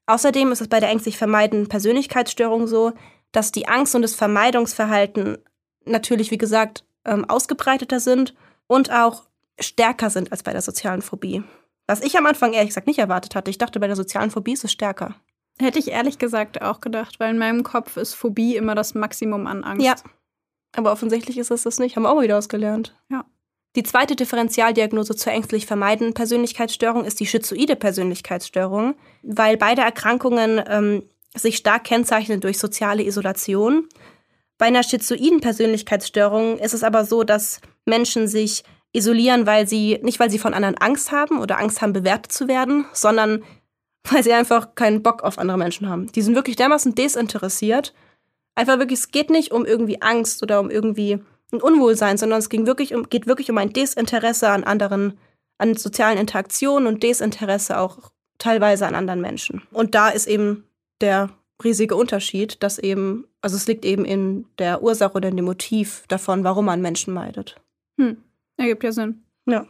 Außerdem 0.07 0.53
ist 0.53 0.61
es 0.61 0.69
bei 0.69 0.79
der 0.79 0.90
ängstlich 0.90 1.19
vermeidenden 1.19 1.69
Persönlichkeitsstörung 1.69 2.69
so, 2.69 2.92
dass 3.33 3.51
die 3.51 3.66
Angst 3.66 3.97
und 3.97 4.03
das 4.03 4.14
Vermeidungsverhalten 4.14 5.38
natürlich, 5.87 6.31
wie 6.31 6.38
gesagt, 6.38 6.85
ähm, 7.05 7.25
ausgebreiteter 7.25 8.01
sind 8.01 8.35
und 8.66 8.90
auch 8.90 9.25
stärker 9.59 10.11
sind 10.11 10.33
als 10.33 10.42
bei 10.42 10.53
der 10.53 10.62
sozialen 10.62 11.03
Phobie. 11.03 11.42
Was 11.87 12.03
ich 12.03 12.18
am 12.18 12.27
Anfang 12.27 12.53
ehrlich 12.53 12.70
gesagt 12.70 12.87
nicht 12.87 12.99
erwartet 12.99 13.35
hatte. 13.35 13.51
Ich 13.51 13.59
dachte, 13.59 13.81
bei 13.81 13.87
der 13.87 13.96
sozialen 13.96 14.31
Phobie 14.31 14.53
ist 14.53 14.64
es 14.64 14.72
stärker. 14.72 15.14
Hätte 15.59 15.79
ich 15.79 15.88
ehrlich 15.88 16.18
gesagt 16.18 16.61
auch 16.61 16.81
gedacht, 16.81 17.18
weil 17.18 17.31
in 17.31 17.38
meinem 17.38 17.62
Kopf 17.62 17.96
ist 17.96 18.14
Phobie 18.14 18.57
immer 18.57 18.75
das 18.75 18.94
Maximum 18.94 19.46
an 19.46 19.64
Angst. 19.64 19.87
Ja. 19.87 19.94
Aber 20.72 20.92
offensichtlich 20.92 21.38
ist 21.38 21.51
es 21.51 21.62
das 21.62 21.79
nicht. 21.79 21.96
Haben 21.96 22.03
wir 22.03 22.11
auch 22.11 22.20
wieder 22.20 22.37
ausgelernt. 22.37 22.94
Ja. 23.09 23.25
Die 23.77 23.83
zweite 23.83 24.16
Differentialdiagnose 24.16 25.16
zur 25.16 25.33
ängstlich 25.33 25.66
vermeidenden 25.66 26.14
Persönlichkeitsstörung 26.14 27.05
ist 27.05 27.20
die 27.20 27.27
schizoide 27.27 27.77
Persönlichkeitsstörung, 27.77 28.94
weil 29.22 29.57
beide 29.57 29.83
Erkrankungen 29.83 30.62
ähm, 30.66 31.03
sich 31.35 31.59
stark 31.59 31.85
kennzeichnen 31.85 32.40
durch 32.40 32.59
soziale 32.59 33.05
Isolation. 33.05 33.88
Bei 34.59 34.66
einer 34.66 34.83
schizoiden 34.83 35.40
Persönlichkeitsstörung 35.40 36.59
ist 36.59 36.75
es 36.75 36.83
aber 36.83 37.05
so, 37.05 37.25
dass 37.25 37.61
Menschen 37.85 38.29
sich 38.29 38.64
isolieren, 38.92 39.47
weil 39.47 39.69
sie 39.69 39.99
nicht 40.03 40.19
weil 40.19 40.31
sie 40.31 40.38
von 40.38 40.55
anderen 40.55 40.79
Angst 40.79 41.12
haben 41.12 41.40
oder 41.40 41.59
Angst 41.59 41.83
haben 41.83 41.92
bewertet 41.92 42.33
zu 42.33 42.49
werden, 42.49 42.87
sondern 42.92 43.45
weil 44.11 44.23
sie 44.23 44.33
einfach 44.33 44.75
keinen 44.75 45.03
Bock 45.03 45.23
auf 45.23 45.38
andere 45.38 45.59
Menschen 45.59 45.88
haben. 45.88 46.11
Die 46.12 46.23
sind 46.23 46.35
wirklich 46.35 46.57
dermaßen 46.57 46.95
desinteressiert 46.95 47.92
Einfach 48.57 48.79
wirklich, 48.79 49.01
es 49.01 49.11
geht 49.11 49.29
nicht 49.29 49.53
um 49.53 49.66
irgendwie 49.66 50.01
Angst 50.01 50.42
oder 50.42 50.59
um 50.61 50.71
irgendwie 50.71 51.19
ein 51.53 51.61
Unwohlsein, 51.61 52.16
sondern 52.16 52.38
es 52.38 52.49
ging 52.49 52.66
wirklich 52.66 52.95
um, 52.95 53.09
geht 53.09 53.27
wirklich 53.27 53.51
um 53.51 53.59
ein 53.59 53.73
Desinteresse 53.73 54.49
an 54.49 54.64
anderen, 54.64 55.19
an 55.59 55.77
sozialen 55.77 56.19
Interaktionen 56.19 56.88
und 56.88 57.03
Desinteresse 57.03 57.79
auch 57.79 57.99
teilweise 58.38 58.87
an 58.87 58.95
anderen 58.95 59.21
Menschen. 59.21 59.62
Und 59.73 59.95
da 59.95 60.09
ist 60.09 60.27
eben 60.27 60.64
der 61.03 61.29
riesige 61.62 61.97
Unterschied, 61.97 62.62
dass 62.62 62.79
eben, 62.79 63.27
also 63.40 63.57
es 63.57 63.66
liegt 63.66 63.85
eben 63.85 64.05
in 64.05 64.47
der 64.59 64.83
Ursache 64.83 65.14
oder 65.14 65.29
in 65.29 65.37
dem 65.37 65.47
Motiv 65.47 66.05
davon, 66.09 66.45
warum 66.45 66.66
man 66.66 66.81
Menschen 66.81 67.14
meidet. 67.14 67.57
Hm, 67.99 68.19
ergibt 68.57 68.85
ja 68.85 68.92
Sinn. 68.92 69.23
Ja. 69.47 69.66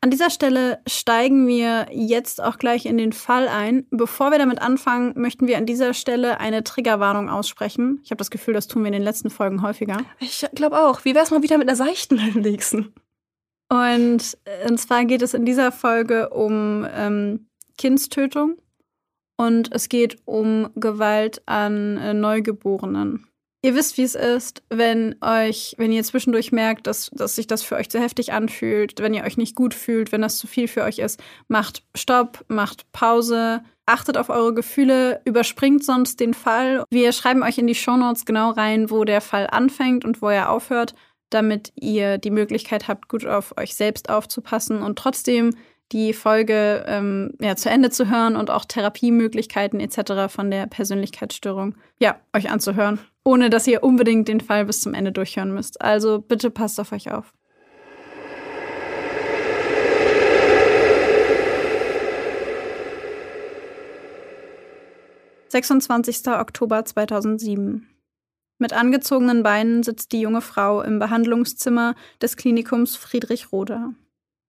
An 0.00 0.10
dieser 0.10 0.30
Stelle 0.30 0.80
steigen 0.86 1.48
wir 1.48 1.88
jetzt 1.90 2.40
auch 2.42 2.58
gleich 2.58 2.86
in 2.86 2.96
den 2.96 3.12
Fall 3.12 3.48
ein. 3.48 3.86
Bevor 3.90 4.30
wir 4.30 4.38
damit 4.38 4.62
anfangen, 4.62 5.12
möchten 5.16 5.48
wir 5.48 5.58
an 5.58 5.66
dieser 5.66 5.92
Stelle 5.94 6.38
eine 6.38 6.62
Triggerwarnung 6.62 7.28
aussprechen. 7.28 8.00
Ich 8.04 8.10
habe 8.10 8.18
das 8.18 8.30
Gefühl, 8.30 8.54
das 8.54 8.68
tun 8.68 8.82
wir 8.82 8.86
in 8.88 8.92
den 8.92 9.02
letzten 9.02 9.30
Folgen 9.30 9.62
häufiger. 9.62 9.98
Ich 10.20 10.46
glaube 10.54 10.78
auch. 10.80 11.04
Wie 11.04 11.14
wäre 11.14 11.24
es 11.24 11.32
mal 11.32 11.42
wieder 11.42 11.58
mit 11.58 11.68
einer 11.68 11.76
seichten 11.76 12.20
am 12.20 12.40
nächsten? 12.40 12.94
Und, 13.68 14.38
äh, 14.44 14.68
und 14.68 14.78
zwar 14.78 15.04
geht 15.04 15.22
es 15.22 15.34
in 15.34 15.44
dieser 15.44 15.72
Folge 15.72 16.30
um 16.30 16.86
ähm, 16.94 17.48
Kindstötung 17.76 18.56
und 19.38 19.72
es 19.72 19.88
geht 19.88 20.18
um 20.26 20.68
Gewalt 20.74 21.40
an 21.46 21.96
äh, 21.96 22.12
Neugeborenen. 22.12 23.24
Ihr 23.62 23.74
wisst, 23.74 23.96
wie 23.98 24.02
es 24.02 24.14
ist, 24.14 24.62
wenn 24.68 25.16
euch, 25.20 25.74
wenn 25.78 25.90
ihr 25.90 26.04
zwischendurch 26.04 26.52
merkt, 26.52 26.86
dass, 26.86 27.10
dass 27.12 27.34
sich 27.34 27.48
das 27.48 27.62
für 27.62 27.74
euch 27.74 27.90
zu 27.90 28.00
heftig 28.00 28.32
anfühlt, 28.32 29.00
wenn 29.00 29.14
ihr 29.14 29.24
euch 29.24 29.36
nicht 29.36 29.56
gut 29.56 29.74
fühlt, 29.74 30.12
wenn 30.12 30.22
das 30.22 30.38
zu 30.38 30.46
viel 30.46 30.68
für 30.68 30.84
euch 30.84 30.98
ist, 30.98 31.20
macht 31.48 31.82
Stopp, 31.96 32.44
macht 32.46 32.90
Pause, 32.92 33.64
achtet 33.84 34.16
auf 34.16 34.28
eure 34.28 34.54
Gefühle, 34.54 35.20
überspringt 35.24 35.84
sonst 35.84 36.20
den 36.20 36.34
Fall. 36.34 36.84
Wir 36.90 37.10
schreiben 37.10 37.42
euch 37.42 37.58
in 37.58 37.66
die 37.66 37.74
Shownotes 37.74 38.26
genau 38.26 38.50
rein, 38.50 38.90
wo 38.90 39.04
der 39.04 39.20
Fall 39.20 39.48
anfängt 39.50 40.04
und 40.04 40.22
wo 40.22 40.28
er 40.28 40.50
aufhört, 40.50 40.94
damit 41.30 41.72
ihr 41.74 42.18
die 42.18 42.30
Möglichkeit 42.30 42.86
habt, 42.86 43.08
gut 43.08 43.26
auf 43.26 43.56
euch 43.58 43.74
selbst 43.74 44.08
aufzupassen 44.08 44.82
und 44.82 44.98
trotzdem 44.98 45.50
die 45.92 46.12
Folge 46.12 46.84
ähm, 46.86 47.32
ja, 47.40 47.56
zu 47.56 47.70
Ende 47.70 47.90
zu 47.90 48.10
hören 48.10 48.36
und 48.36 48.50
auch 48.50 48.64
Therapiemöglichkeiten 48.64 49.80
etc. 49.80 50.32
von 50.32 50.50
der 50.50 50.66
Persönlichkeitsstörung 50.66 51.74
ja, 51.98 52.16
euch 52.34 52.50
anzuhören, 52.50 52.98
ohne 53.24 53.50
dass 53.50 53.66
ihr 53.66 53.82
unbedingt 53.82 54.28
den 54.28 54.40
Fall 54.40 54.66
bis 54.66 54.80
zum 54.80 54.94
Ende 54.94 55.12
durchhören 55.12 55.52
müsst. 55.52 55.80
Also 55.80 56.20
bitte 56.20 56.50
passt 56.50 56.78
auf 56.78 56.92
euch 56.92 57.10
auf. 57.10 57.32
»26. 65.50 66.38
Oktober 66.38 66.84
2007. 66.84 67.88
Mit 68.58 68.72
angezogenen 68.74 69.42
Beinen 69.42 69.82
sitzt 69.82 70.12
die 70.12 70.20
junge 70.20 70.42
Frau 70.42 70.82
im 70.82 70.98
Behandlungszimmer 70.98 71.94
des 72.20 72.36
Klinikums 72.36 72.96
Friedrich 72.96 73.50
Roder. 73.50 73.94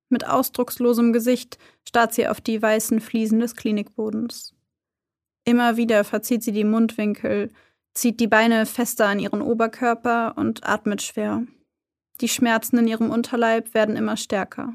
Mit 0.09 0.27
ausdruckslosem 0.27 1.13
Gesicht 1.13 1.57
starrt 1.87 2.13
sie 2.13 2.27
auf 2.27 2.41
die 2.41 2.61
weißen 2.61 2.99
Fliesen 2.99 3.39
des 3.39 3.55
Klinikbodens. 3.55 4.55
Immer 5.45 5.77
wieder 5.77 6.03
verzieht 6.03 6.43
sie 6.43 6.51
die 6.51 6.63
Mundwinkel, 6.63 7.51
zieht 7.93 8.19
die 8.19 8.27
Beine 8.27 8.65
fester 8.65 9.07
an 9.07 9.19
ihren 9.19 9.41
Oberkörper 9.41 10.33
und 10.35 10.67
atmet 10.67 11.01
schwer. 11.01 11.43
Die 12.21 12.29
Schmerzen 12.29 12.77
in 12.79 12.87
ihrem 12.87 13.11
Unterleib 13.11 13.73
werden 13.73 13.95
immer 13.95 14.17
stärker. 14.17 14.73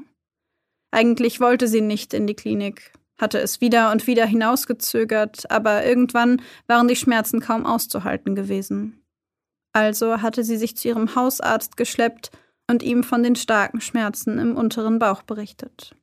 Eigentlich 0.91 1.39
wollte 1.39 1.67
sie 1.67 1.81
nicht 1.81 2.13
in 2.13 2.27
die 2.27 2.35
Klinik, 2.35 2.93
hatte 3.17 3.39
es 3.39 3.61
wieder 3.61 3.91
und 3.91 4.07
wieder 4.07 4.25
hinausgezögert, 4.25 5.51
aber 5.51 5.85
irgendwann 5.85 6.41
waren 6.67 6.87
die 6.87 6.95
Schmerzen 6.95 7.41
kaum 7.41 7.65
auszuhalten 7.65 8.35
gewesen. 8.35 9.01
Also 9.73 10.21
hatte 10.21 10.43
sie 10.43 10.57
sich 10.57 10.77
zu 10.77 10.87
ihrem 10.87 11.15
Hausarzt 11.15 11.77
geschleppt 11.77 12.31
und 12.67 12.83
ihm 12.83 13.03
von 13.03 13.23
den 13.23 13.35
starken 13.35 13.81
Schmerzen 13.81 14.39
im 14.39 14.55
unteren 14.55 14.99
Bauch 14.99 15.21
berichtet. 15.21 15.95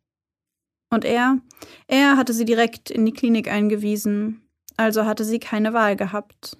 Und 0.90 1.04
er, 1.04 1.38
er 1.86 2.16
hatte 2.16 2.32
sie 2.32 2.44
direkt 2.44 2.90
in 2.90 3.06
die 3.06 3.12
Klinik 3.12 3.50
eingewiesen, 3.50 4.42
also 4.76 5.06
hatte 5.06 5.24
sie 5.24 5.38
keine 5.38 5.72
Wahl 5.72 5.96
gehabt. 5.96 6.58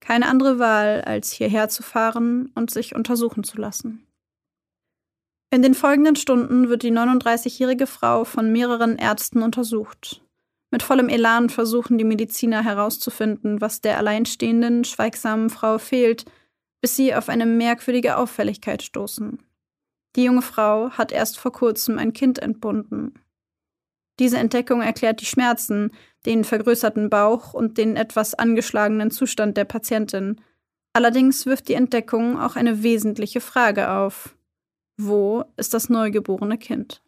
Keine 0.00 0.28
andere 0.28 0.58
Wahl, 0.58 1.02
als 1.02 1.32
hierher 1.32 1.68
zu 1.68 1.82
fahren 1.82 2.50
und 2.54 2.70
sich 2.70 2.94
untersuchen 2.94 3.44
zu 3.44 3.58
lassen. 3.58 4.06
In 5.50 5.62
den 5.62 5.74
folgenden 5.74 6.16
Stunden 6.16 6.68
wird 6.68 6.82
die 6.82 6.92
39-jährige 6.92 7.86
Frau 7.86 8.24
von 8.24 8.50
mehreren 8.50 8.96
Ärzten 8.96 9.42
untersucht. 9.42 10.22
Mit 10.70 10.82
vollem 10.82 11.08
Elan 11.08 11.50
versuchen 11.50 11.98
die 11.98 12.04
Mediziner 12.04 12.64
herauszufinden, 12.64 13.60
was 13.60 13.80
der 13.80 13.98
alleinstehenden, 13.98 14.84
schweigsamen 14.84 15.48
Frau 15.48 15.78
fehlt, 15.78 16.24
bis 16.80 16.96
sie 16.96 17.14
auf 17.14 17.28
eine 17.28 17.46
merkwürdige 17.46 18.16
Auffälligkeit 18.16 18.82
stoßen. 18.82 19.38
Die 20.16 20.24
junge 20.24 20.42
Frau 20.42 20.90
hat 20.90 21.12
erst 21.12 21.38
vor 21.38 21.52
kurzem 21.52 21.98
ein 21.98 22.12
Kind 22.12 22.38
entbunden. 22.38 23.14
Diese 24.18 24.38
Entdeckung 24.38 24.80
erklärt 24.80 25.20
die 25.20 25.26
Schmerzen, 25.26 25.92
den 26.24 26.44
vergrößerten 26.44 27.10
Bauch 27.10 27.52
und 27.52 27.76
den 27.76 27.96
etwas 27.96 28.34
angeschlagenen 28.34 29.10
Zustand 29.10 29.56
der 29.56 29.64
Patientin. 29.64 30.40
Allerdings 30.94 31.44
wirft 31.44 31.68
die 31.68 31.74
Entdeckung 31.74 32.40
auch 32.40 32.56
eine 32.56 32.82
wesentliche 32.82 33.42
Frage 33.42 33.90
auf. 33.90 34.34
Wo 34.96 35.44
ist 35.58 35.74
das 35.74 35.90
neugeborene 35.90 36.56
Kind? 36.56 37.02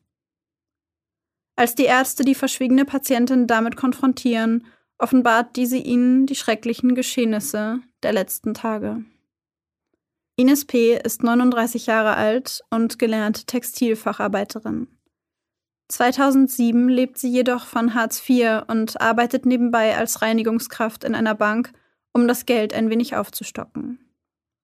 Als 1.56 1.74
die 1.74 1.86
Ärzte 1.86 2.24
die 2.24 2.34
verschwiegene 2.34 2.84
Patientin 2.84 3.46
damit 3.46 3.76
konfrontieren, 3.76 4.66
offenbart 4.98 5.56
diese 5.56 5.78
ihnen 5.78 6.26
die 6.26 6.36
schrecklichen 6.36 6.94
Geschehnisse 6.94 7.80
der 8.02 8.12
letzten 8.12 8.52
Tage. 8.52 9.02
Ines 10.40 10.66
P. 10.66 10.94
ist 10.94 11.24
39 11.24 11.86
Jahre 11.86 12.14
alt 12.14 12.62
und 12.70 13.00
gelernte 13.00 13.44
Textilfacharbeiterin. 13.44 14.86
2007 15.88 16.88
lebt 16.88 17.18
sie 17.18 17.28
jedoch 17.28 17.66
von 17.66 17.92
Hartz 17.94 18.22
IV 18.28 18.62
und 18.68 19.00
arbeitet 19.00 19.46
nebenbei 19.46 19.96
als 19.96 20.22
Reinigungskraft 20.22 21.02
in 21.02 21.16
einer 21.16 21.34
Bank, 21.34 21.72
um 22.12 22.28
das 22.28 22.46
Geld 22.46 22.72
ein 22.72 22.88
wenig 22.88 23.16
aufzustocken. 23.16 23.98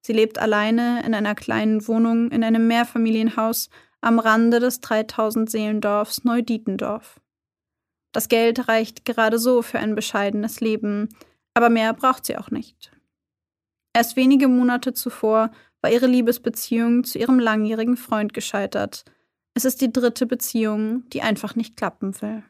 Sie 0.00 0.12
lebt 0.12 0.38
alleine 0.38 1.04
in 1.04 1.12
einer 1.12 1.34
kleinen 1.34 1.88
Wohnung 1.88 2.30
in 2.30 2.44
einem 2.44 2.68
Mehrfamilienhaus 2.68 3.68
am 4.00 4.20
Rande 4.20 4.60
des 4.60 4.80
3000 4.80 5.50
Seelendorfs 5.50 6.22
Neudietendorf. 6.22 7.20
Das 8.12 8.28
Geld 8.28 8.68
reicht 8.68 9.04
gerade 9.04 9.40
so 9.40 9.60
für 9.60 9.80
ein 9.80 9.96
bescheidenes 9.96 10.60
Leben, 10.60 11.08
aber 11.52 11.68
mehr 11.68 11.92
braucht 11.94 12.26
sie 12.26 12.36
auch 12.36 12.52
nicht. 12.52 12.93
Erst 13.94 14.16
wenige 14.16 14.48
Monate 14.48 14.92
zuvor 14.92 15.50
war 15.80 15.90
ihre 15.90 16.06
Liebesbeziehung 16.06 17.04
zu 17.04 17.18
ihrem 17.18 17.38
langjährigen 17.38 17.96
Freund 17.96 18.34
gescheitert. 18.34 19.04
Es 19.54 19.64
ist 19.64 19.80
die 19.80 19.92
dritte 19.92 20.26
Beziehung, 20.26 21.08
die 21.10 21.22
einfach 21.22 21.54
nicht 21.54 21.76
klappen 21.76 22.20
will. 22.20 22.42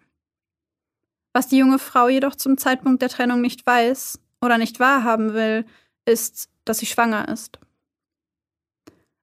Was 1.34 1.48
die 1.48 1.58
junge 1.58 1.78
Frau 1.78 2.08
jedoch 2.08 2.34
zum 2.34 2.56
Zeitpunkt 2.56 3.02
der 3.02 3.10
Trennung 3.10 3.42
nicht 3.42 3.66
weiß 3.66 4.18
oder 4.40 4.56
nicht 4.56 4.80
wahrhaben 4.80 5.34
will, 5.34 5.66
ist, 6.06 6.48
dass 6.64 6.78
sie 6.78 6.86
schwanger 6.86 7.28
ist. 7.28 7.58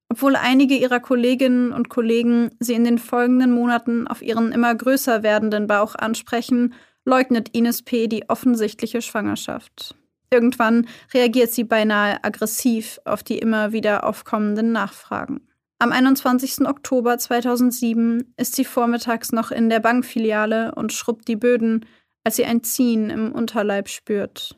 Obwohl 0.09 0.35
einige 0.35 0.75
ihrer 0.75 0.99
Kolleginnen 0.99 1.71
und 1.71 1.89
Kollegen 1.89 2.51
sie 2.59 2.73
in 2.73 2.83
den 2.83 2.99
folgenden 2.99 3.53
Monaten 3.53 4.07
auf 4.07 4.21
ihren 4.21 4.51
immer 4.51 4.75
größer 4.75 5.23
werdenden 5.23 5.67
Bauch 5.67 5.95
ansprechen, 5.95 6.73
leugnet 7.05 7.49
Ines 7.55 7.81
P. 7.81 8.07
die 8.07 8.29
offensichtliche 8.29 9.01
Schwangerschaft. 9.01 9.95
Irgendwann 10.33 10.87
reagiert 11.13 11.51
sie 11.51 11.65
beinahe 11.65 12.23
aggressiv 12.23 12.99
auf 13.03 13.21
die 13.21 13.37
immer 13.37 13.73
wieder 13.73 14.05
aufkommenden 14.05 14.71
Nachfragen. 14.71 15.47
Am 15.77 15.91
21. 15.91 16.67
Oktober 16.67 17.17
2007 17.17 18.33
ist 18.37 18.55
sie 18.55 18.65
vormittags 18.65 19.31
noch 19.31 19.51
in 19.51 19.69
der 19.69 19.79
Bankfiliale 19.79 20.73
und 20.75 20.93
schrubbt 20.93 21.27
die 21.27 21.35
Böden, 21.35 21.85
als 22.23 22.37
sie 22.37 22.45
ein 22.45 22.63
Ziehen 22.63 23.09
im 23.09 23.31
Unterleib 23.31 23.89
spürt. 23.89 24.57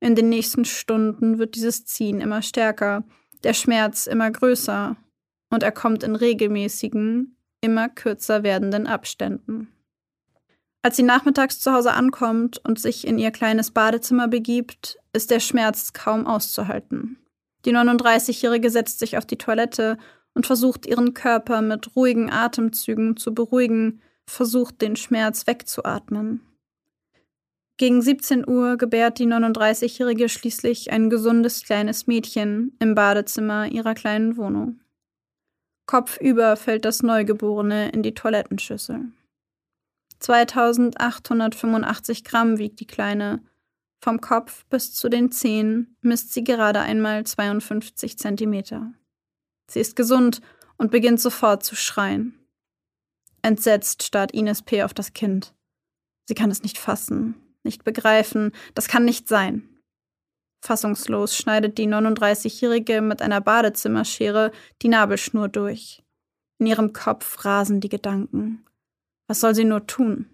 In 0.00 0.14
den 0.14 0.28
nächsten 0.28 0.64
Stunden 0.64 1.38
wird 1.38 1.54
dieses 1.54 1.84
Ziehen 1.86 2.20
immer 2.20 2.42
stärker, 2.42 3.04
der 3.44 3.54
Schmerz 3.54 4.06
immer 4.06 4.30
größer 4.30 4.96
und 5.50 5.62
er 5.62 5.72
kommt 5.72 6.02
in 6.02 6.16
regelmäßigen, 6.16 7.36
immer 7.60 7.88
kürzer 7.88 8.42
werdenden 8.42 8.86
Abständen. 8.86 9.68
Als 10.82 10.96
sie 10.96 11.04
nachmittags 11.04 11.60
zu 11.60 11.72
Hause 11.72 11.92
ankommt 11.92 12.60
und 12.64 12.80
sich 12.80 13.06
in 13.06 13.16
ihr 13.16 13.30
kleines 13.30 13.70
Badezimmer 13.70 14.26
begibt, 14.26 14.98
ist 15.12 15.30
der 15.30 15.38
Schmerz 15.38 15.92
kaum 15.92 16.26
auszuhalten. 16.26 17.18
Die 17.64 17.72
39-Jährige 17.72 18.68
setzt 18.68 18.98
sich 18.98 19.16
auf 19.16 19.24
die 19.24 19.38
Toilette 19.38 19.96
und 20.34 20.46
versucht 20.46 20.86
ihren 20.86 21.14
Körper 21.14 21.62
mit 21.62 21.94
ruhigen 21.94 22.30
Atemzügen 22.32 23.16
zu 23.16 23.32
beruhigen, 23.32 24.00
versucht 24.26 24.82
den 24.82 24.96
Schmerz 24.96 25.46
wegzuatmen. 25.46 26.40
Gegen 27.76 28.02
17 28.02 28.48
Uhr 28.48 28.76
gebärt 28.76 29.18
die 29.18 29.26
39-Jährige 29.26 30.28
schließlich 30.28 30.90
ein 30.90 31.10
gesundes 31.10 31.62
kleines 31.64 32.06
Mädchen 32.06 32.76
im 32.80 32.94
Badezimmer 32.94 33.66
ihrer 33.66 33.94
kleinen 33.94 34.36
Wohnung. 34.36 34.80
Kopfüber 35.86 36.56
fällt 36.56 36.84
das 36.84 37.02
Neugeborene 37.02 37.90
in 37.90 38.02
die 38.02 38.14
Toilettenschüssel. 38.14 39.12
2885 40.22 42.24
Gramm 42.24 42.58
wiegt 42.58 42.80
die 42.80 42.86
Kleine, 42.86 43.42
Vom 44.00 44.20
Kopf 44.20 44.64
bis 44.66 44.94
zu 44.94 45.08
den 45.08 45.30
Zehen 45.30 45.96
misst 46.00 46.32
sie 46.32 46.42
gerade 46.42 46.80
einmal 46.80 47.24
52 47.24 48.18
Zentimeter. 48.18 48.92
Sie 49.70 49.80
ist 49.80 49.94
gesund 49.94 50.40
und 50.76 50.90
beginnt 50.90 51.20
sofort 51.20 51.62
zu 51.62 51.76
schreien. 51.76 52.38
Entsetzt 53.42 54.02
starrt 54.02 54.32
Ines 54.32 54.62
P. 54.62 54.82
auf 54.82 54.94
das 54.94 55.12
Kind. 55.12 55.54
Sie 56.28 56.34
kann 56.34 56.50
es 56.50 56.62
nicht 56.62 56.78
fassen, 56.78 57.34
nicht 57.64 57.84
begreifen, 57.84 58.52
das 58.74 58.88
kann 58.88 59.04
nicht 59.04 59.28
sein. 59.28 59.68
Fassungslos 60.64 61.36
schneidet 61.36 61.78
die 61.78 61.88
39-Jährige 61.88 63.00
mit 63.00 63.22
einer 63.22 63.40
Badezimmerschere 63.40 64.52
die 64.82 64.88
Nabelschnur 64.88 65.48
durch. 65.48 66.02
In 66.58 66.66
ihrem 66.66 66.92
Kopf 66.92 67.44
rasen 67.44 67.80
die 67.80 67.88
Gedanken. 67.88 68.64
Was 69.26 69.40
soll 69.40 69.54
sie 69.54 69.64
nur 69.64 69.86
tun? 69.86 70.28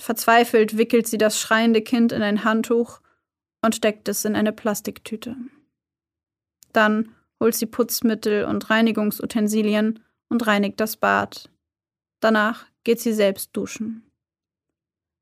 Verzweifelt 0.00 0.76
wickelt 0.76 1.06
sie 1.06 1.18
das 1.18 1.38
schreiende 1.38 1.82
Kind 1.82 2.12
in 2.12 2.22
ein 2.22 2.44
Handtuch 2.44 3.00
und 3.60 3.74
steckt 3.74 4.08
es 4.08 4.24
in 4.24 4.34
eine 4.34 4.52
Plastiktüte. 4.52 5.36
Dann 6.72 7.14
holt 7.38 7.54
sie 7.54 7.66
Putzmittel 7.66 8.44
und 8.44 8.70
Reinigungsutensilien 8.70 10.02
und 10.28 10.46
reinigt 10.46 10.80
das 10.80 10.96
Bad. 10.96 11.50
Danach 12.20 12.66
geht 12.84 13.00
sie 13.00 13.12
selbst 13.12 13.50
duschen. 13.56 14.10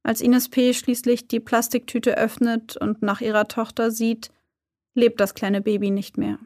Als 0.03 0.21
Ines 0.21 0.49
P. 0.49 0.73
schließlich 0.73 1.29
die 1.29 1.41
Plastiktüte 1.41 2.17
öffnet 2.17 2.77
und 2.77 3.03
nach 3.03 3.21
ihrer 3.21 3.49
Tochter 3.49 3.91
sieht, 3.91 4.31
lebt 4.95 5.21
das 5.21 5.35
kleine 5.35 5.61
Baby 5.61 5.91
nicht 5.91 6.17
mehr. 6.17 6.39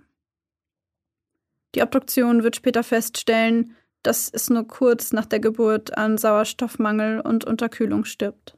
Die 1.75 1.83
Obduktion 1.83 2.42
wird 2.42 2.57
später 2.57 2.83
feststellen, 2.83 3.77
dass 4.05 4.31
es 4.31 4.51
nur 4.51 4.69
kurz 4.69 5.12
nach 5.12 5.27
der 5.27 5.40
Geburt 5.40 5.97
an 5.99 6.19
Sauerstoffmangel 6.19 7.21
und 7.21 7.45
Unterkühlung 7.45 8.05
stirbt. 8.05 8.57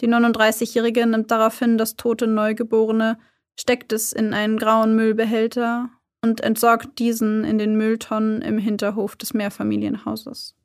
Die 0.00 0.08
39-Jährige 0.08 1.06
nimmt 1.06 1.30
daraufhin 1.30 1.76
das 1.76 1.96
tote 1.96 2.26
Neugeborene, 2.26 3.18
steckt 3.58 3.92
es 3.92 4.12
in 4.12 4.32
einen 4.32 4.58
grauen 4.58 4.96
Müllbehälter 4.96 5.90
und 6.22 6.40
entsorgt 6.40 6.98
diesen 6.98 7.44
in 7.44 7.58
den 7.58 7.76
Mülltonnen 7.76 8.40
im 8.40 8.58
Hinterhof 8.58 9.14
des 9.14 9.34
Mehrfamilienhauses. 9.34 10.56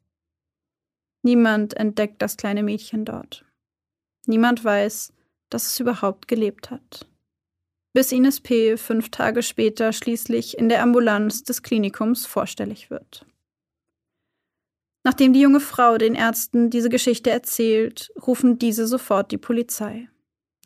Niemand 1.21 1.75
entdeckt 1.75 2.21
das 2.21 2.38
kleine 2.38 2.63
Mädchen 2.63 3.03
dort. 3.03 3.45
Niemand 4.25 4.63
weiß, 4.63 5.11
dass 5.49 5.67
es 5.67 5.79
überhaupt 5.79 6.27
gelebt 6.27 6.71
hat. 6.71 7.07
Bis 7.93 8.11
Ines 8.11 8.41
P. 8.41 8.77
fünf 8.77 9.09
Tage 9.09 9.43
später 9.43 9.91
schließlich 9.91 10.57
in 10.57 10.69
der 10.69 10.81
Ambulanz 10.81 11.43
des 11.43 11.63
Klinikums 11.63 12.25
vorstellig 12.25 12.89
wird. 12.89 13.25
Nachdem 15.05 15.33
die 15.33 15.39
junge 15.39 15.59
Frau 15.59 15.99
den 15.99 16.15
Ärzten 16.15 16.71
diese 16.71 16.89
Geschichte 16.89 17.29
erzählt, 17.29 18.11
rufen 18.25 18.57
diese 18.57 18.87
sofort 18.87 19.31
die 19.31 19.37
Polizei. 19.37 20.09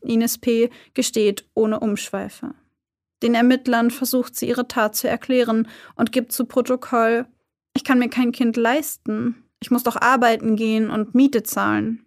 Ines 0.02 0.38
P. 0.38 0.70
gesteht 0.94 1.46
ohne 1.56 1.82
Umschweife. 1.82 2.56
Den 3.22 3.36
Ermittlern 3.36 3.92
versucht 3.92 4.38
sie 4.38 4.48
ihre 4.48 4.66
Tat 4.66 4.96
zu 4.96 5.10
erklären 5.10 5.68
und 5.96 6.14
gibt 6.14 6.32
zu 6.32 6.46
Protokoll, 6.46 7.28
ich 7.76 7.84
kann 7.84 8.00
mir 8.00 8.08
kein 8.08 8.32
Kind 8.32 8.56
leisten, 8.56 9.44
ich 9.60 9.72
muss 9.72 9.84
doch 9.84 9.98
arbeiten 9.98 10.56
gehen 10.56 10.90
und 10.90 11.14
Miete 11.14 11.44
zahlen. 11.44 12.06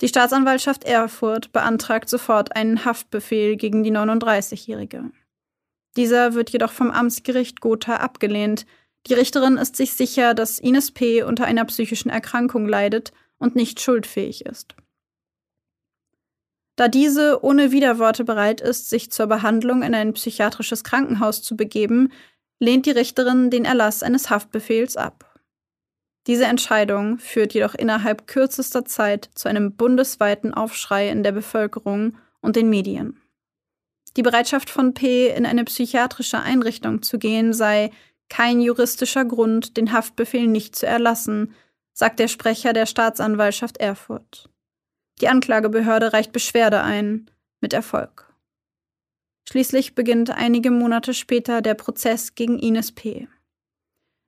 Die 0.00 0.08
Staatsanwaltschaft 0.08 0.84
Erfurt 0.84 1.52
beantragt 1.52 2.08
sofort 2.08 2.56
einen 2.56 2.86
Haftbefehl 2.86 3.56
gegen 3.56 3.82
die 3.82 3.92
39-Jährige. 3.92 5.10
Dieser 5.98 6.32
wird 6.32 6.48
jedoch 6.48 6.72
vom 6.72 6.90
Amtsgericht 6.90 7.60
Gotha 7.60 7.96
abgelehnt. 7.96 8.64
Die 9.08 9.14
Richterin 9.14 9.56
ist 9.56 9.76
sich 9.76 9.94
sicher, 9.94 10.34
dass 10.34 10.58
Ines 10.58 10.92
P. 10.92 11.22
unter 11.22 11.44
einer 11.44 11.64
psychischen 11.64 12.08
Erkrankung 12.08 12.68
leidet 12.68 13.12
und 13.38 13.56
nicht 13.56 13.80
schuldfähig 13.80 14.46
ist. 14.46 14.76
Da 16.76 16.88
diese 16.88 17.44
ohne 17.44 17.70
Widerworte 17.72 18.24
bereit 18.24 18.60
ist, 18.60 18.88
sich 18.88 19.10
zur 19.10 19.26
Behandlung 19.26 19.82
in 19.82 19.94
ein 19.94 20.14
psychiatrisches 20.14 20.84
Krankenhaus 20.84 21.42
zu 21.42 21.56
begeben, 21.56 22.12
lehnt 22.60 22.86
die 22.86 22.92
Richterin 22.92 23.50
den 23.50 23.64
Erlass 23.64 24.02
eines 24.02 24.30
Haftbefehls 24.30 24.96
ab. 24.96 25.40
Diese 26.28 26.44
Entscheidung 26.44 27.18
führt 27.18 27.52
jedoch 27.52 27.74
innerhalb 27.74 28.28
kürzester 28.28 28.84
Zeit 28.84 29.28
zu 29.34 29.48
einem 29.48 29.74
bundesweiten 29.74 30.54
Aufschrei 30.54 31.08
in 31.08 31.24
der 31.24 31.32
Bevölkerung 31.32 32.16
und 32.40 32.54
den 32.54 32.70
Medien. 32.70 33.20
Die 34.16 34.22
Bereitschaft 34.22 34.70
von 34.70 34.94
P, 34.94 35.28
in 35.28 35.46
eine 35.46 35.64
psychiatrische 35.64 36.38
Einrichtung 36.38 37.02
zu 37.02 37.18
gehen, 37.18 37.52
sei 37.52 37.90
kein 38.32 38.62
juristischer 38.62 39.26
Grund, 39.26 39.76
den 39.76 39.92
Haftbefehl 39.92 40.46
nicht 40.46 40.74
zu 40.74 40.86
erlassen, 40.86 41.52
sagt 41.92 42.18
der 42.18 42.28
Sprecher 42.28 42.72
der 42.72 42.86
Staatsanwaltschaft 42.86 43.76
Erfurt. 43.76 44.48
Die 45.20 45.28
Anklagebehörde 45.28 46.14
reicht 46.14 46.32
Beschwerde 46.32 46.80
ein, 46.80 47.30
mit 47.60 47.74
Erfolg. 47.74 48.32
Schließlich 49.46 49.94
beginnt 49.94 50.30
einige 50.30 50.70
Monate 50.70 51.12
später 51.12 51.60
der 51.60 51.74
Prozess 51.74 52.34
gegen 52.34 52.58
Ines 52.58 52.92
P. 52.92 53.28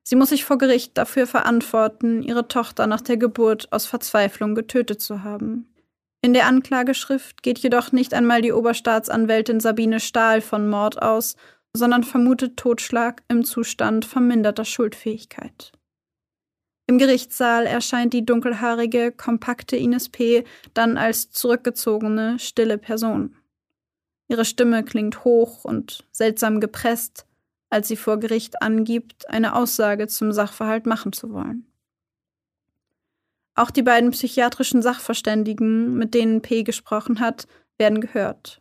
Sie 0.02 0.16
muss 0.16 0.28
sich 0.28 0.44
vor 0.44 0.58
Gericht 0.58 0.98
dafür 0.98 1.26
verantworten, 1.26 2.22
ihre 2.22 2.46
Tochter 2.46 2.86
nach 2.86 3.00
der 3.00 3.16
Geburt 3.16 3.72
aus 3.72 3.86
Verzweiflung 3.86 4.54
getötet 4.54 5.00
zu 5.00 5.22
haben. 5.22 5.74
In 6.20 6.34
der 6.34 6.46
Anklageschrift 6.46 7.42
geht 7.42 7.58
jedoch 7.58 7.92
nicht 7.92 8.12
einmal 8.12 8.42
die 8.42 8.52
Oberstaatsanwältin 8.52 9.60
Sabine 9.60 9.98
Stahl 9.98 10.42
von 10.42 10.68
Mord 10.68 11.00
aus, 11.00 11.36
sondern 11.76 12.04
vermutet 12.04 12.56
Totschlag 12.56 13.22
im 13.28 13.44
Zustand 13.44 14.04
verminderter 14.04 14.64
Schuldfähigkeit. 14.64 15.72
Im 16.86 16.98
Gerichtssaal 16.98 17.66
erscheint 17.66 18.12
die 18.12 18.24
dunkelhaarige, 18.24 19.10
kompakte 19.10 19.76
Ines 19.76 20.08
P. 20.08 20.44
dann 20.74 20.96
als 20.96 21.30
zurückgezogene, 21.30 22.38
stille 22.38 22.78
Person. 22.78 23.36
Ihre 24.28 24.44
Stimme 24.44 24.84
klingt 24.84 25.24
hoch 25.24 25.64
und 25.64 26.04
seltsam 26.12 26.60
gepresst, 26.60 27.26
als 27.70 27.88
sie 27.88 27.96
vor 27.96 28.18
Gericht 28.18 28.62
angibt, 28.62 29.28
eine 29.28 29.54
Aussage 29.54 30.06
zum 30.08 30.32
Sachverhalt 30.32 30.86
machen 30.86 31.12
zu 31.12 31.32
wollen. 31.32 31.66
Auch 33.56 33.70
die 33.70 33.82
beiden 33.82 34.10
psychiatrischen 34.10 34.82
Sachverständigen, 34.82 35.94
mit 35.94 36.14
denen 36.14 36.42
P 36.42 36.64
gesprochen 36.64 37.20
hat, 37.20 37.46
werden 37.78 38.00
gehört. 38.00 38.60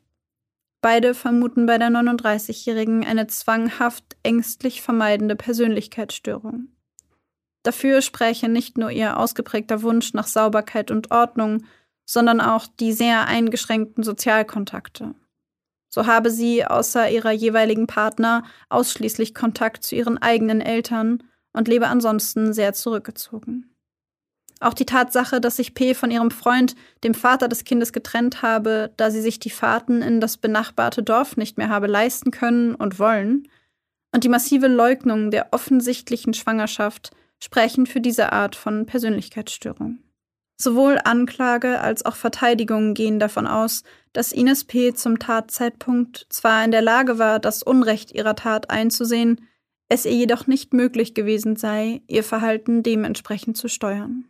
Beide 0.83 1.13
vermuten 1.13 1.65
bei 1.65 1.77
der 1.77 1.87
39-Jährigen 1.87 3.05
eine 3.05 3.25
zwanghaft 3.27 4.17
ängstlich 4.21 4.81
vermeidende 4.81 5.37
Persönlichkeitsstörung. 5.37 6.67
Dafür 7.63 8.01
spräche 8.01 8.49
nicht 8.49 8.77
nur 8.77 8.91
ihr 8.91 9.17
ausgeprägter 9.17 9.81
Wunsch 9.81 10.13
nach 10.13 10.27
Sauberkeit 10.27 10.91
und 10.91 11.09
Ordnung, 11.09 11.63
sondern 12.03 12.41
auch 12.41 12.67
die 12.67 12.91
sehr 12.91 13.27
eingeschränkten 13.27 14.03
Sozialkontakte. 14.03 15.15
So 15.87 16.05
habe 16.05 16.29
sie 16.29 16.65
außer 16.65 17.09
ihrer 17.09 17.31
jeweiligen 17.31 17.87
Partner 17.87 18.43
ausschließlich 18.67 19.33
Kontakt 19.33 19.85
zu 19.85 19.95
ihren 19.95 20.17
eigenen 20.17 20.59
Eltern 20.59 21.23
und 21.53 21.69
lebe 21.69 21.87
ansonsten 21.87 22.51
sehr 22.51 22.73
zurückgezogen. 22.73 23.72
Auch 24.63 24.73
die 24.73 24.85
Tatsache, 24.85 25.41
dass 25.41 25.57
sich 25.57 25.73
P 25.73 25.93
von 25.93 26.09
ihrem 26.09 26.31
Freund, 26.31 26.75
dem 27.03 27.13
Vater 27.13 27.49
des 27.49 27.65
Kindes, 27.65 27.91
getrennt 27.91 28.41
habe, 28.41 28.93
da 28.95 29.11
sie 29.11 29.21
sich 29.21 29.39
die 29.39 29.49
Fahrten 29.49 30.01
in 30.01 30.21
das 30.21 30.37
benachbarte 30.37 31.03
Dorf 31.03 31.35
nicht 31.35 31.57
mehr 31.57 31.67
habe 31.67 31.87
leisten 31.87 32.31
können 32.31 32.73
und 32.73 32.97
wollen, 32.97 33.49
und 34.13 34.23
die 34.23 34.29
massive 34.29 34.67
Leugnung 34.67 35.31
der 35.31 35.47
offensichtlichen 35.51 36.33
Schwangerschaft 36.33 37.11
sprechen 37.43 37.87
für 37.87 37.99
diese 37.99 38.31
Art 38.31 38.55
von 38.55 38.85
Persönlichkeitsstörung. 38.85 39.99
Sowohl 40.55 40.97
Anklage 41.03 41.81
als 41.81 42.05
auch 42.05 42.15
Verteidigung 42.15 42.93
gehen 42.93 43.19
davon 43.19 43.47
aus, 43.47 43.83
dass 44.13 44.31
Ines 44.31 44.63
P. 44.63 44.93
zum 44.93 45.19
Tatzeitpunkt 45.19 46.27
zwar 46.29 46.63
in 46.63 46.71
der 46.71 46.83
Lage 46.83 47.19
war, 47.19 47.39
das 47.39 47.63
Unrecht 47.63 48.13
ihrer 48.13 48.35
Tat 48.35 48.69
einzusehen, 48.69 49.45
es 49.89 50.05
ihr 50.05 50.13
jedoch 50.13 50.47
nicht 50.47 50.73
möglich 50.73 51.15
gewesen 51.15 51.57
sei, 51.57 52.01
ihr 52.07 52.23
Verhalten 52.23 52.81
dementsprechend 52.81 53.57
zu 53.57 53.67
steuern. 53.67 54.25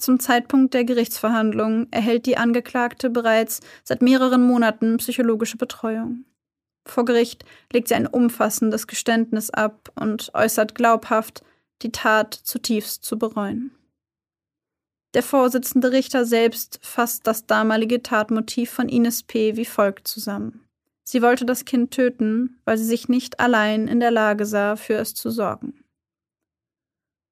Zum 0.00 0.18
Zeitpunkt 0.18 0.72
der 0.72 0.84
Gerichtsverhandlung 0.84 1.86
erhält 1.90 2.24
die 2.24 2.38
Angeklagte 2.38 3.10
bereits 3.10 3.60
seit 3.84 4.00
mehreren 4.00 4.42
Monaten 4.42 4.96
psychologische 4.96 5.58
Betreuung. 5.58 6.24
Vor 6.86 7.04
Gericht 7.04 7.44
legt 7.70 7.88
sie 7.88 7.94
ein 7.96 8.06
umfassendes 8.06 8.86
Geständnis 8.86 9.50
ab 9.50 9.92
und 9.96 10.30
äußert 10.32 10.74
glaubhaft, 10.74 11.44
die 11.82 11.92
Tat 11.92 12.32
zutiefst 12.32 13.04
zu 13.04 13.18
bereuen. 13.18 13.72
Der 15.12 15.22
Vorsitzende 15.22 15.92
Richter 15.92 16.24
selbst 16.24 16.78
fasst 16.82 17.26
das 17.26 17.44
damalige 17.44 18.02
Tatmotiv 18.02 18.70
von 18.70 18.88
Ines 18.88 19.22
P. 19.22 19.56
wie 19.56 19.66
folgt 19.66 20.08
zusammen. 20.08 20.64
Sie 21.04 21.20
wollte 21.20 21.44
das 21.44 21.66
Kind 21.66 21.90
töten, 21.90 22.58
weil 22.64 22.78
sie 22.78 22.84
sich 22.84 23.10
nicht 23.10 23.38
allein 23.38 23.86
in 23.86 24.00
der 24.00 24.12
Lage 24.12 24.46
sah, 24.46 24.76
für 24.76 24.94
es 24.94 25.14
zu 25.14 25.28
sorgen. 25.28 25.84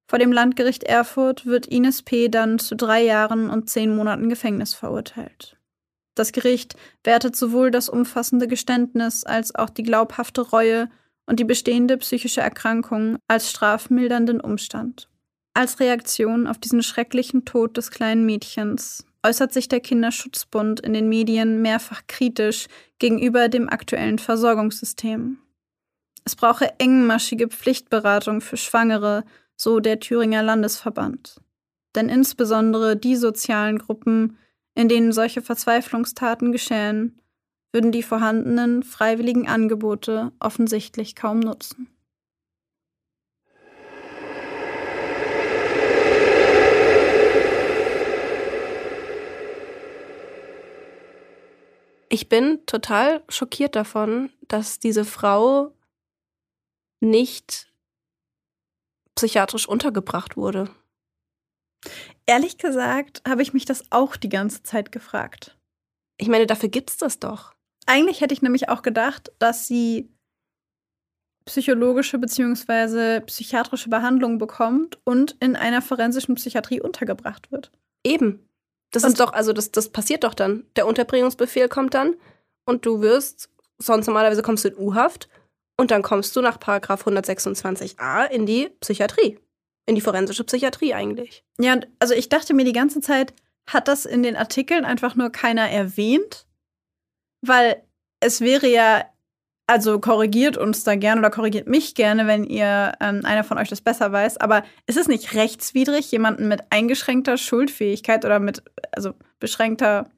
Vor 0.09 0.17
dem 0.17 0.31
Landgericht 0.31 0.85
Erfurt 0.85 1.45
wird 1.45 1.67
Ines 1.67 2.01
P. 2.01 2.29
dann 2.29 2.57
zu 2.57 2.75
drei 2.75 3.03
Jahren 3.03 3.47
und 3.47 3.69
zehn 3.69 3.95
Monaten 3.95 4.27
Gefängnis 4.27 4.73
verurteilt. 4.73 5.55
Das 6.15 6.31
Gericht 6.31 6.75
wertet 7.03 7.35
sowohl 7.35 7.69
das 7.69 7.89
umfassende 7.89 8.47
Geständnis 8.47 9.23
als 9.23 9.53
auch 9.53 9.69
die 9.69 9.83
glaubhafte 9.83 10.41
Reue 10.41 10.89
und 11.27 11.39
die 11.39 11.43
bestehende 11.43 11.95
psychische 11.97 12.41
Erkrankung 12.41 13.17
als 13.27 13.51
strafmildernden 13.51 14.41
Umstand. 14.41 15.09
Als 15.53 15.79
Reaktion 15.79 16.47
auf 16.47 16.57
diesen 16.57 16.81
schrecklichen 16.81 17.45
Tod 17.45 17.77
des 17.77 17.91
kleinen 17.91 18.25
Mädchens 18.25 19.05
äußert 19.23 19.53
sich 19.53 19.67
der 19.67 19.79
Kinderschutzbund 19.79 20.79
in 20.79 20.93
den 20.93 21.07
Medien 21.07 21.61
mehrfach 21.61 22.01
kritisch 22.07 22.65
gegenüber 22.97 23.47
dem 23.47 23.69
aktuellen 23.69 24.17
Versorgungssystem. 24.17 25.37
Es 26.25 26.35
brauche 26.35 26.79
engmaschige 26.79 27.47
Pflichtberatung 27.47 28.41
für 28.41 28.57
Schwangere, 28.57 29.23
so 29.59 29.81
der 29.81 29.99
Thüringer 29.99 30.41
Landesverband. 30.41 31.41
Denn 31.93 32.07
insbesondere 32.07 32.95
die 32.95 33.17
sozialen 33.17 33.77
Gruppen, 33.77 34.37
in 34.73 34.87
denen 34.87 35.11
solche 35.11 35.41
Verzweiflungstaten 35.41 36.51
geschehen, 36.53 37.21
würden 37.73 37.91
die 37.91 38.03
vorhandenen 38.03 38.83
freiwilligen 38.83 39.47
Angebote 39.47 40.31
offensichtlich 40.39 41.15
kaum 41.15 41.41
nutzen. 41.41 41.89
Ich 52.07 52.29
bin 52.29 52.65
total 52.65 53.23
schockiert 53.29 53.75
davon, 53.75 54.31
dass 54.47 54.79
diese 54.79 55.05
Frau 55.05 55.75
nicht 57.01 57.69
psychiatrisch 59.19 59.67
untergebracht 59.67 60.37
wurde. 60.37 60.69
Ehrlich 62.25 62.57
gesagt 62.57 63.21
habe 63.27 63.41
ich 63.41 63.53
mich 63.53 63.65
das 63.65 63.83
auch 63.89 64.15
die 64.15 64.29
ganze 64.29 64.63
Zeit 64.63 64.91
gefragt. 64.91 65.57
Ich 66.17 66.29
meine, 66.29 66.47
dafür 66.47 66.69
gibt's 66.69 66.97
das 66.97 67.19
doch. 67.19 67.53
Eigentlich 67.85 68.21
hätte 68.21 68.33
ich 68.33 68.41
nämlich 68.41 68.69
auch 68.69 68.81
gedacht, 68.81 69.31
dass 69.39 69.67
sie 69.67 70.09
psychologische 71.45 72.17
bzw. 72.17 73.21
psychiatrische 73.21 73.89
Behandlung 73.89 74.37
bekommt 74.37 74.99
und 75.03 75.35
in 75.39 75.55
einer 75.55 75.81
forensischen 75.81 76.35
Psychiatrie 76.35 76.79
untergebracht 76.79 77.51
wird. 77.51 77.71
Eben. 78.05 78.47
Das 78.91 79.03
und 79.03 79.09
ist 79.09 79.19
doch, 79.19 79.33
also 79.33 79.51
das, 79.51 79.71
das 79.71 79.89
passiert 79.89 80.23
doch 80.23 80.33
dann. 80.33 80.65
Der 80.75 80.87
Unterbringungsbefehl 80.87 81.67
kommt 81.67 81.93
dann 81.93 82.15
und 82.65 82.85
du 82.85 83.01
wirst, 83.01 83.49
sonst 83.79 84.07
normalerweise 84.07 84.43
kommst 84.43 84.63
du 84.63 84.69
in 84.69 84.77
U-Haft 84.77 85.27
und 85.79 85.91
dann 85.91 86.01
kommst 86.01 86.35
du 86.35 86.41
nach 86.41 86.59
Paragraph 86.59 87.07
126a 87.07 88.25
in 88.25 88.45
die 88.45 88.69
Psychiatrie. 88.81 89.39
In 89.85 89.95
die 89.95 90.01
forensische 90.01 90.43
Psychiatrie 90.43 90.93
eigentlich. 90.93 91.45
Ja, 91.57 91.79
also 91.99 92.13
ich 92.13 92.27
dachte 92.27 92.53
mir 92.53 92.65
die 92.65 92.73
ganze 92.73 92.99
Zeit, 92.99 93.33
hat 93.65 93.87
das 93.87 94.05
in 94.05 94.21
den 94.21 94.35
Artikeln 94.35 94.83
einfach 94.83 95.15
nur 95.15 95.29
keiner 95.31 95.69
erwähnt? 95.69 96.47
Weil 97.41 97.81
es 98.19 98.41
wäre 98.41 98.67
ja 98.67 99.05
also 99.67 99.99
korrigiert 99.99 100.57
uns 100.57 100.83
da 100.83 100.95
gerne 100.95 101.21
oder 101.21 101.29
korrigiert 101.29 101.67
mich 101.67 101.95
gerne, 101.95 102.27
wenn 102.27 102.43
ihr 102.43 102.91
ähm, 102.99 103.21
einer 103.23 103.45
von 103.45 103.57
euch 103.57 103.69
das 103.69 103.79
besser 103.79 104.11
weiß. 104.11 104.37
Aber 104.37 104.63
ist 104.85 104.97
es 104.97 105.07
nicht 105.07 105.33
rechtswidrig, 105.33 106.11
jemanden 106.11 106.49
mit 106.49 106.71
eingeschränkter 106.71 107.37
Schuldfähigkeit 107.37 108.25
oder 108.25 108.39
mit 108.39 108.63
also 108.91 109.13
beschränkter, 109.39 110.09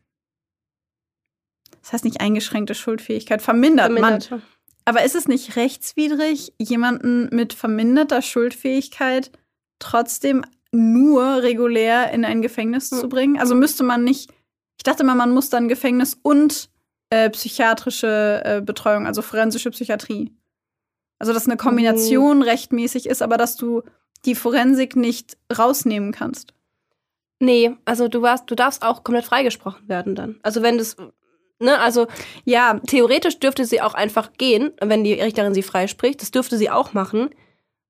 das 1.82 1.94
heißt 1.94 2.06
nicht 2.06 2.20
eingeschränkte 2.20 2.74
Schuldfähigkeit, 2.74 3.44
vermindert, 3.44 3.92
vermindert. 3.92 4.32
man. 4.32 4.42
Aber 4.86 5.04
ist 5.04 5.16
es 5.16 5.28
nicht 5.28 5.56
rechtswidrig, 5.56 6.54
jemanden 6.58 7.30
mit 7.32 7.54
verminderter 7.54 8.22
Schuldfähigkeit 8.22 9.32
trotzdem 9.80 10.44
nur 10.72 11.44
regulär 11.44 12.12
in 12.12 12.26
ein 12.26 12.42
Gefängnis 12.42 12.92
hm. 12.92 13.00
zu 13.00 13.10
bringen? 13.10 13.40
Also 13.40 13.56
müsste 13.56 13.84
man 13.84 14.04
nicht, 14.04 14.32
ich 14.78 14.84
dachte 14.84 15.04
mal, 15.04 15.16
man 15.16 15.34
muss 15.34 15.50
dann 15.50 15.68
Gefängnis 15.68 16.18
und 16.22 16.70
äh, 17.10 17.30
psychiatrische 17.30 18.42
äh, 18.44 18.62
Betreuung, 18.62 19.06
also 19.06 19.22
forensische 19.22 19.70
Psychiatrie. 19.72 20.32
Also, 21.20 21.34
dass 21.34 21.46
eine 21.46 21.58
Kombination 21.58 22.38
mhm. 22.38 22.44
rechtmäßig 22.44 23.06
ist, 23.06 23.22
aber 23.22 23.38
dass 23.38 23.56
du 23.56 23.84
die 24.26 24.34
Forensik 24.34 24.96
nicht 24.96 25.38
rausnehmen 25.56 26.12
kannst. 26.12 26.56
Nee, 27.40 27.76
also 27.86 28.08
du 28.08 28.22
warst, 28.22 28.50
du 28.50 28.56
darfst 28.56 28.82
auch 28.82 29.04
komplett 29.04 29.26
freigesprochen 29.26 29.88
werden 29.88 30.16
dann. 30.16 30.40
Also 30.42 30.62
wenn 30.64 30.78
das, 30.78 30.96
ne, 31.62 31.80
also 31.80 32.08
ja, 32.44 32.80
theoretisch 32.88 33.40
dürfte 33.40 33.66
sie 33.66 33.82
auch 33.82 33.94
einfach 33.94 34.34
gehen, 34.34 34.72
wenn 34.82 35.04
die 35.04 35.14
Richterin 35.14 35.54
sie 35.54 35.64
freispricht. 35.64 36.22
Das 36.22 36.32
dürfte 36.32 36.58
sie 36.58 36.70
auch 36.70 36.94
machen. 36.94 37.30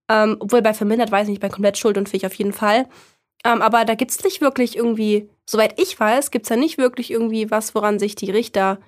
Ähm, 0.10 0.38
obwohl 0.40 0.62
bei 0.62 0.74
vermindert 0.74 1.12
weiß 1.12 1.24
ich 1.24 1.32
nicht, 1.32 1.42
bei 1.42 1.50
komplett 1.50 1.78
schuldunfähig 1.78 2.26
auf 2.26 2.34
jeden 2.34 2.54
Fall. 2.54 2.88
Ähm, 3.46 3.62
aber 3.62 3.86
da 3.86 3.96
gibt 3.96 4.12
es 4.12 4.24
nicht 4.24 4.42
wirklich 4.42 4.76
irgendwie, 4.76 5.30
soweit 5.46 5.80
ich 5.80 6.00
weiß, 6.00 6.32
gibt 6.32 6.46
es 6.46 6.50
ja 6.50 6.56
nicht 6.56 6.78
wirklich 6.78 7.12
irgendwie 7.12 7.50
was, 7.50 7.74
woran 7.74 7.98
sich 7.98 8.16
die 8.16 8.32
Richter 8.32 8.80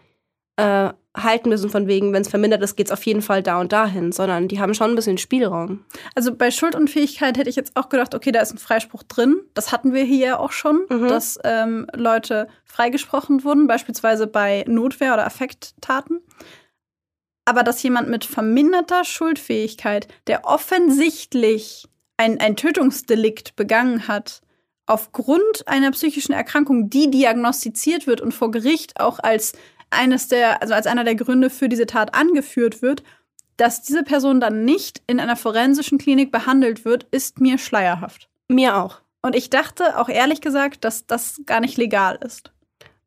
äh, 0.58 0.90
halten 1.16 1.50
müssen, 1.50 1.70
von 1.70 1.88
wegen, 1.88 2.12
wenn 2.12 2.24
es 2.24 2.30
vermindert 2.30 2.64
ist, 2.64 2.76
geht 2.76 2.88
es 2.88 2.92
auf 2.92 3.06
jeden 3.06 3.22
Fall 3.22 3.44
da 3.44 3.60
und 3.60 3.72
dahin, 3.72 4.12
sondern 4.12 4.48
die 4.48 4.60
haben 4.60 4.74
schon 4.74 4.92
ein 4.92 4.96
bisschen 4.96 5.18
Spielraum. 5.18 5.86
Also 6.16 6.34
bei 6.34 6.50
Schuldunfähigkeit 6.50 7.38
hätte 7.38 7.50
ich 7.50 7.56
jetzt 7.56 7.76
auch 7.76 7.90
gedacht, 7.90 8.16
okay, 8.16 8.32
da 8.32 8.42
ist 8.42 8.54
ein 8.54 8.58
Freispruch 8.58 9.04
drin. 9.04 9.42
Das 9.54 9.72
hatten 9.72 9.94
wir 9.94 10.04
hier 10.04 10.28
ja 10.28 10.40
auch 10.40 10.52
schon, 10.52 10.86
mhm. 10.90 11.08
dass 11.08 11.40
ähm, 11.44 11.88
Leute 11.94 12.48
freigesprochen 12.66 13.44
wurden, 13.44 13.68
beispielsweise 13.68 14.26
bei 14.26 14.66
Notwehr- 14.68 15.14
oder 15.14 15.26
Affekttaten. 15.26 16.20
Aber 17.46 17.64
dass 17.64 17.84
jemand 17.84 18.10
mit 18.10 18.26
verminderter 18.26 19.04
Schuldfähigkeit, 19.04 20.08
der 20.28 20.46
offensichtlich 20.46 21.88
ein, 22.18 22.40
ein 22.40 22.56
Tötungsdelikt 22.56 23.56
begangen 23.56 24.08
hat, 24.08 24.42
aufgrund 24.86 25.68
einer 25.68 25.92
psychischen 25.92 26.34
Erkrankung, 26.34 26.90
die 26.90 27.10
diagnostiziert 27.10 28.08
wird 28.08 28.22
und 28.22 28.34
vor 28.34 28.52
Gericht 28.52 29.00
auch 29.00 29.20
als 29.20 29.54
eines 29.94 30.28
der, 30.28 30.62
also 30.62 30.74
als 30.74 30.88
einer 30.88 31.04
der 31.04 31.16
Gründe 31.16 31.50
für 31.50 31.70
diese 31.70 31.86
Tat 31.86 32.16
angeführt 32.16 32.82
wird, 32.82 33.04
dass 33.58 33.84
diese 33.84 34.04
Person 34.04 34.40
dann 34.40 34.66
nicht 34.66 35.02
in 35.08 35.20
einer 35.20 35.36
forensischen 35.36 35.98
Klinik 35.98 36.32
behandelt 36.32 36.86
wird, 36.86 37.06
ist 37.12 37.40
mir 37.40 37.58
schleierhaft. 37.58 38.30
Mir 38.48 38.78
auch. 38.78 39.02
Und 39.22 39.36
ich 39.36 39.50
dachte 39.50 40.00
auch 40.00 40.10
ehrlich 40.10 40.42
gesagt, 40.42 40.84
dass 40.84 41.06
das 41.08 41.42
gar 41.46 41.62
nicht 41.62 41.78
legal 41.78 42.20
ist. 42.26 42.52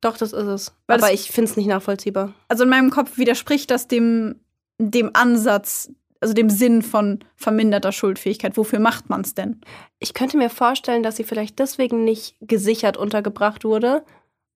Doch, 0.01 0.17
das 0.17 0.33
ist 0.33 0.47
es. 0.47 0.73
Weil 0.87 0.99
Aber 0.99 1.13
ich 1.13 1.31
finde 1.31 1.51
es 1.51 1.57
nicht 1.57 1.67
nachvollziehbar. 1.67 2.33
Also 2.49 2.65
in 2.65 2.71
meinem 2.71 2.91
Kopf 2.91 3.19
widerspricht 3.19 3.71
das 3.71 3.89
dem, 3.89 4.41
dem 4.79 5.11
Ansatz, 5.15 5.91
also 6.21 6.33
dem 6.33 6.49
Sinn 6.49 6.83
von 6.83 7.21
verminderter 7.35 7.93
Schuldfähigkeit. 7.93 8.57
Wofür 8.57 8.79
macht 8.79 9.11
man 9.11 9.23
es 9.23 9.35
denn? 9.35 9.61
Ich 9.99 10.15
könnte 10.15 10.37
mir 10.37 10.51
vorstellen, 10.51 11.03
dass 11.03 11.17
sie 11.17 11.25
vielleicht 11.25 11.59
deswegen 11.59 12.05
nicht 12.05 12.37
gesichert 12.41 12.97
untergebracht 12.97 13.65
wurde, 13.65 14.05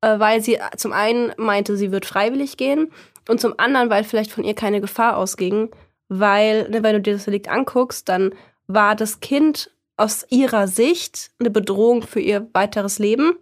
weil 0.00 0.40
sie 0.40 0.58
zum 0.76 0.92
einen 0.92 1.32
meinte, 1.36 1.76
sie 1.76 1.92
wird 1.92 2.06
freiwillig 2.06 2.56
gehen 2.56 2.90
und 3.28 3.40
zum 3.40 3.54
anderen, 3.58 3.90
weil 3.90 4.04
vielleicht 4.04 4.32
von 4.32 4.44
ihr 4.44 4.54
keine 4.54 4.80
Gefahr 4.80 5.16
ausging, 5.16 5.70
weil, 6.08 6.68
ne, 6.68 6.82
wenn 6.82 6.94
du 6.94 7.00
dir 7.00 7.14
das 7.14 7.24
Delikt 7.24 7.48
anguckst, 7.48 8.08
dann 8.08 8.34
war 8.66 8.96
das 8.96 9.20
Kind 9.20 9.70
aus 9.96 10.26
ihrer 10.30 10.66
Sicht 10.66 11.30
eine 11.38 11.50
Bedrohung 11.50 12.02
für 12.02 12.20
ihr 12.20 12.48
weiteres 12.52 12.98
Leben. 12.98 13.36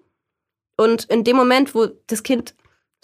Und 0.76 1.04
in 1.04 1.24
dem 1.24 1.36
Moment, 1.36 1.74
wo 1.74 1.86
das 2.06 2.22
Kind, 2.22 2.54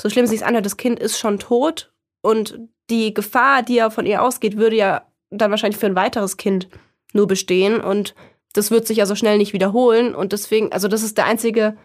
so 0.00 0.10
schlimm 0.10 0.24
es 0.24 0.30
sich 0.30 0.44
anhört, 0.44 0.66
das 0.66 0.76
Kind 0.76 0.98
ist 0.98 1.18
schon 1.18 1.38
tot 1.38 1.92
und 2.20 2.58
die 2.90 3.14
Gefahr, 3.14 3.62
die 3.62 3.76
ja 3.76 3.90
von 3.90 4.06
ihr 4.06 4.22
ausgeht, 4.22 4.56
würde 4.56 4.76
ja 4.76 5.06
dann 5.30 5.50
wahrscheinlich 5.50 5.78
für 5.78 5.86
ein 5.86 5.96
weiteres 5.96 6.36
Kind 6.36 6.68
nur 7.12 7.26
bestehen 7.26 7.80
und 7.80 8.14
das 8.52 8.70
wird 8.70 8.86
sich 8.86 8.98
ja 8.98 9.06
so 9.06 9.14
schnell 9.14 9.38
nicht 9.38 9.52
wiederholen 9.52 10.14
und 10.14 10.32
deswegen, 10.32 10.72
also 10.72 10.88
das 10.88 11.02
ist 11.02 11.16
der 11.16 11.26
einzige 11.26 11.76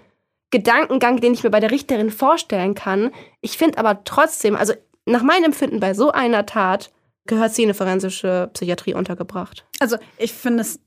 Gedankengang, 0.51 1.21
den 1.21 1.33
ich 1.33 1.43
mir 1.43 1.49
bei 1.49 1.59
der 1.59 1.71
Richterin 1.71 2.09
vorstellen 2.09 2.73
kann. 2.73 3.11
Ich 3.41 3.57
finde 3.57 3.77
aber 3.77 4.03
trotzdem, 4.03 4.55
also 4.55 4.73
nach 5.05 5.23
meinem 5.23 5.45
Empfinden 5.45 5.79
bei 5.79 5.93
so 5.93 6.11
einer 6.11 6.45
Tat 6.45 6.91
gehört 7.25 7.53
sie 7.53 7.63
in 7.63 7.67
eine 7.67 7.75
forensische 7.75 8.49
Psychiatrie 8.53 8.93
untergebracht. 8.93 9.65
Also 9.79 9.97
ich 10.17 10.33
finde 10.33 10.61
es, 10.61 10.79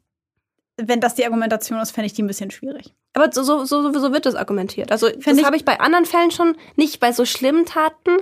wenn 0.76 1.00
das 1.00 1.14
die 1.14 1.24
Argumentation 1.24 1.78
ist, 1.78 1.92
fände 1.92 2.06
ich 2.06 2.14
die 2.14 2.22
ein 2.22 2.26
bisschen 2.26 2.50
schwierig. 2.50 2.94
Aber 3.14 3.30
so, 3.32 3.42
so, 3.42 3.64
so, 3.64 3.92
so 3.92 4.12
wird 4.12 4.26
das 4.26 4.34
argumentiert. 4.34 4.90
Also 4.90 5.08
das 5.08 5.44
habe 5.44 5.56
ich 5.56 5.64
bei 5.64 5.78
anderen 5.80 6.06
Fällen 6.06 6.30
schon, 6.30 6.56
nicht 6.76 6.98
bei 6.98 7.12
so 7.12 7.24
schlimmen 7.24 7.66
Taten, 7.66 8.18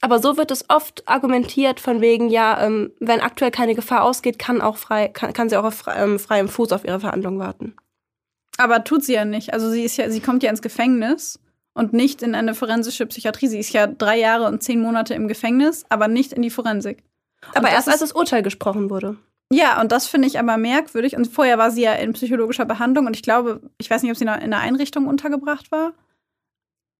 aber 0.00 0.18
so 0.18 0.36
wird 0.36 0.50
es 0.50 0.64
oft 0.68 1.06
argumentiert 1.06 1.78
von 1.78 2.00
wegen, 2.00 2.30
ja, 2.30 2.64
ähm, 2.64 2.92
wenn 3.00 3.20
aktuell 3.20 3.50
keine 3.50 3.74
Gefahr 3.74 4.02
ausgeht, 4.02 4.38
kann 4.38 4.62
auch 4.62 4.76
frei, 4.78 5.08
kann, 5.08 5.32
kann 5.32 5.48
sie 5.48 5.56
auch 5.58 5.64
auf 5.64 5.74
frei, 5.74 6.02
ähm, 6.02 6.18
freiem 6.18 6.48
Fuß 6.48 6.72
auf 6.72 6.84
ihre 6.84 7.00
Verhandlung 7.00 7.38
warten. 7.38 7.76
Aber 8.60 8.84
tut 8.84 9.02
sie 9.02 9.14
ja 9.14 9.24
nicht. 9.24 9.54
Also 9.54 9.70
sie 9.70 9.84
ist 9.84 9.96
ja, 9.96 10.10
sie 10.10 10.20
kommt 10.20 10.42
ja 10.42 10.50
ins 10.50 10.60
Gefängnis 10.60 11.40
und 11.72 11.94
nicht 11.94 12.20
in 12.20 12.34
eine 12.34 12.54
forensische 12.54 13.06
Psychiatrie. 13.06 13.46
Sie 13.46 13.58
ist 13.58 13.72
ja 13.72 13.86
drei 13.86 14.18
Jahre 14.18 14.44
und 14.44 14.62
zehn 14.62 14.82
Monate 14.82 15.14
im 15.14 15.28
Gefängnis, 15.28 15.86
aber 15.88 16.08
nicht 16.08 16.34
in 16.34 16.42
die 16.42 16.50
Forensik. 16.50 17.02
Aber 17.54 17.70
erst 17.70 17.88
als 17.88 18.00
das 18.00 18.12
Urteil 18.12 18.42
gesprochen 18.42 18.90
wurde. 18.90 19.16
Ja, 19.50 19.80
und 19.80 19.92
das 19.92 20.08
finde 20.08 20.28
ich 20.28 20.38
aber 20.38 20.58
merkwürdig. 20.58 21.16
Und 21.16 21.26
vorher 21.26 21.56
war 21.56 21.70
sie 21.70 21.80
ja 21.80 21.94
in 21.94 22.12
psychologischer 22.12 22.66
Behandlung 22.66 23.06
und 23.06 23.16
ich 23.16 23.22
glaube, 23.22 23.62
ich 23.78 23.88
weiß 23.88 24.02
nicht, 24.02 24.10
ob 24.10 24.18
sie 24.18 24.24
in 24.24 24.28
einer 24.28 24.58
Einrichtung 24.58 25.06
untergebracht 25.06 25.72
war. 25.72 25.94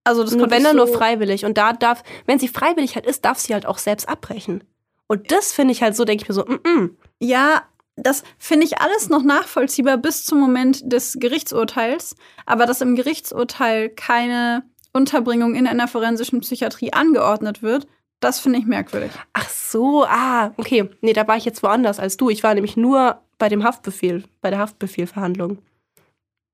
Also 0.03 0.23
das 0.23 0.33
nur 0.33 0.49
wenn 0.49 0.63
dann 0.63 0.75
so 0.75 0.85
nur 0.85 0.87
freiwillig. 0.87 1.45
Und 1.45 1.59
da 1.59 1.73
darf, 1.73 2.01
wenn 2.25 2.39
sie 2.39 2.47
freiwillig 2.47 2.95
halt 2.95 3.05
ist, 3.05 3.23
darf 3.23 3.37
sie 3.37 3.53
halt 3.53 3.67
auch 3.67 3.77
selbst 3.77 4.09
abbrechen. 4.09 4.63
Und 5.05 5.31
das 5.31 5.53
finde 5.53 5.73
ich 5.73 5.83
halt 5.83 5.95
so, 5.95 6.05
denke 6.05 6.23
ich 6.23 6.29
mir 6.29 6.33
so, 6.33 6.41
mm 6.41 6.59
-mm. 6.63 6.89
Ja, 7.19 7.61
das 7.95 8.23
finde 8.37 8.65
ich 8.65 8.79
alles 8.79 9.09
noch 9.09 9.23
nachvollziehbar 9.23 9.97
bis 9.97 10.25
zum 10.25 10.39
Moment 10.39 10.81
des 10.91 11.17
Gerichtsurteils. 11.19 12.15
Aber 12.45 12.65
dass 12.65 12.81
im 12.81 12.95
Gerichtsurteil 12.95 13.89
keine 13.89 14.63
Unterbringung 14.93 15.55
in 15.55 15.67
einer 15.67 15.87
forensischen 15.87 16.41
Psychiatrie 16.41 16.93
angeordnet 16.93 17.61
wird, 17.61 17.87
das 18.19 18.39
finde 18.39 18.59
ich 18.59 18.65
merkwürdig. 18.65 19.11
Ach 19.33 19.49
so, 19.49 20.05
ah, 20.05 20.53
okay. 20.57 20.89
Nee, 21.01 21.13
da 21.13 21.27
war 21.27 21.37
ich 21.37 21.45
jetzt 21.45 21.63
woanders 21.63 21.99
als 21.99 22.17
du. 22.17 22.29
Ich 22.29 22.43
war 22.43 22.53
nämlich 22.53 22.77
nur 22.77 23.21
bei 23.37 23.49
dem 23.49 23.63
Haftbefehl, 23.63 24.23
bei 24.41 24.51
der 24.51 24.59
Haftbefehlverhandlung. 24.59 25.57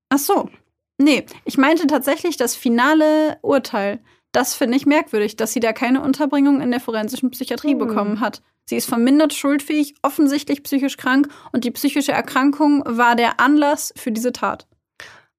Ach 0.08 0.18
so. 0.18 0.48
Nee, 0.96 1.26
ich 1.44 1.58
meinte 1.58 1.86
tatsächlich 1.86 2.36
das 2.36 2.56
finale 2.56 3.38
Urteil. 3.42 4.00
Das 4.32 4.54
finde 4.54 4.76
ich 4.76 4.86
merkwürdig, 4.86 5.36
dass 5.36 5.52
sie 5.52 5.60
da 5.60 5.72
keine 5.72 6.02
Unterbringung 6.02 6.60
in 6.60 6.70
der 6.70 6.80
forensischen 6.80 7.30
Psychiatrie 7.30 7.72
Hm. 7.72 7.78
bekommen 7.78 8.20
hat. 8.20 8.42
Sie 8.66 8.76
ist 8.76 8.86
vermindert 8.86 9.32
schuldfähig, 9.32 9.94
offensichtlich 10.02 10.62
psychisch 10.62 10.98
krank 10.98 11.28
und 11.52 11.64
die 11.64 11.70
psychische 11.70 12.12
Erkrankung 12.12 12.82
war 12.86 13.16
der 13.16 13.40
Anlass 13.40 13.94
für 13.96 14.12
diese 14.12 14.32
Tat. 14.32 14.66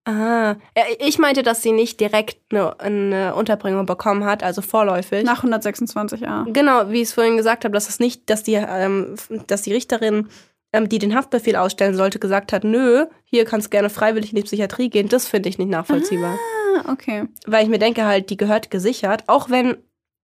Ah, 0.06 0.56
ich 0.98 1.20
meinte, 1.20 1.44
dass 1.44 1.62
sie 1.62 1.72
nicht 1.72 2.00
direkt 2.00 2.38
eine, 2.52 2.80
eine 2.80 3.36
Unterbringung 3.36 3.86
bekommen 3.86 4.26
hat, 4.26 4.42
also 4.42 4.64
vorläufig. 4.64 5.24
Nach 5.24 5.38
126 5.44 6.22
Jahren. 6.22 6.52
Genau, 6.54 6.90
wie 6.90 7.02
ich 7.02 7.10
es 7.10 7.14
vorhin 7.14 7.38
gesagt 7.38 7.64
habe, 7.64 7.74
dass 7.74 7.90
es 7.90 8.00
nicht, 8.00 8.28
dass 8.30 8.42
die, 8.42 8.54
ähm, 8.56 9.14
dass 9.46 9.62
die 9.62 9.74
Richterin, 9.74 10.30
die 10.74 11.00
den 11.00 11.16
Haftbefehl 11.16 11.56
ausstellen 11.56 11.96
sollte, 11.96 12.20
gesagt 12.20 12.54
hat, 12.54 12.64
nö, 12.64 13.06
hier 13.24 13.46
kannst 13.46 13.68
du 13.68 13.70
gerne 13.72 13.90
freiwillig 13.90 14.32
in 14.32 14.36
die 14.36 14.44
Psychiatrie 14.44 14.90
gehen. 14.90 15.10
Das 15.10 15.28
finde 15.28 15.50
ich 15.50 15.58
nicht 15.58 15.70
nachvollziehbar. 15.70 16.38
Ah, 16.78 16.92
okay. 16.92 17.26
Weil 17.48 17.64
ich 17.64 17.70
mir 17.70 17.80
denke 17.80 18.06
halt, 18.06 18.30
die 18.30 18.38
gehört 18.38 18.70
gesichert, 18.70 19.24
auch 19.28 19.50
wenn 19.50 19.78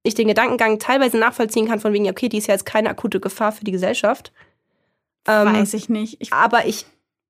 ich 0.04 0.14
den 0.14 0.28
Gedankengang 0.28 0.78
teilweise 0.78 1.18
nachvollziehen 1.18 1.68
kann, 1.68 1.80
von 1.80 1.92
wegen, 1.94 2.08
okay, 2.10 2.30
die 2.30 2.38
ist 2.38 2.48
ja 2.48 2.54
jetzt 2.54 2.66
keine 2.66 2.90
akute 2.90 3.20
Gefahr 3.20 3.52
für 3.52 3.64
die 3.66 3.72
Gesellschaft. 3.72 4.32
Ähm, 5.28 5.54
Weiß 5.54 5.74
ich 5.74 5.90
nicht. 5.90 6.18
Ich, 6.20 6.32
aber 6.32 6.68
ich, 6.68 6.86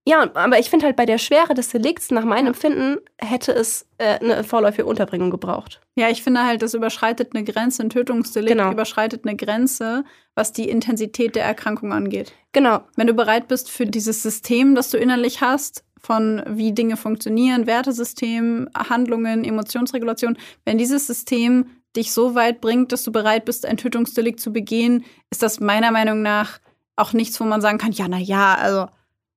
ja, 0.08 0.30
aber 0.36 0.60
ich 0.60 0.70
finde 0.70 0.86
halt 0.86 0.96
bei 0.96 1.06
der 1.06 1.18
Schwere 1.18 1.54
des 1.54 1.70
Delikts, 1.70 2.12
nach 2.12 2.26
meinem 2.26 2.48
Empfinden, 2.48 2.98
hätte 3.20 3.52
es 3.54 3.88
äh, 3.98 4.20
eine 4.20 4.44
vorläufige 4.44 4.86
Unterbringung 4.86 5.32
gebraucht. 5.32 5.82
ja, 5.96 6.10
ich 6.10 6.22
finde 6.24 6.46
halt, 6.46 6.62
das 6.62 6.74
überschreitet 6.74 7.32
eine 7.34 7.44
Grenze. 7.44 7.84
Ein 7.84 7.90
Tötungsdelikt 7.90 8.56
Genau. 8.58 8.72
überschreitet 8.72 9.26
eine 9.26 9.36
Grenze, 9.36 10.04
was 10.36 10.52
die 10.52 10.70
Intensität 10.70 11.36
der 11.36 11.46
Erkrankung 11.46 11.92
angeht. 11.94 12.34
Genau. 12.52 12.82
Wenn 12.96 13.08
du 13.08 13.14
bereit 13.14 13.48
bist 13.48 13.72
für 13.72 13.86
dieses 13.86 14.22
System, 14.22 14.76
das 14.76 14.92
du 14.92 14.98
innerlich 14.98 15.42
hast, 15.42 15.84
von 16.00 16.44
wie 16.48 16.72
Dinge 16.72 16.98
funktionieren, 16.98 17.66
Wertesystem, 17.66 18.70
Handlungen, 18.78 19.44
Emotionsregulation, 19.44 20.38
wenn 20.64 20.78
dieses 20.78 21.08
System 21.08 21.66
dich 21.96 22.12
so 22.12 22.36
weit 22.36 22.62
bringt, 22.62 22.92
dass 22.92 23.04
du 23.04 23.12
bereit 23.12 23.46
bist, 23.46 23.66
ein 23.66 23.78
Tötungsdelikt 23.78 24.40
zu 24.40 24.54
begehen, 24.54 25.04
ist 25.32 25.42
das 25.42 25.60
meiner 25.60 25.92
Meinung 25.92 26.22
nach 26.22 26.60
auch 26.96 27.14
nichts, 27.14 27.40
wo 27.40 27.46
man 27.46 27.62
sagen 27.62 27.78
kann, 27.80 27.92
ja, 27.92 28.08
na 28.08 28.20
ja, 28.20 28.54
also 28.56 28.86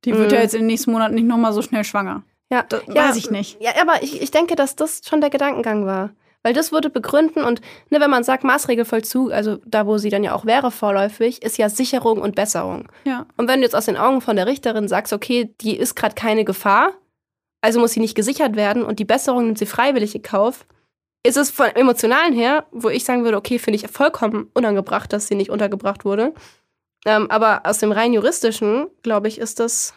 die 0.04 0.14
wird 0.14 0.30
Mhm. 0.30 0.34
ja 0.36 0.42
jetzt 0.42 0.54
in 0.54 0.60
den 0.60 0.66
nächsten 0.68 0.92
Monaten 0.92 1.14
nicht 1.14 1.26
nochmal 1.26 1.52
so 1.52 1.62
schnell 1.62 1.84
schwanger. 1.84 2.22
Ja, 2.50 2.62
Das 2.62 2.82
ja, 2.86 3.08
weiß 3.08 3.16
ich 3.16 3.30
nicht. 3.30 3.60
Ja, 3.60 3.72
aber 3.80 4.02
ich, 4.02 4.22
ich 4.22 4.30
denke, 4.30 4.56
dass 4.56 4.74
das 4.76 5.02
schon 5.06 5.20
der 5.20 5.30
Gedankengang 5.30 5.84
war. 5.86 6.10
Weil 6.44 6.54
das 6.54 6.70
würde 6.70 6.88
begründen 6.88 7.42
und 7.42 7.60
ne, 7.90 8.00
wenn 8.00 8.10
man 8.10 8.22
sagt 8.22 8.44
Maßregelvollzug, 8.44 9.32
also 9.32 9.58
da, 9.66 9.86
wo 9.86 9.98
sie 9.98 10.08
dann 10.08 10.22
ja 10.22 10.34
auch 10.34 10.46
wäre 10.46 10.70
vorläufig, 10.70 11.42
ist 11.42 11.58
ja 11.58 11.68
Sicherung 11.68 12.20
und 12.22 12.36
Besserung. 12.36 12.88
Ja. 13.04 13.26
Und 13.36 13.48
wenn 13.48 13.58
du 13.60 13.64
jetzt 13.64 13.74
aus 13.74 13.86
den 13.86 13.96
Augen 13.96 14.20
von 14.20 14.36
der 14.36 14.46
Richterin 14.46 14.86
sagst, 14.86 15.12
okay, 15.12 15.52
die 15.60 15.76
ist 15.76 15.96
gerade 15.96 16.14
keine 16.14 16.44
Gefahr, 16.44 16.92
also 17.60 17.80
muss 17.80 17.90
sie 17.92 18.00
nicht 18.00 18.14
gesichert 18.14 18.54
werden 18.54 18.84
und 18.84 19.00
die 19.00 19.04
Besserung 19.04 19.46
nimmt 19.46 19.58
sie 19.58 19.66
freiwillig 19.66 20.14
in 20.14 20.22
Kauf, 20.22 20.64
ist 21.26 21.36
es 21.36 21.50
von 21.50 21.66
emotionalen 21.74 22.32
her, 22.32 22.66
wo 22.70 22.88
ich 22.88 23.04
sagen 23.04 23.24
würde, 23.24 23.36
okay, 23.36 23.58
finde 23.58 23.76
ich 23.76 23.88
vollkommen 23.90 24.48
unangebracht, 24.54 25.12
dass 25.12 25.26
sie 25.26 25.34
nicht 25.34 25.50
untergebracht 25.50 26.04
wurde. 26.04 26.32
Ähm, 27.08 27.30
aber 27.30 27.62
aus 27.64 27.78
dem 27.78 27.90
rein 27.90 28.12
juristischen, 28.12 28.88
glaube 29.02 29.28
ich, 29.28 29.38
ist 29.38 29.60
das, 29.60 29.94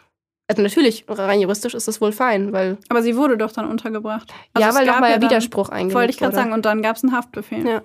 also 0.47 0.62
natürlich, 0.62 1.03
rein 1.09 1.41
juristisch 1.41 1.74
ist 1.74 1.89
das 1.89 1.99
wohl 1.99 2.14
fein, 2.14 2.53
weil 2.53 2.78
Aber 2.88 3.03
sie 3.03 3.18
wurde 3.18 3.38
doch 3.38 3.51
dann 3.51 3.70
untergebracht. 3.70 4.32
Also 4.53 4.66
ja, 4.66 4.74
weil 4.74 4.86
nochmal 4.86 5.12
ja 5.12 5.22
Widerspruch 5.22 5.68
eingelegt 5.68 5.95
Wollte 5.95 6.12
ich 6.12 6.18
gerade 6.18 6.34
sagen. 6.34 6.53
Und 6.53 6.66
dann 6.66 6.82
gab 6.82 6.95
es 6.95 7.03
einen 7.03 7.12
Haftbefehl. 7.12 7.68
Ja. 7.68 7.82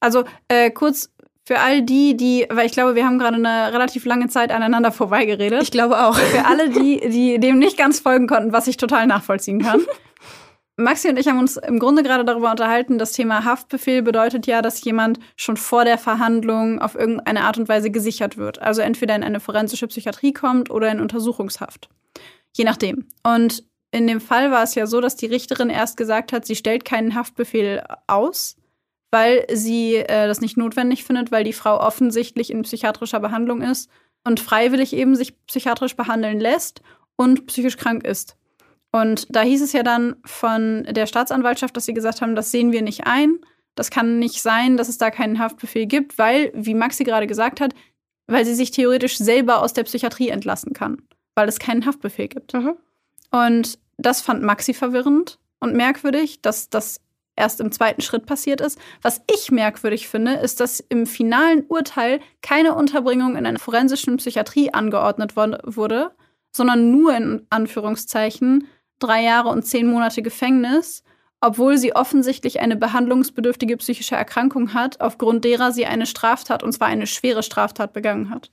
Also 0.00 0.24
äh, 0.48 0.70
kurz 0.70 1.12
für 1.44 1.58
all 1.58 1.82
die, 1.82 2.16
die, 2.16 2.46
weil 2.48 2.64
ich 2.64 2.72
glaube, 2.72 2.94
wir 2.94 3.04
haben 3.04 3.18
gerade 3.18 3.36
eine 3.36 3.70
relativ 3.74 4.06
lange 4.06 4.28
Zeit 4.28 4.50
aneinander 4.50 4.92
vorbeigeredet. 4.92 5.60
Ich 5.60 5.70
glaube 5.70 6.02
auch. 6.02 6.16
für 6.16 6.46
alle, 6.46 6.70
die, 6.70 7.06
die 7.10 7.38
dem 7.38 7.58
nicht 7.58 7.76
ganz 7.76 8.00
folgen 8.00 8.28
konnten, 8.28 8.52
was 8.54 8.66
ich 8.66 8.78
total 8.78 9.06
nachvollziehen 9.06 9.60
kann. 9.60 9.82
Maxi 10.76 11.08
und 11.08 11.18
ich 11.18 11.28
haben 11.28 11.38
uns 11.38 11.58
im 11.58 11.78
Grunde 11.78 12.02
gerade 12.02 12.24
darüber 12.24 12.50
unterhalten, 12.50 12.98
das 12.98 13.12
Thema 13.12 13.44
Haftbefehl 13.44 14.02
bedeutet 14.02 14.46
ja, 14.46 14.62
dass 14.62 14.82
jemand 14.82 15.18
schon 15.36 15.58
vor 15.58 15.84
der 15.84 15.98
Verhandlung 15.98 16.80
auf 16.80 16.94
irgendeine 16.94 17.44
Art 17.44 17.58
und 17.58 17.68
Weise 17.68 17.90
gesichert 17.90 18.38
wird. 18.38 18.60
Also 18.60 18.80
entweder 18.80 19.14
in 19.14 19.22
eine 19.22 19.40
forensische 19.40 19.86
Psychiatrie 19.86 20.32
kommt 20.32 20.70
oder 20.70 20.90
in 20.90 21.00
Untersuchungshaft. 21.00 21.90
Je 22.56 22.64
nachdem. 22.64 23.06
Und 23.22 23.64
in 23.90 24.06
dem 24.06 24.20
Fall 24.20 24.50
war 24.50 24.62
es 24.62 24.74
ja 24.74 24.86
so, 24.86 25.02
dass 25.02 25.16
die 25.16 25.26
Richterin 25.26 25.68
erst 25.68 25.98
gesagt 25.98 26.32
hat, 26.32 26.46
sie 26.46 26.56
stellt 26.56 26.86
keinen 26.86 27.14
Haftbefehl 27.14 27.84
aus, 28.06 28.56
weil 29.10 29.44
sie 29.52 29.96
äh, 29.96 30.26
das 30.26 30.40
nicht 30.40 30.56
notwendig 30.56 31.04
findet, 31.04 31.30
weil 31.30 31.44
die 31.44 31.52
Frau 31.52 31.78
offensichtlich 31.78 32.50
in 32.50 32.62
psychiatrischer 32.62 33.20
Behandlung 33.20 33.60
ist 33.60 33.90
und 34.24 34.40
freiwillig 34.40 34.94
eben 34.94 35.14
sich 35.16 35.34
psychiatrisch 35.46 35.96
behandeln 35.96 36.40
lässt 36.40 36.80
und 37.16 37.46
psychisch 37.46 37.76
krank 37.76 38.04
ist. 38.04 38.36
Und 38.92 39.34
da 39.34 39.40
hieß 39.40 39.62
es 39.62 39.72
ja 39.72 39.82
dann 39.82 40.16
von 40.24 40.84
der 40.84 41.06
Staatsanwaltschaft, 41.06 41.76
dass 41.76 41.86
sie 41.86 41.94
gesagt 41.94 42.20
haben, 42.20 42.34
das 42.34 42.50
sehen 42.50 42.72
wir 42.72 42.82
nicht 42.82 43.06
ein. 43.06 43.38
Das 43.74 43.90
kann 43.90 44.18
nicht 44.18 44.42
sein, 44.42 44.76
dass 44.76 44.90
es 44.90 44.98
da 44.98 45.10
keinen 45.10 45.38
Haftbefehl 45.38 45.86
gibt, 45.86 46.18
weil, 46.18 46.52
wie 46.54 46.74
Maxi 46.74 47.04
gerade 47.04 47.26
gesagt 47.26 47.60
hat, 47.60 47.74
weil 48.26 48.44
sie 48.44 48.54
sich 48.54 48.70
theoretisch 48.70 49.16
selber 49.16 49.62
aus 49.62 49.72
der 49.72 49.84
Psychiatrie 49.84 50.28
entlassen 50.28 50.74
kann, 50.74 51.02
weil 51.34 51.48
es 51.48 51.58
keinen 51.58 51.86
Haftbefehl 51.86 52.28
gibt. 52.28 52.52
Mhm. 52.52 52.74
Und 53.30 53.78
das 53.96 54.20
fand 54.20 54.42
Maxi 54.42 54.74
verwirrend 54.74 55.38
und 55.58 55.74
merkwürdig, 55.74 56.42
dass 56.42 56.68
das 56.68 57.00
erst 57.34 57.60
im 57.60 57.72
zweiten 57.72 58.02
Schritt 58.02 58.26
passiert 58.26 58.60
ist. 58.60 58.78
Was 59.00 59.22
ich 59.32 59.50
merkwürdig 59.50 60.06
finde, 60.06 60.34
ist, 60.34 60.60
dass 60.60 60.80
im 60.80 61.06
finalen 61.06 61.64
Urteil 61.66 62.20
keine 62.42 62.74
Unterbringung 62.74 63.36
in 63.36 63.46
einer 63.46 63.58
forensischen 63.58 64.18
Psychiatrie 64.18 64.72
angeordnet 64.72 65.34
wurde, 65.34 66.12
sondern 66.50 66.90
nur 66.90 67.16
in 67.16 67.46
Anführungszeichen 67.48 68.68
drei 69.02 69.22
Jahre 69.22 69.48
und 69.48 69.64
zehn 69.64 69.86
Monate 69.86 70.22
Gefängnis, 70.22 71.02
obwohl 71.40 71.76
sie 71.76 71.94
offensichtlich 71.94 72.60
eine 72.60 72.76
behandlungsbedürftige 72.76 73.76
psychische 73.76 74.14
Erkrankung 74.14 74.74
hat, 74.74 75.00
aufgrund 75.00 75.44
derer 75.44 75.72
sie 75.72 75.86
eine 75.86 76.06
Straftat, 76.06 76.62
und 76.62 76.72
zwar 76.72 76.88
eine 76.88 77.06
schwere 77.06 77.42
Straftat, 77.42 77.92
begangen 77.92 78.30
hat. 78.30 78.50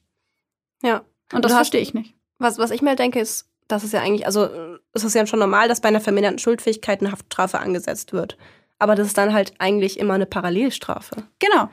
Ja. 0.83 1.03
Und 1.31 1.45
das 1.45 1.53
verstehe 1.53 1.81
ich 1.81 1.93
nicht. 1.93 2.15
Was, 2.39 2.57
was 2.57 2.71
ich 2.71 2.81
mir 2.81 2.95
denke, 2.95 3.19
ist, 3.19 3.47
dass 3.67 3.83
es 3.83 3.91
ja 3.91 4.01
eigentlich, 4.01 4.25
also 4.25 4.49
es 4.93 5.03
ist 5.03 5.13
ja 5.13 5.27
schon 5.27 5.39
normal, 5.39 5.67
dass 5.67 5.81
bei 5.81 5.89
einer 5.89 6.01
verminderten 6.01 6.39
Schuldfähigkeit 6.39 7.01
eine 7.01 7.11
Haftstrafe 7.11 7.59
angesetzt 7.59 8.13
wird. 8.13 8.37
Aber 8.79 8.95
das 8.95 9.07
ist 9.07 9.17
dann 9.17 9.33
halt 9.33 9.53
eigentlich 9.59 9.99
immer 9.99 10.15
eine 10.15 10.25
Parallelstrafe. 10.25 11.27
Genau. 11.37 11.69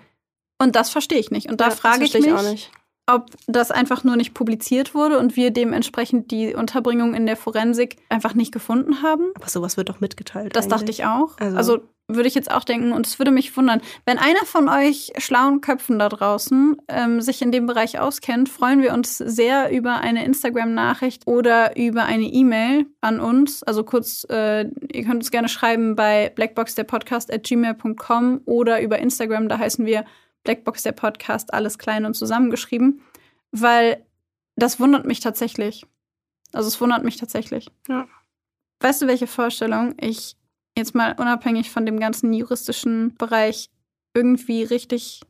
Und 0.58 0.76
das 0.76 0.90
verstehe 0.90 1.18
ich 1.18 1.30
nicht. 1.30 1.48
Und 1.48 1.60
da 1.60 1.68
Ja, 1.68 1.70
frage 1.70 2.04
ich 2.04 2.12
mich, 2.12 2.32
auch 2.32 2.42
nicht. 2.42 2.70
Ob 3.06 3.30
das 3.46 3.70
einfach 3.70 4.02
nur 4.04 4.16
nicht 4.16 4.34
publiziert 4.34 4.94
wurde 4.94 5.18
und 5.18 5.36
wir 5.36 5.50
dementsprechend 5.52 6.30
die 6.30 6.54
Unterbringung 6.54 7.14
in 7.14 7.26
der 7.26 7.36
Forensik 7.36 7.96
einfach 8.08 8.34
nicht 8.34 8.52
gefunden 8.52 9.02
haben. 9.02 9.24
Aber 9.36 9.48
sowas 9.48 9.76
wird 9.76 9.88
doch 9.88 10.00
mitgeteilt. 10.00 10.56
Das 10.56 10.66
dachte 10.68 10.82
eigentlich. 10.84 10.98
ich 11.00 11.04
auch. 11.06 11.36
Also- 11.38 11.56
Also, 11.56 11.78
würde 12.08 12.28
ich 12.28 12.36
jetzt 12.36 12.52
auch 12.52 12.62
denken 12.62 12.92
und 12.92 13.04
es 13.04 13.18
würde 13.18 13.32
mich 13.32 13.56
wundern, 13.56 13.80
wenn 14.04 14.16
einer 14.18 14.44
von 14.44 14.68
euch 14.68 15.12
schlauen 15.18 15.60
Köpfen 15.60 15.98
da 15.98 16.08
draußen 16.08 16.76
ähm, 16.86 17.20
sich 17.20 17.42
in 17.42 17.50
dem 17.50 17.66
Bereich 17.66 17.98
auskennt, 17.98 18.48
freuen 18.48 18.80
wir 18.80 18.94
uns 18.94 19.18
sehr 19.18 19.72
über 19.72 19.96
eine 19.96 20.24
Instagram-Nachricht 20.24 21.26
oder 21.26 21.76
über 21.76 22.04
eine 22.04 22.26
E-Mail 22.26 22.86
an 23.00 23.18
uns. 23.18 23.64
Also 23.64 23.82
kurz, 23.82 24.24
äh, 24.30 24.66
ihr 24.92 25.02
könnt 25.04 25.16
uns 25.16 25.32
gerne 25.32 25.48
schreiben 25.48 25.96
bei 25.96 26.30
blackbox 26.36 26.76
der 26.76 26.84
Podcast 26.84 27.32
at 27.32 27.42
gmail.com 27.42 28.42
oder 28.44 28.80
über 28.82 29.00
Instagram, 29.00 29.48
da 29.48 29.58
heißen 29.58 29.84
wir 29.84 30.04
Blackbox 30.46 30.84
der 30.84 30.92
Podcast, 30.92 31.52
alles 31.52 31.76
klein 31.76 32.06
und 32.06 32.14
zusammengeschrieben, 32.14 33.02
weil 33.50 34.06
das 34.54 34.80
wundert 34.80 35.04
mich 35.04 35.20
tatsächlich. 35.20 35.84
Also 36.52 36.68
es 36.68 36.80
wundert 36.80 37.04
mich 37.04 37.16
tatsächlich. 37.16 37.68
Ja. 37.88 38.06
Weißt 38.80 39.02
du, 39.02 39.08
welche 39.08 39.26
Vorstellung 39.26 39.94
ich 40.00 40.36
jetzt 40.78 40.94
mal 40.94 41.16
unabhängig 41.18 41.70
von 41.70 41.84
dem 41.84 41.98
ganzen 41.98 42.32
juristischen 42.32 43.14
Bereich 43.16 43.70
irgendwie 44.14 44.62
richtig, 44.62 45.22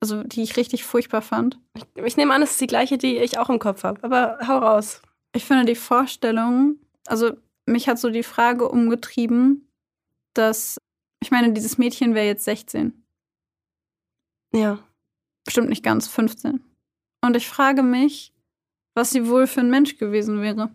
also 0.00 0.22
die 0.22 0.42
ich 0.42 0.56
richtig 0.56 0.84
furchtbar 0.84 1.20
fand? 1.20 1.58
Ich 1.96 2.16
nehme 2.16 2.32
an, 2.32 2.42
es 2.42 2.52
ist 2.52 2.60
die 2.60 2.66
gleiche, 2.68 2.96
die 2.96 3.16
ich 3.16 3.38
auch 3.38 3.50
im 3.50 3.58
Kopf 3.58 3.82
habe. 3.82 4.02
Aber 4.04 4.38
hau 4.46 4.58
raus. 4.58 5.02
Ich 5.34 5.44
finde 5.44 5.64
die 5.64 5.74
Vorstellung, 5.74 6.78
also 7.06 7.32
mich 7.66 7.88
hat 7.88 7.98
so 7.98 8.10
die 8.10 8.22
Frage 8.22 8.68
umgetrieben, 8.68 9.68
dass, 10.32 10.78
ich 11.20 11.32
meine, 11.32 11.52
dieses 11.52 11.76
Mädchen 11.76 12.14
wäre 12.14 12.26
jetzt 12.26 12.44
16. 12.44 13.03
Ja. 14.54 14.78
bestimmt 15.44 15.68
nicht 15.68 15.82
ganz 15.82 16.08
15. 16.08 16.62
Und 17.24 17.36
ich 17.36 17.48
frage 17.48 17.82
mich, 17.82 18.32
was 18.94 19.10
sie 19.10 19.28
wohl 19.28 19.46
für 19.46 19.60
ein 19.60 19.70
Mensch 19.70 19.98
gewesen 19.98 20.40
wäre. 20.40 20.74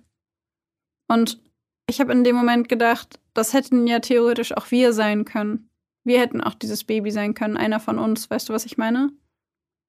Und 1.09 1.41
ich 1.89 1.99
habe 1.99 2.11
in 2.11 2.23
dem 2.23 2.35
Moment 2.35 2.69
gedacht, 2.69 3.19
das 3.33 3.53
hätten 3.53 3.87
ja 3.87 3.99
theoretisch 3.99 4.55
auch 4.55 4.69
wir 4.71 4.93
sein 4.93 5.25
können. 5.25 5.69
Wir 6.05 6.19
hätten 6.19 6.41
auch 6.41 6.53
dieses 6.53 6.83
Baby 6.83 7.11
sein 7.11 7.33
können, 7.33 7.57
einer 7.57 7.79
von 7.79 7.97
uns. 7.97 8.29
Weißt 8.29 8.49
du, 8.49 8.53
was 8.53 8.65
ich 8.65 8.77
meine? 8.77 9.11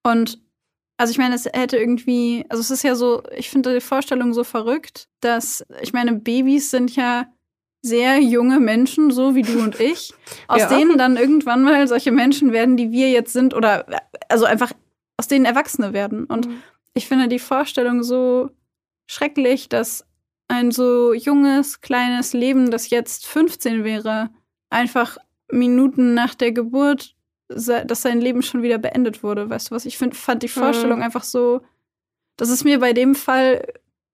Und 0.06 0.40
also 0.98 1.12
ich 1.12 1.18
meine, 1.18 1.34
es 1.34 1.46
hätte 1.46 1.78
irgendwie, 1.78 2.44
also 2.50 2.60
es 2.60 2.70
ist 2.70 2.82
ja 2.82 2.94
so, 2.94 3.22
ich 3.34 3.48
finde 3.48 3.72
die 3.72 3.80
Vorstellung 3.80 4.34
so 4.34 4.44
verrückt, 4.44 5.08
dass, 5.20 5.64
ich 5.80 5.94
meine, 5.94 6.12
Babys 6.12 6.70
sind 6.70 6.94
ja 6.94 7.32
sehr 7.82 8.20
junge 8.20 8.60
Menschen, 8.60 9.10
so 9.10 9.34
wie 9.34 9.42
du 9.42 9.58
und 9.62 9.80
ich, 9.80 10.12
aus 10.48 10.60
Ja. 10.62 10.68
denen 10.68 10.98
dann 10.98 11.16
irgendwann 11.16 11.62
mal 11.62 11.86
solche 11.88 12.12
Menschen 12.12 12.52
werden, 12.52 12.76
die 12.76 12.90
wir 12.90 13.10
jetzt 13.10 13.32
sind, 13.32 13.54
oder 13.54 13.86
also 14.28 14.44
einfach 14.44 14.72
aus 15.16 15.28
denen 15.28 15.44
Erwachsene 15.44 15.92
werden. 15.92 16.24
Und 16.24 16.46
Mhm. 16.46 16.62
ich 16.94 17.06
finde 17.08 17.28
die 17.28 17.38
Vorstellung 17.38 18.02
so 18.02 18.50
schrecklich, 19.06 19.68
dass 19.68 20.04
ein 20.48 20.70
so 20.72 21.14
junges, 21.14 21.80
kleines 21.80 22.32
Leben, 22.32 22.70
das 22.70 22.90
jetzt 22.90 23.26
15 23.26 23.84
wäre, 23.84 24.30
einfach 24.68 25.16
Minuten 25.50 26.14
nach 26.14 26.34
der 26.34 26.52
Geburt, 26.52 27.14
dass 27.48 28.02
sein 28.02 28.20
Leben 28.20 28.42
schon 28.42 28.62
wieder 28.62 28.78
beendet 28.78 29.22
wurde. 29.22 29.48
Weißt 29.50 29.70
du 29.70 29.74
was? 29.74 29.84
Ich 29.86 29.98
find, 29.98 30.16
fand 30.16 30.42
die 30.42 30.48
Vorstellung 30.48 30.98
mhm. 30.98 31.04
einfach 31.04 31.24
so, 31.24 31.60
das 32.36 32.48
ist 32.50 32.64
mir 32.64 32.78
bei 32.78 32.92
dem 32.92 33.14
Fall 33.14 33.66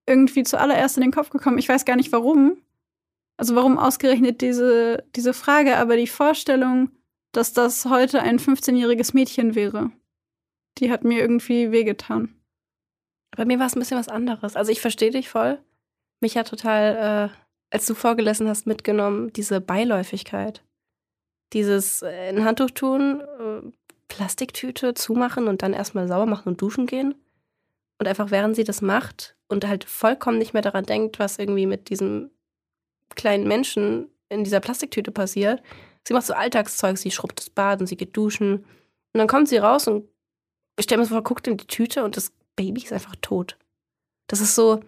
irgendwie 0.06 0.42
zuallererst 0.44 0.96
in 0.96 1.02
den 1.02 1.12
Kopf 1.12 1.30
gekommen. 1.30 1.58
Ich 1.58 1.68
weiß 1.68 1.84
gar 1.84 1.96
nicht 1.96 2.12
warum. 2.12 2.56
Also 3.36 3.54
warum 3.54 3.78
ausgerechnet 3.78 4.40
diese, 4.40 5.04
diese 5.14 5.34
Frage, 5.34 5.76
aber 5.76 5.96
die 5.96 6.06
Vorstellung, 6.06 6.90
dass 7.32 7.52
das 7.52 7.84
heute 7.84 8.22
ein 8.22 8.38
15-jähriges 8.38 9.14
Mädchen 9.14 9.54
wäre, 9.54 9.90
die 10.78 10.90
hat 10.90 11.04
mir 11.04 11.20
irgendwie 11.20 11.70
wehgetan. 11.70 12.34
Bei 13.36 13.44
mir 13.44 13.58
war 13.58 13.66
es 13.66 13.76
ein 13.76 13.80
bisschen 13.80 13.98
was 13.98 14.08
anderes. 14.08 14.56
Also 14.56 14.72
ich 14.72 14.80
verstehe 14.80 15.10
dich 15.10 15.28
voll. 15.28 15.58
Mich 16.20 16.38
hat 16.38 16.48
total, 16.48 17.30
äh, 17.30 17.36
als 17.70 17.86
du 17.86 17.94
vorgelesen 17.94 18.48
hast, 18.48 18.66
mitgenommen, 18.66 19.32
diese 19.32 19.60
Beiläufigkeit. 19.60 20.62
Dieses 21.52 22.00
äh, 22.02 22.30
in 22.30 22.44
Handtuch 22.44 22.70
tun, 22.70 23.20
äh, 23.20 23.70
Plastiktüte 24.08 24.94
zumachen 24.94 25.48
und 25.48 25.62
dann 25.62 25.74
erstmal 25.74 26.08
sauber 26.08 26.26
machen 26.26 26.48
und 26.48 26.62
duschen 26.62 26.86
gehen. 26.86 27.14
Und 27.98 28.08
einfach 28.08 28.30
während 28.30 28.56
sie 28.56 28.64
das 28.64 28.80
macht 28.80 29.36
und 29.48 29.66
halt 29.66 29.84
vollkommen 29.84 30.38
nicht 30.38 30.54
mehr 30.54 30.62
daran 30.62 30.84
denkt, 30.84 31.18
was 31.18 31.38
irgendwie 31.38 31.66
mit 31.66 31.90
diesem 31.90 32.30
kleinen 33.14 33.46
Menschen 33.46 34.08
in 34.28 34.44
dieser 34.44 34.60
Plastiktüte 34.60 35.10
passiert. 35.10 35.62
Sie 36.06 36.14
macht 36.14 36.26
so 36.26 36.34
Alltagszeug, 36.34 36.98
sie 36.98 37.10
schrubbt 37.10 37.38
das 37.38 37.50
Bad 37.50 37.80
und 37.80 37.86
sie 37.86 37.96
geht 37.96 38.16
duschen. 38.16 38.64
Und 39.12 39.18
dann 39.18 39.28
kommt 39.28 39.48
sie 39.48 39.58
raus 39.58 39.88
und 39.88 40.08
ich 40.78 40.84
stelle 40.84 41.00
mir 41.00 41.06
vor, 41.06 41.22
guckt 41.22 41.46
in 41.46 41.56
die 41.56 41.66
Tüte 41.66 42.04
und 42.04 42.16
das 42.16 42.32
Baby 42.54 42.82
ist 42.82 42.92
einfach 42.92 43.16
tot. 43.20 43.56
Das 44.26 44.40
ist 44.40 44.54
so, 44.54 44.80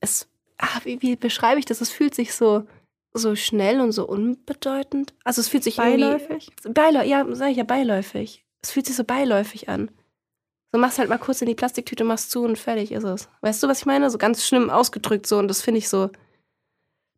es, 0.00 0.28
ah, 0.58 0.80
wie, 0.84 1.00
wie 1.02 1.16
beschreibe 1.16 1.58
ich 1.58 1.64
das? 1.64 1.80
Es 1.80 1.90
fühlt 1.90 2.14
sich 2.14 2.34
so, 2.34 2.66
so 3.12 3.36
schnell 3.36 3.80
und 3.80 3.92
so 3.92 4.06
unbedeutend. 4.06 5.14
Also 5.24 5.40
es 5.40 5.48
fühlt 5.48 5.64
sich 5.64 5.76
beiläufig. 5.76 6.50
Beiläufig, 6.64 7.10
ja, 7.10 7.26
sag 7.34 7.50
ich 7.50 7.56
ja 7.56 7.64
beiläufig. 7.64 8.44
Es 8.62 8.72
fühlt 8.72 8.86
sich 8.86 8.96
so 8.96 9.04
beiläufig 9.04 9.68
an. 9.68 9.90
So 10.72 10.78
machst 10.78 10.98
halt 10.98 11.10
mal 11.10 11.18
kurz 11.18 11.42
in 11.42 11.48
die 11.48 11.54
Plastiktüte, 11.54 12.04
machst 12.04 12.30
zu 12.30 12.42
und 12.44 12.58
fertig 12.58 12.92
ist 12.92 13.04
es. 13.04 13.28
Weißt 13.42 13.62
du, 13.62 13.68
was 13.68 13.80
ich 13.80 13.86
meine? 13.86 14.10
So 14.10 14.18
ganz 14.18 14.46
schlimm 14.46 14.70
ausgedrückt 14.70 15.26
so 15.26 15.38
und 15.38 15.48
das 15.48 15.60
finde 15.60 15.78
ich 15.78 15.88
so, 15.88 16.10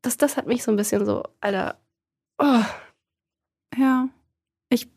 das, 0.04 0.16
das 0.16 0.36
hat 0.36 0.46
mich 0.46 0.62
so 0.62 0.70
ein 0.70 0.76
bisschen 0.76 1.04
so, 1.06 1.22
Alter, 1.40 1.78
oh. 2.38 2.62
Ja. 3.76 4.08
Ich, 4.68 4.88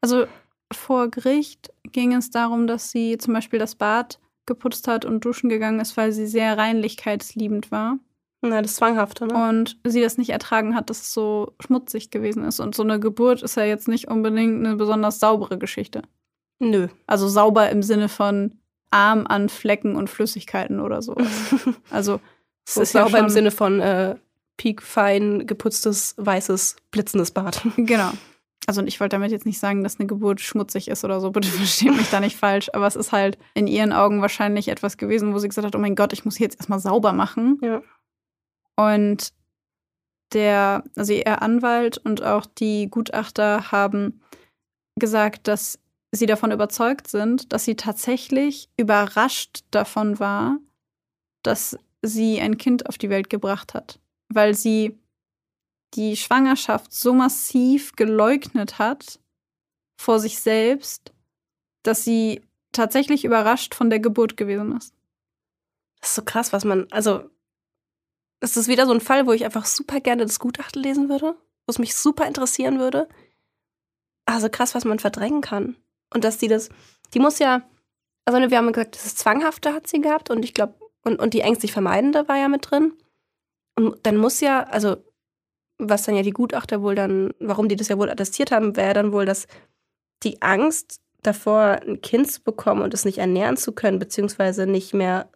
also 0.00 0.26
vor 0.72 1.08
Gericht 1.08 1.72
ging 1.92 2.14
es 2.14 2.30
darum, 2.30 2.66
dass 2.66 2.90
sie 2.90 3.18
zum 3.18 3.34
Beispiel 3.34 3.58
das 3.58 3.74
Bad 3.74 4.18
geputzt 4.46 4.88
hat 4.88 5.04
und 5.04 5.24
duschen 5.24 5.48
gegangen 5.48 5.80
ist, 5.80 5.96
weil 5.96 6.12
sie 6.12 6.26
sehr 6.26 6.58
reinlichkeitsliebend 6.58 7.70
war. 7.70 7.98
Na, 8.42 8.60
das 8.60 8.76
Zwanghafte, 8.76 9.26
ne? 9.26 9.48
Und 9.48 9.78
sie 9.84 10.02
das 10.02 10.18
nicht 10.18 10.30
ertragen 10.30 10.74
hat, 10.74 10.90
dass 10.90 11.00
es 11.00 11.14
so 11.14 11.54
schmutzig 11.60 12.10
gewesen 12.10 12.44
ist. 12.44 12.60
Und 12.60 12.74
so 12.74 12.82
eine 12.82 13.00
Geburt 13.00 13.42
ist 13.42 13.56
ja 13.56 13.64
jetzt 13.64 13.88
nicht 13.88 14.08
unbedingt 14.08 14.66
eine 14.66 14.76
besonders 14.76 15.18
saubere 15.18 15.56
Geschichte. 15.56 16.02
Nö. 16.58 16.88
Also 17.06 17.28
sauber 17.28 17.70
im 17.70 17.82
Sinne 17.82 18.10
von 18.10 18.58
arm 18.90 19.26
an 19.26 19.48
Flecken 19.48 19.96
und 19.96 20.10
Flüssigkeiten 20.10 20.80
oder 20.80 21.00
so. 21.00 21.16
also 21.90 22.20
es 22.66 22.76
ist 22.76 22.92
sauber 22.92 23.18
ja 23.18 23.24
im 23.24 23.30
Sinne 23.30 23.50
von 23.50 23.80
äh, 23.80 24.16
piekfein 24.56 25.46
geputztes, 25.46 26.14
weißes, 26.16 26.76
blitzendes 26.90 27.30
Bad. 27.30 27.62
Genau. 27.76 28.12
Also 28.66 28.82
ich 28.82 28.98
wollte 28.98 29.16
damit 29.16 29.30
jetzt 29.30 29.44
nicht 29.44 29.58
sagen, 29.58 29.82
dass 29.82 30.00
eine 30.00 30.06
Geburt 30.06 30.40
schmutzig 30.40 30.88
ist 30.88 31.04
oder 31.04 31.20
so, 31.20 31.30
bitte 31.30 31.48
versteht 31.50 31.94
mich 31.94 32.08
da 32.08 32.20
nicht 32.20 32.36
falsch, 32.36 32.70
aber 32.72 32.86
es 32.86 32.96
ist 32.96 33.12
halt 33.12 33.36
in 33.52 33.66
ihren 33.66 33.92
Augen 33.92 34.22
wahrscheinlich 34.22 34.68
etwas 34.68 34.96
gewesen, 34.96 35.34
wo 35.34 35.38
sie 35.38 35.48
gesagt 35.48 35.66
hat, 35.66 35.76
oh 35.76 35.80
mein 35.80 35.96
Gott, 35.96 36.14
ich 36.14 36.24
muss 36.24 36.36
hier 36.36 36.46
jetzt 36.46 36.56
erstmal 36.56 36.78
sauber 36.78 37.12
machen. 37.12 37.58
Ja. 37.62 37.82
Und 38.76 39.32
der, 40.32 40.84
also 40.96 41.12
ihr 41.12 41.42
Anwalt 41.42 41.98
und 41.98 42.22
auch 42.22 42.46
die 42.46 42.88
Gutachter 42.90 43.70
haben 43.70 44.20
gesagt, 44.98 45.48
dass 45.48 45.78
sie 46.12 46.26
davon 46.26 46.52
überzeugt 46.52 47.08
sind, 47.08 47.52
dass 47.52 47.64
sie 47.64 47.76
tatsächlich 47.76 48.68
überrascht 48.76 49.64
davon 49.70 50.18
war, 50.18 50.58
dass 51.42 51.76
sie 52.02 52.40
ein 52.40 52.58
Kind 52.58 52.88
auf 52.88 52.98
die 52.98 53.10
Welt 53.10 53.30
gebracht 53.30 53.74
hat, 53.74 54.00
weil 54.34 54.54
sie 54.54 54.98
die 55.94 56.16
Schwangerschaft 56.16 56.92
so 56.92 57.12
massiv 57.12 57.92
geleugnet 57.92 58.78
hat 58.78 59.20
vor 59.96 60.18
sich 60.18 60.40
selbst, 60.40 61.12
dass 61.82 62.04
sie 62.04 62.42
tatsächlich 62.72 63.24
überrascht 63.24 63.74
von 63.74 63.90
der 63.90 64.00
Geburt 64.00 64.36
gewesen 64.36 64.76
ist. 64.76 64.92
Das 66.00 66.10
ist 66.10 66.16
so 66.16 66.22
krass, 66.22 66.52
was 66.52 66.64
man, 66.64 66.86
also, 66.90 67.30
es 68.40 68.56
ist 68.56 68.68
wieder 68.68 68.86
so 68.86 68.92
ein 68.92 69.00
Fall, 69.00 69.26
wo 69.26 69.32
ich 69.32 69.44
einfach 69.44 69.64
super 69.64 70.00
gerne 70.00 70.26
das 70.26 70.38
Gutachten 70.38 70.82
lesen 70.82 71.08
würde, 71.08 71.36
wo 71.66 71.70
es 71.70 71.78
mich 71.78 71.94
super 71.94 72.26
interessieren 72.26 72.78
würde. 72.78 73.08
Also 74.26 74.48
krass, 74.48 74.74
was 74.74 74.84
man 74.84 74.98
verdrängen 74.98 75.40
kann. 75.40 75.76
Und 76.12 76.24
dass 76.24 76.38
die 76.38 76.48
das, 76.48 76.68
die 77.14 77.20
muss 77.20 77.38
ja, 77.38 77.62
also 78.24 78.38
wir 78.38 78.58
haben 78.58 78.72
gesagt, 78.72 78.96
das 78.96 79.16
Zwanghafte 79.16 79.72
hat 79.72 79.86
sie 79.86 80.00
gehabt 80.00 80.30
und 80.30 80.44
ich 80.44 80.52
glaube, 80.52 80.74
und, 81.04 81.20
und 81.20 81.34
die 81.34 81.40
ängstlich 81.40 81.72
Vermeidende 81.72 82.26
war 82.28 82.36
ja 82.36 82.48
mit 82.48 82.70
drin. 82.70 82.92
Und 83.76 83.98
dann 84.04 84.16
muss 84.16 84.40
ja, 84.40 84.62
also 84.64 84.96
was 85.78 86.04
dann 86.04 86.14
ja 86.14 86.22
die 86.22 86.30
Gutachter 86.30 86.82
wohl 86.82 86.94
dann, 86.94 87.32
warum 87.40 87.68
die 87.68 87.76
das 87.76 87.88
ja 87.88 87.98
wohl 87.98 88.10
attestiert 88.10 88.52
haben, 88.52 88.76
wäre 88.76 88.94
dann 88.94 89.12
wohl, 89.12 89.26
dass 89.26 89.46
die 90.22 90.40
Angst 90.40 91.00
davor, 91.22 91.80
ein 91.86 92.00
Kind 92.00 92.30
zu 92.30 92.42
bekommen 92.42 92.82
und 92.82 92.94
es 92.94 93.04
nicht 93.04 93.18
ernähren 93.18 93.56
zu 93.56 93.72
können, 93.72 93.98
beziehungsweise 93.98 94.66
nicht 94.66 94.94
mehr 94.94 95.28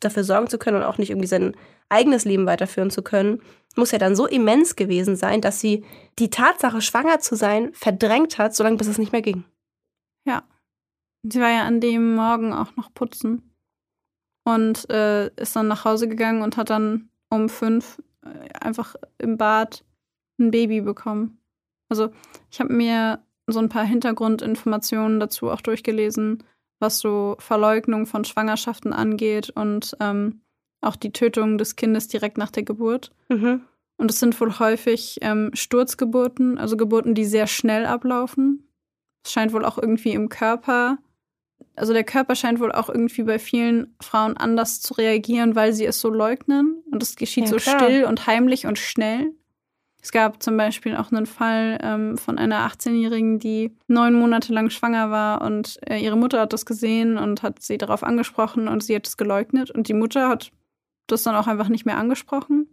dafür 0.00 0.24
sorgen 0.24 0.48
zu 0.48 0.58
können 0.58 0.78
und 0.78 0.82
auch 0.84 0.98
nicht 0.98 1.10
irgendwie 1.10 1.28
sein 1.28 1.56
eigenes 1.88 2.24
Leben 2.24 2.46
weiterführen 2.46 2.90
zu 2.90 3.02
können, 3.02 3.42
muss 3.76 3.90
ja 3.90 3.98
dann 3.98 4.16
so 4.16 4.26
immens 4.26 4.76
gewesen 4.76 5.16
sein, 5.16 5.40
dass 5.40 5.60
sie 5.60 5.84
die 6.18 6.30
Tatsache, 6.30 6.80
schwanger 6.80 7.20
zu 7.20 7.36
sein, 7.36 7.72
verdrängt 7.74 8.38
hat, 8.38 8.54
solange 8.54 8.76
bis 8.76 8.88
es 8.88 8.98
nicht 8.98 9.12
mehr 9.12 9.22
ging. 9.22 9.44
Ja. 10.26 10.44
Sie 11.22 11.40
war 11.40 11.50
ja 11.50 11.64
an 11.64 11.80
dem 11.80 12.14
Morgen 12.14 12.52
auch 12.52 12.74
noch 12.76 12.92
putzen 12.92 13.54
und 14.44 14.90
äh, 14.90 15.28
ist 15.36 15.54
dann 15.54 15.68
nach 15.68 15.84
Hause 15.84 16.08
gegangen 16.08 16.42
und 16.42 16.56
hat 16.56 16.70
dann 16.70 17.10
um 17.32 17.48
fünf 17.48 18.00
einfach 18.60 18.94
im 19.18 19.36
Bad 19.36 19.84
ein 20.38 20.50
Baby 20.50 20.80
bekommen. 20.80 21.38
Also 21.88 22.10
ich 22.50 22.60
habe 22.60 22.72
mir 22.72 23.22
so 23.46 23.58
ein 23.58 23.68
paar 23.68 23.84
Hintergrundinformationen 23.84 25.20
dazu 25.20 25.50
auch 25.50 25.60
durchgelesen, 25.60 26.44
was 26.78 26.98
so 26.98 27.36
Verleugnung 27.38 28.06
von 28.06 28.24
Schwangerschaften 28.24 28.92
angeht 28.92 29.50
und 29.50 29.96
ähm, 30.00 30.42
auch 30.80 30.96
die 30.96 31.12
Tötung 31.12 31.58
des 31.58 31.76
Kindes 31.76 32.08
direkt 32.08 32.38
nach 32.38 32.50
der 32.50 32.62
Geburt. 32.62 33.12
Mhm. 33.28 33.62
Und 33.96 34.10
es 34.10 34.20
sind 34.20 34.40
wohl 34.40 34.58
häufig 34.58 35.18
ähm, 35.20 35.50
Sturzgeburten, 35.52 36.58
also 36.58 36.76
Geburten, 36.76 37.14
die 37.14 37.24
sehr 37.24 37.46
schnell 37.46 37.86
ablaufen. 37.86 38.68
Es 39.24 39.32
scheint 39.32 39.52
wohl 39.52 39.64
auch 39.64 39.78
irgendwie 39.78 40.12
im 40.12 40.28
Körper 40.28 40.98
also 41.74 41.92
der 41.92 42.04
Körper 42.04 42.34
scheint 42.34 42.60
wohl 42.60 42.72
auch 42.72 42.88
irgendwie 42.88 43.22
bei 43.22 43.38
vielen 43.38 43.94
Frauen 44.00 44.36
anders 44.36 44.80
zu 44.80 44.94
reagieren, 44.94 45.54
weil 45.54 45.72
sie 45.72 45.86
es 45.86 46.00
so 46.00 46.10
leugnen. 46.10 46.82
Und 46.90 47.02
es 47.02 47.16
geschieht 47.16 47.44
ja, 47.44 47.50
so 47.50 47.56
klar. 47.56 47.80
still 47.80 48.04
und 48.04 48.26
heimlich 48.26 48.66
und 48.66 48.78
schnell. 48.78 49.32
Es 50.02 50.10
gab 50.10 50.42
zum 50.42 50.56
Beispiel 50.56 50.96
auch 50.96 51.12
einen 51.12 51.26
Fall 51.26 51.78
ähm, 51.80 52.18
von 52.18 52.36
einer 52.36 52.68
18-Jährigen, 52.68 53.38
die 53.38 53.76
neun 53.86 54.14
Monate 54.14 54.52
lang 54.52 54.68
schwanger 54.68 55.10
war 55.10 55.42
und 55.42 55.78
äh, 55.88 55.98
ihre 55.98 56.16
Mutter 56.16 56.40
hat 56.40 56.52
das 56.52 56.66
gesehen 56.66 57.16
und 57.16 57.44
hat 57.44 57.62
sie 57.62 57.78
darauf 57.78 58.02
angesprochen 58.02 58.66
und 58.66 58.82
sie 58.82 58.96
hat 58.96 59.06
es 59.06 59.16
geleugnet. 59.16 59.70
Und 59.70 59.86
die 59.86 59.94
Mutter 59.94 60.28
hat 60.28 60.50
das 61.06 61.22
dann 61.22 61.36
auch 61.36 61.46
einfach 61.46 61.68
nicht 61.68 61.86
mehr 61.86 61.98
angesprochen. 61.98 62.66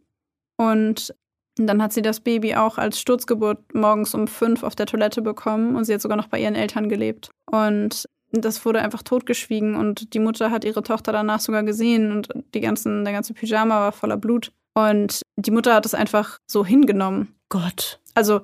Und 0.58 1.14
dann 1.56 1.84
hat 1.84 1.94
sie 1.94 2.02
das 2.02 2.20
Baby 2.20 2.56
auch 2.56 2.80
als 2.80 3.00
Sturzgeburt 3.00 3.76
morgens 3.76 4.16
um 4.16 4.28
fünf 4.28 4.64
auf 4.64 4.76
der 4.76 4.88
Toilette 4.88 5.22
bekommen 5.22 5.76
und 5.76 5.84
sie 5.84 5.94
hat 5.94 6.02
sogar 6.02 6.18
noch 6.18 6.28
bei 6.28 6.40
ihren 6.40 6.56
Eltern 6.56 6.90
gelebt. 6.90 7.30
Und 7.46 8.08
das 8.32 8.64
wurde 8.66 8.82
einfach 8.82 9.04
totgeschwiegen 9.04 9.76
und 9.76 10.14
die 10.14 10.20
Mutter 10.20 10.52
hat 10.52 10.64
ihre 10.64 10.84
Tochter 10.84 11.12
danach 11.12 11.40
sogar 11.40 11.64
gesehen 11.64 12.12
und 12.12 12.30
die 12.54 12.62
ganzen, 12.62 13.04
der 13.04 13.14
ganze 13.14 13.34
Pyjama 13.34 13.80
war 13.80 13.92
voller 13.92 14.18
Blut. 14.18 14.52
Und 14.76 15.22
die 15.36 15.52
Mutter 15.52 15.74
hat 15.74 15.86
es 15.86 15.94
einfach 15.94 16.38
so 16.48 16.66
hingenommen. 16.66 17.36
Gott. 17.50 18.00
Also. 18.14 18.42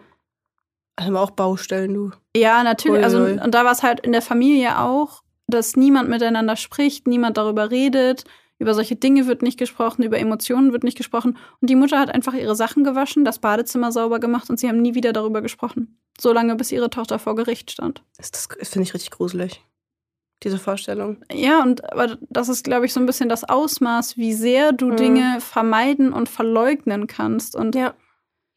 Haben 1.00 1.14
wir 1.14 1.22
auch 1.22 1.32
Baustellen, 1.32 1.94
du. 1.94 2.12
Ja, 2.36 2.64
natürlich. 2.64 3.04
Also, 3.04 3.26
und 3.26 3.54
da 3.54 3.66
war 3.66 3.74
es 3.74 3.84
halt 3.84 4.00
in 4.00 4.14
der 4.14 4.22
Familie 4.22 4.80
auch, 4.80 5.24
dass 5.48 5.76
niemand 5.76 6.10
miteinander 6.10 6.56
spricht, 6.56 7.06
niemand 7.06 7.38
darüber 7.38 7.70
redet. 7.70 8.24
Über 8.58 8.74
solche 8.74 8.96
Dinge 8.96 9.28
wird 9.28 9.42
nicht 9.42 9.60
gesprochen, 9.60 10.04
über 10.04 10.18
Emotionen 10.18 10.72
wird 10.72 10.86
nicht 10.86 10.98
gesprochen. 10.98 11.38
Und 11.60 11.70
die 11.70 11.76
Mutter 11.76 12.00
hat 12.00 12.10
einfach 12.10 12.34
ihre 12.34 12.56
Sachen 12.56 12.86
gewaschen, 12.86 13.26
das 13.26 13.40
Badezimmer 13.40 13.92
sauber 13.92 14.22
gemacht 14.22 14.50
und 14.50 14.58
sie 14.58 14.70
haben 14.70 14.82
nie 14.82 14.96
wieder 14.96 15.12
darüber 15.12 15.42
gesprochen. 15.42 16.00
So 16.18 16.32
lange, 16.32 16.56
bis 16.56 16.72
ihre 16.72 16.90
Tochter 16.90 17.20
vor 17.20 17.36
Gericht 17.36 17.72
stand. 17.72 18.02
Das, 18.16 18.32
das 18.32 18.48
finde 18.70 18.84
ich 18.84 18.94
richtig 18.94 19.12
gruselig 19.12 19.62
diese 20.46 20.60
Vorstellung. 20.60 21.18
Ja, 21.32 21.62
und 21.62 21.92
aber 21.92 22.18
das 22.30 22.48
ist, 22.48 22.64
glaube 22.64 22.86
ich, 22.86 22.94
so 22.94 23.00
ein 23.00 23.06
bisschen 23.06 23.28
das 23.28 23.44
Ausmaß, 23.44 24.16
wie 24.16 24.34
sehr 24.34 24.72
du 24.72 24.92
mhm. 24.92 24.96
Dinge 24.96 25.38
vermeiden 25.42 26.14
und 26.14 26.30
verleugnen 26.30 27.08
kannst. 27.08 27.56
Und 27.56 27.76
ja. 27.76 27.94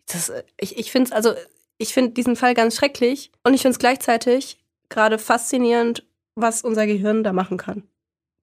Das, 0.07 0.33
ich 0.61 0.79
ich 0.79 0.93
finde 0.93 1.09
es, 1.09 1.13
also, 1.13 1.33
ich 1.79 1.93
finde 1.93 2.13
diesen 2.13 2.37
Fall 2.37 2.55
ganz 2.55 2.77
schrecklich 2.77 3.33
und 3.43 3.55
ich 3.55 3.63
finde 3.63 3.73
es 3.73 3.79
gleichzeitig 3.79 4.59
gerade 4.89 5.19
faszinierend, 5.19 6.07
was 6.35 6.63
unser 6.63 6.87
Gehirn 6.87 7.25
da 7.25 7.33
machen 7.33 7.57
kann. 7.57 7.83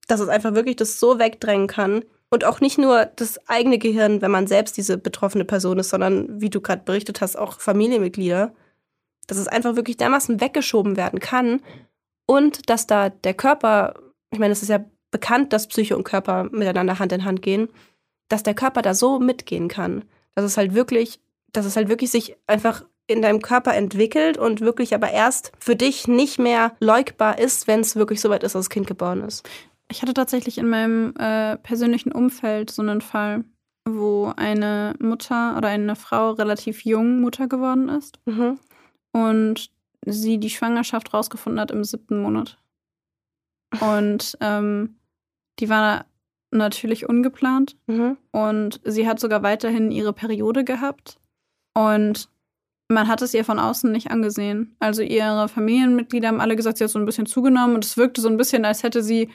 Dass 0.07 0.19
es 0.19 0.27
einfach 0.27 0.53
wirklich 0.53 0.75
das 0.75 0.99
so 0.99 1.17
wegdrängen 1.17 1.67
kann, 1.67 2.03
Und 2.29 2.43
auch 2.43 2.59
nicht 2.59 2.77
nur 2.77 3.05
das 3.05 3.39
eigene 3.47 3.77
Gehirn, 3.77 4.21
wenn 4.21 4.31
man 4.31 4.47
selbst 4.47 4.77
diese 4.77 4.97
betroffene 4.97 5.45
Person 5.45 5.79
ist, 5.79 5.89
sondern, 5.89 6.41
wie 6.41 6.49
du 6.49 6.59
gerade 6.59 6.83
berichtet 6.83 7.21
hast, 7.21 7.37
auch 7.37 7.59
Familienmitglieder. 7.59 8.53
Dass 9.27 9.37
es 9.37 9.47
einfach 9.47 9.75
wirklich 9.75 9.97
dermaßen 9.97 10.41
weggeschoben 10.41 10.97
werden 10.97 11.19
kann. 11.19 11.61
Und 12.26 12.69
dass 12.69 12.88
da 12.88 13.09
der 13.09 13.34
Körper, 13.34 13.93
ich 14.32 14.39
meine, 14.39 14.51
es 14.51 14.61
ist 14.63 14.69
ja 14.69 14.84
bekannt, 15.11 15.53
dass 15.53 15.67
Psyche 15.67 15.95
und 15.95 16.03
Körper 16.03 16.45
miteinander 16.51 16.99
Hand 16.99 17.11
in 17.11 17.23
Hand 17.26 17.41
gehen, 17.41 17.69
dass 18.30 18.43
der 18.43 18.55
Körper 18.55 18.82
da 18.82 18.93
so 18.93 19.19
mitgehen 19.19 19.67
kann. 19.67 20.03
Dass 20.34 20.45
es 20.45 20.57
halt 20.57 20.73
wirklich, 20.73 21.19
dass 21.53 21.65
es 21.65 21.76
halt 21.76 21.88
wirklich 21.89 22.11
sich 22.11 22.36
einfach 22.47 22.84
in 23.07 23.21
deinem 23.21 23.41
Körper 23.41 23.76
entwickelt 23.76 24.38
und 24.38 24.61
wirklich 24.61 24.95
aber 24.95 25.11
erst 25.11 25.51
für 25.59 25.76
dich 25.76 26.07
nicht 26.07 26.39
mehr 26.39 26.76
leugbar 26.80 27.38
ist, 27.38 27.67
wenn 27.67 27.82
es 27.82 27.95
wirklich 27.95 28.19
so 28.19 28.30
weit 28.30 28.43
ist, 28.43 28.55
dass 28.55 28.63
das 28.63 28.69
Kind 28.69 28.88
geboren 28.88 29.21
ist. 29.21 29.47
Ich 29.91 30.01
hatte 30.01 30.15
tatsächlich 30.15 30.57
in 30.57 30.67
meinem 30.67 31.13
äh, 31.17 31.57
persönlichen 31.57 32.11
Umfeld 32.11 32.71
so 32.71 32.82
einen 32.82 33.01
Fall, 33.01 33.43
wo 33.88 34.34
eine 34.36 34.95
Mutter 34.99 35.55
oder 35.55 35.67
eine 35.67 35.95
Frau 35.95 36.32
relativ 36.32 36.84
jung 36.84 37.21
Mutter 37.21 37.47
geworden 37.47 37.89
ist 37.89 38.19
Mhm. 38.26 38.57
und 39.13 39.69
sie 40.06 40.38
die 40.39 40.49
Schwangerschaft 40.49 41.14
rausgefunden 41.14 41.60
hat 41.60 41.72
im 41.72 41.84
siebten 41.84 42.22
Monat. 42.22 42.58
Und 43.82 44.38
ähm, 44.41 44.95
die 45.60 45.70
war 45.70 46.06
natürlich 46.51 47.10
ungeplant 47.10 47.76
Mhm. 47.88 48.18
und 48.32 48.80
sie 48.86 49.08
hat 49.08 49.20
sogar 49.20 49.43
weiterhin 49.43 49.91
ihre 49.91 50.14
Periode 50.14 50.64
gehabt 50.64 51.20
und 51.74 52.30
man 52.88 53.08
hat 53.08 53.22
es 53.22 53.34
ihr 53.34 53.43
von 53.43 53.60
außen 53.60 53.91
nicht 53.91 54.12
angesehen. 54.12 54.76
Also 54.80 55.01
ihre 55.01 55.49
Familienmitglieder 55.49 56.28
haben 56.30 56.39
alle 56.39 56.56
gesagt, 56.56 56.78
sie 56.78 56.84
hat 56.84 56.91
so 56.91 56.99
ein 56.99 57.06
bisschen 57.06 57.26
zugenommen 57.26 57.76
und 57.76 57.84
es 57.84 57.97
wirkte 57.97 58.22
so 58.22 58.30
ein 58.30 58.38
bisschen, 58.38 58.64
als 58.64 58.84
hätte 58.84 59.01
sie, 59.03 59.30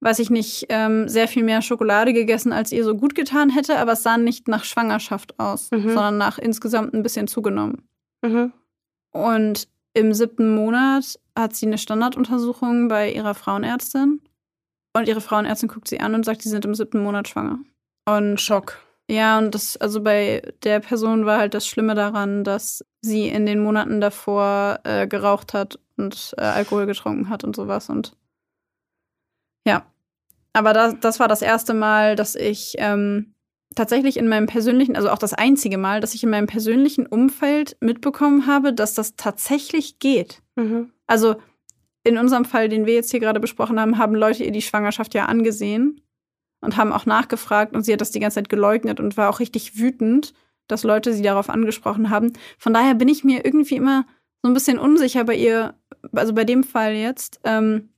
weiß 0.00 0.18
ich 0.18 0.28
nicht, 0.28 0.66
ähm, 0.70 1.08
sehr 1.08 1.28
viel 1.28 1.44
mehr 1.44 1.62
Schokolade 1.62 2.12
gegessen, 2.12 2.52
als 2.52 2.72
ihr 2.72 2.84
so 2.84 2.96
gut 2.96 3.14
getan 3.14 3.48
hätte, 3.48 3.78
aber 3.78 3.92
es 3.92 4.02
sah 4.02 4.18
nicht 4.18 4.48
nach 4.48 4.64
Schwangerschaft 4.64 5.38
aus, 5.38 5.70
Mhm. 5.70 5.88
sondern 5.88 6.18
nach 6.18 6.38
insgesamt 6.38 6.92
ein 6.92 7.02
bisschen 7.04 7.28
zugenommen. 7.28 7.88
Mhm. 8.22 8.52
Und 9.12 9.68
im 10.00 10.12
siebten 10.12 10.54
Monat 10.54 11.18
hat 11.38 11.54
sie 11.54 11.66
eine 11.66 11.78
Standarduntersuchung 11.78 12.88
bei 12.88 13.12
ihrer 13.12 13.34
Frauenärztin. 13.34 14.20
Und 14.92 15.08
ihre 15.08 15.20
Frauenärztin 15.20 15.68
guckt 15.68 15.88
sie 15.88 16.00
an 16.00 16.14
und 16.14 16.24
sagt, 16.24 16.42
sie 16.42 16.48
sind 16.48 16.64
im 16.64 16.74
siebten 16.74 17.02
Monat 17.02 17.28
schwanger. 17.28 17.60
Und 18.08 18.40
Schock. 18.40 18.78
ja, 19.08 19.38
und 19.38 19.54
das, 19.54 19.76
also 19.76 20.02
bei 20.02 20.42
der 20.64 20.80
Person 20.80 21.26
war 21.26 21.38
halt 21.38 21.54
das 21.54 21.66
Schlimme 21.66 21.94
daran, 21.94 22.42
dass 22.42 22.84
sie 23.00 23.28
in 23.28 23.46
den 23.46 23.62
Monaten 23.62 24.00
davor 24.00 24.80
äh, 24.84 25.06
geraucht 25.06 25.54
hat 25.54 25.78
und 25.96 26.34
äh, 26.38 26.42
Alkohol 26.42 26.86
getrunken 26.86 27.28
hat 27.28 27.44
und 27.44 27.54
sowas. 27.54 27.88
Und 27.88 28.16
ja. 29.66 29.84
Aber 30.52 30.72
das, 30.72 30.98
das 31.00 31.20
war 31.20 31.28
das 31.28 31.42
erste 31.42 31.74
Mal, 31.74 32.16
dass 32.16 32.34
ich 32.34 32.74
ähm, 32.78 33.34
tatsächlich 33.74 34.16
in 34.16 34.28
meinem 34.28 34.46
persönlichen, 34.46 34.96
also 34.96 35.10
auch 35.10 35.18
das 35.18 35.34
einzige 35.34 35.78
Mal, 35.78 36.00
dass 36.00 36.14
ich 36.14 36.24
in 36.24 36.30
meinem 36.30 36.46
persönlichen 36.46 37.06
Umfeld 37.06 37.76
mitbekommen 37.80 38.46
habe, 38.46 38.72
dass 38.72 38.94
das 38.94 39.16
tatsächlich 39.16 39.98
geht. 39.98 40.42
Mhm. 40.56 40.90
Also 41.06 41.36
in 42.02 42.18
unserem 42.18 42.44
Fall, 42.44 42.68
den 42.68 42.86
wir 42.86 42.94
jetzt 42.94 43.10
hier 43.10 43.20
gerade 43.20 43.40
besprochen 43.40 43.78
haben, 43.78 43.98
haben 43.98 44.14
Leute 44.14 44.44
ihr 44.44 44.52
die 44.52 44.62
Schwangerschaft 44.62 45.14
ja 45.14 45.26
angesehen 45.26 46.00
und 46.60 46.76
haben 46.76 46.92
auch 46.92 47.06
nachgefragt 47.06 47.74
und 47.74 47.84
sie 47.84 47.92
hat 47.92 48.00
das 48.00 48.10
die 48.10 48.20
ganze 48.20 48.36
Zeit 48.36 48.48
geleugnet 48.48 49.00
und 49.00 49.16
war 49.16 49.30
auch 49.30 49.40
richtig 49.40 49.78
wütend, 49.78 50.34
dass 50.66 50.82
Leute 50.82 51.12
sie 51.12 51.22
darauf 51.22 51.48
angesprochen 51.48 52.10
haben. 52.10 52.32
Von 52.58 52.74
daher 52.74 52.94
bin 52.94 53.08
ich 53.08 53.24
mir 53.24 53.44
irgendwie 53.44 53.76
immer 53.76 54.06
so 54.42 54.50
ein 54.50 54.54
bisschen 54.54 54.78
unsicher 54.78 55.24
bei 55.24 55.34
ihr, 55.34 55.74
also 56.12 56.32
bei 56.32 56.44
dem 56.44 56.64
Fall 56.64 56.94
jetzt, 56.94 57.40
ähm, 57.44 57.90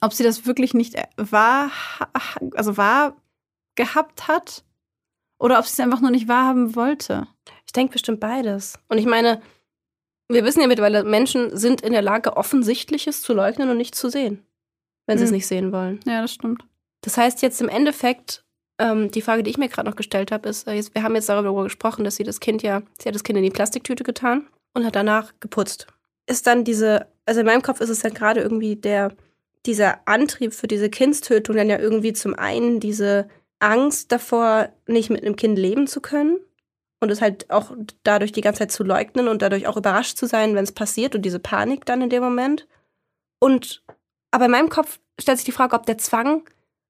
ob 0.00 0.12
sie 0.12 0.24
das 0.24 0.46
wirklich 0.46 0.74
nicht 0.74 0.96
wahr, 1.16 1.70
also 2.54 2.76
wahr 2.76 3.16
gehabt 3.76 4.28
hat 4.28 4.64
oder 5.40 5.58
ob 5.58 5.64
sie 5.66 5.72
es 5.72 5.80
einfach 5.80 6.00
nur 6.00 6.10
nicht 6.12 6.28
wahrhaben 6.28 6.76
wollte. 6.76 7.26
Ich 7.66 7.72
denke 7.72 7.94
bestimmt 7.94 8.20
beides. 8.20 8.78
Und 8.88 8.98
ich 8.98 9.06
meine, 9.06 9.40
wir 10.28 10.44
wissen 10.44 10.60
ja 10.60 10.68
mittlerweile, 10.68 11.02
Menschen 11.02 11.56
sind 11.56 11.80
in 11.80 11.92
der 11.92 12.02
Lage, 12.02 12.36
Offensichtliches 12.36 13.22
zu 13.22 13.32
leugnen 13.32 13.68
und 13.70 13.76
nicht 13.76 13.94
zu 13.96 14.08
sehen, 14.10 14.44
wenn 15.06 15.18
sie 15.18 15.24
es 15.24 15.30
Mhm. 15.30 15.36
nicht 15.36 15.46
sehen 15.48 15.72
wollen. 15.72 16.00
Ja, 16.06 16.22
das 16.22 16.34
stimmt. 16.34 16.62
Das 17.00 17.16
heißt 17.16 17.42
jetzt 17.42 17.60
im 17.60 17.68
Endeffekt, 17.68 18.44
ähm, 18.78 19.10
die 19.10 19.22
Frage, 19.22 19.42
die 19.42 19.50
ich 19.50 19.58
mir 19.58 19.68
gerade 19.68 19.88
noch 19.88 19.96
gestellt 19.96 20.30
habe, 20.30 20.48
ist, 20.48 20.68
äh, 20.68 20.82
wir 20.92 21.02
haben 21.02 21.14
jetzt 21.14 21.28
darüber 21.28 21.62
gesprochen, 21.64 22.04
dass 22.04 22.16
sie 22.16 22.22
das 22.24 22.38
Kind 22.40 22.62
ja, 22.62 22.82
sie 23.00 23.08
hat 23.08 23.14
das 23.14 23.24
Kind 23.24 23.36
in 23.38 23.44
die 23.44 23.50
Plastiktüte 23.50 24.04
getan 24.04 24.46
und 24.74 24.84
hat 24.84 24.94
danach 24.94 25.32
geputzt. 25.40 25.86
Ist 26.26 26.46
dann 26.46 26.64
diese, 26.64 27.06
also 27.26 27.40
in 27.40 27.46
meinem 27.46 27.62
Kopf 27.62 27.80
ist 27.80 27.88
es 27.90 28.00
dann 28.00 28.14
gerade 28.14 28.40
irgendwie 28.40 28.76
der, 28.76 29.12
dieser 29.66 30.06
Antrieb 30.06 30.54
für 30.54 30.68
diese 30.68 30.88
Kindstötung 30.90 31.56
dann 31.56 31.68
ja 31.68 31.78
irgendwie 31.78 32.12
zum 32.12 32.34
einen 32.34 32.78
diese 32.80 33.28
Angst 33.60 34.10
davor, 34.10 34.70
nicht 34.86 35.10
mit 35.10 35.22
einem 35.22 35.36
Kind 35.36 35.58
leben 35.58 35.86
zu 35.86 36.00
können 36.00 36.38
und 37.00 37.10
es 37.10 37.20
halt 37.20 37.50
auch 37.50 37.72
dadurch 38.02 38.32
die 38.32 38.40
ganze 38.40 38.60
Zeit 38.60 38.72
zu 38.72 38.84
leugnen 38.84 39.28
und 39.28 39.42
dadurch 39.42 39.66
auch 39.66 39.76
überrascht 39.76 40.16
zu 40.16 40.26
sein, 40.26 40.54
wenn 40.54 40.64
es 40.64 40.72
passiert 40.72 41.14
und 41.14 41.22
diese 41.22 41.38
Panik 41.38 41.86
dann 41.86 42.02
in 42.02 42.10
dem 42.10 42.22
Moment. 42.22 42.66
Und 43.38 43.82
aber 44.30 44.46
in 44.46 44.50
meinem 44.50 44.68
Kopf 44.68 44.98
stellt 45.20 45.38
sich 45.38 45.44
die 45.44 45.52
Frage, 45.52 45.74
ob 45.76 45.86
der 45.86 45.98
Zwang, 45.98 46.42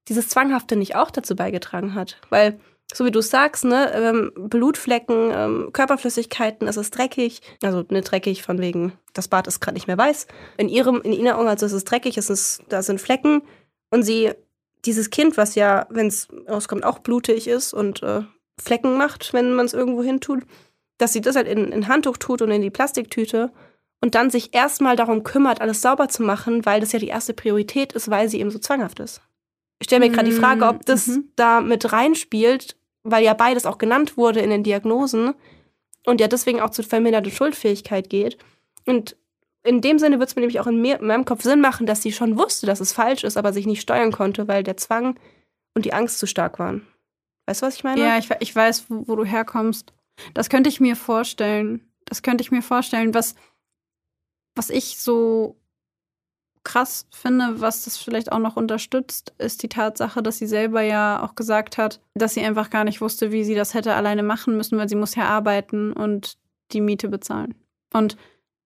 dieses 0.08 0.28
Zwanghafte 0.28 0.76
nicht 0.76 0.96
auch 0.96 1.10
dazu 1.10 1.36
beigetragen 1.36 1.94
hat. 1.94 2.18
Weil, 2.28 2.58
so 2.92 3.04
wie 3.04 3.10
du 3.10 3.20
sagst, 3.20 3.64
ne, 3.64 3.92
ähm, 3.94 4.32
Blutflecken, 4.34 5.30
ähm, 5.32 5.70
Körperflüssigkeiten, 5.72 6.66
es 6.68 6.76
ist 6.76 6.90
dreckig. 6.90 7.40
Also 7.62 7.84
nicht 7.88 8.10
dreckig 8.10 8.42
von 8.42 8.58
wegen, 8.60 8.92
das 9.12 9.28
Bad 9.28 9.46
ist 9.46 9.60
gerade 9.60 9.74
nicht 9.74 9.86
mehr 9.86 9.98
weiß. 9.98 10.26
In 10.56 10.68
ihrem, 10.68 11.00
in 11.02 11.12
ihrer 11.12 11.38
Augen, 11.38 11.48
also 11.48 11.66
es 11.66 11.72
ist 11.72 11.84
dreckig, 11.84 12.18
es 12.18 12.30
ist, 12.30 12.62
da 12.68 12.82
sind 12.82 13.00
Flecken. 13.00 13.42
Und 13.90 14.02
sie, 14.02 14.32
dieses 14.84 15.10
Kind, 15.10 15.36
was 15.36 15.54
ja, 15.54 15.86
wenn 15.90 16.06
es 16.06 16.28
rauskommt, 16.48 16.84
auch 16.84 16.98
blutig 17.00 17.46
ist 17.48 17.72
und 17.74 18.02
äh, 18.02 18.22
Flecken 18.60 18.96
macht, 18.96 19.32
wenn 19.32 19.52
man 19.54 19.66
es 19.66 19.72
irgendwo 19.74 20.02
hin 20.02 20.20
tut, 20.20 20.42
dass 20.98 21.12
sie 21.12 21.20
das 21.20 21.36
halt 21.36 21.48
in 21.48 21.72
ein 21.72 21.88
Handtuch 21.88 22.16
tut 22.18 22.42
und 22.42 22.50
in 22.50 22.62
die 22.62 22.70
Plastiktüte 22.70 23.52
und 24.02 24.14
dann 24.14 24.30
sich 24.30 24.54
erstmal 24.54 24.96
darum 24.96 25.22
kümmert, 25.22 25.60
alles 25.60 25.82
sauber 25.82 26.08
zu 26.08 26.22
machen, 26.22 26.64
weil 26.66 26.80
das 26.80 26.92
ja 26.92 26.98
die 26.98 27.08
erste 27.08 27.34
Priorität 27.34 27.92
ist, 27.92 28.10
weil 28.10 28.28
sie 28.28 28.40
eben 28.40 28.50
so 28.50 28.58
zwanghaft 28.58 29.00
ist. 29.00 29.20
Ich 29.78 29.86
stelle 29.86 30.06
mir 30.06 30.12
gerade 30.14 30.28
die 30.28 30.36
Frage, 30.36 30.66
ob 30.66 30.84
das 30.84 31.06
Mhm. 31.06 31.24
da 31.36 31.60
mit 31.62 31.90
reinspielt, 31.92 32.76
weil 33.02 33.24
ja 33.24 33.32
beides 33.32 33.64
auch 33.64 33.78
genannt 33.78 34.18
wurde 34.18 34.40
in 34.40 34.50
den 34.50 34.62
Diagnosen 34.62 35.34
und 36.04 36.20
ja 36.20 36.28
deswegen 36.28 36.60
auch 36.60 36.70
zu 36.70 36.82
verminderter 36.82 37.30
Schuldfähigkeit 37.30 38.10
geht. 38.10 38.36
Und 38.86 39.16
in 39.62 39.80
dem 39.80 39.98
Sinne 39.98 40.18
wird 40.18 40.28
es 40.28 40.36
mir 40.36 40.40
nämlich 40.40 40.60
auch 40.60 40.66
in, 40.66 40.80
mir, 40.80 41.00
in 41.00 41.06
meinem 41.06 41.24
Kopf 41.24 41.42
Sinn 41.42 41.60
machen, 41.60 41.86
dass 41.86 42.02
sie 42.02 42.12
schon 42.12 42.38
wusste, 42.38 42.66
dass 42.66 42.80
es 42.80 42.92
falsch 42.92 43.24
ist, 43.24 43.36
aber 43.36 43.52
sich 43.52 43.66
nicht 43.66 43.82
steuern 43.82 44.12
konnte, 44.12 44.48
weil 44.48 44.62
der 44.62 44.76
Zwang 44.76 45.18
und 45.74 45.84
die 45.84 45.92
Angst 45.92 46.18
zu 46.18 46.26
stark 46.26 46.58
waren. 46.58 46.86
Weißt 47.46 47.62
du, 47.62 47.66
was 47.66 47.74
ich 47.74 47.84
meine? 47.84 48.00
Ja, 48.00 48.18
ich, 48.18 48.30
ich 48.40 48.54
weiß, 48.54 48.86
wo, 48.88 49.08
wo 49.08 49.16
du 49.16 49.24
herkommst. 49.24 49.92
Das 50.34 50.48
könnte 50.48 50.68
ich 50.68 50.80
mir 50.80 50.96
vorstellen. 50.96 51.90
Das 52.04 52.22
könnte 52.22 52.42
ich 52.42 52.50
mir 52.50 52.62
vorstellen. 52.62 53.12
Was, 53.14 53.34
was 54.54 54.70
ich 54.70 54.98
so 54.98 55.56
krass 56.62 57.06
finde, 57.10 57.60
was 57.60 57.84
das 57.84 57.96
vielleicht 57.96 58.32
auch 58.32 58.38
noch 58.38 58.56
unterstützt, 58.56 59.34
ist 59.38 59.62
die 59.62 59.68
Tatsache, 59.68 60.22
dass 60.22 60.38
sie 60.38 60.46
selber 60.46 60.82
ja 60.82 61.22
auch 61.22 61.34
gesagt 61.34 61.78
hat, 61.78 62.00
dass 62.14 62.34
sie 62.34 62.42
einfach 62.42 62.70
gar 62.70 62.84
nicht 62.84 63.00
wusste, 63.00 63.32
wie 63.32 63.44
sie 63.44 63.54
das 63.54 63.74
hätte 63.74 63.94
alleine 63.94 64.22
machen 64.22 64.56
müssen, 64.56 64.78
weil 64.78 64.88
sie 64.88 64.96
muss 64.96 65.14
ja 65.14 65.24
arbeiten 65.24 65.92
und 65.92 66.36
die 66.72 66.80
Miete 66.80 67.08
bezahlen. 67.08 67.54
Und 67.92 68.16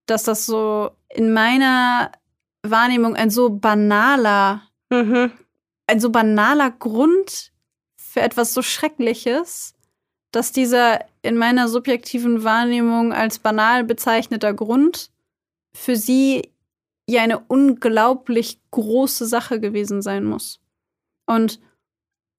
dass 0.06 0.24
das 0.24 0.46
so 0.46 0.90
in 1.08 1.32
meiner 1.32 2.12
Wahrnehmung 2.62 3.16
ein 3.16 3.30
so 3.30 3.50
banaler 3.50 4.62
Mhm. 4.90 5.32
ein 5.86 6.00
so 6.00 6.10
banaler 6.10 6.70
Grund 6.70 7.52
für 7.96 8.20
etwas 8.20 8.54
so 8.54 8.62
Schreckliches, 8.62 9.74
dass 10.30 10.52
dieser 10.52 11.04
in 11.22 11.36
meiner 11.36 11.68
subjektiven 11.68 12.44
Wahrnehmung 12.44 13.12
als 13.12 13.38
banal 13.38 13.84
bezeichneter 13.84 14.54
Grund 14.54 15.10
für 15.74 15.96
sie 15.96 16.50
ja 17.08 17.22
eine 17.22 17.40
unglaublich 17.40 18.60
große 18.70 19.26
Sache 19.26 19.60
gewesen 19.60 20.00
sein 20.00 20.24
muss. 20.24 20.60
Und 21.26 21.60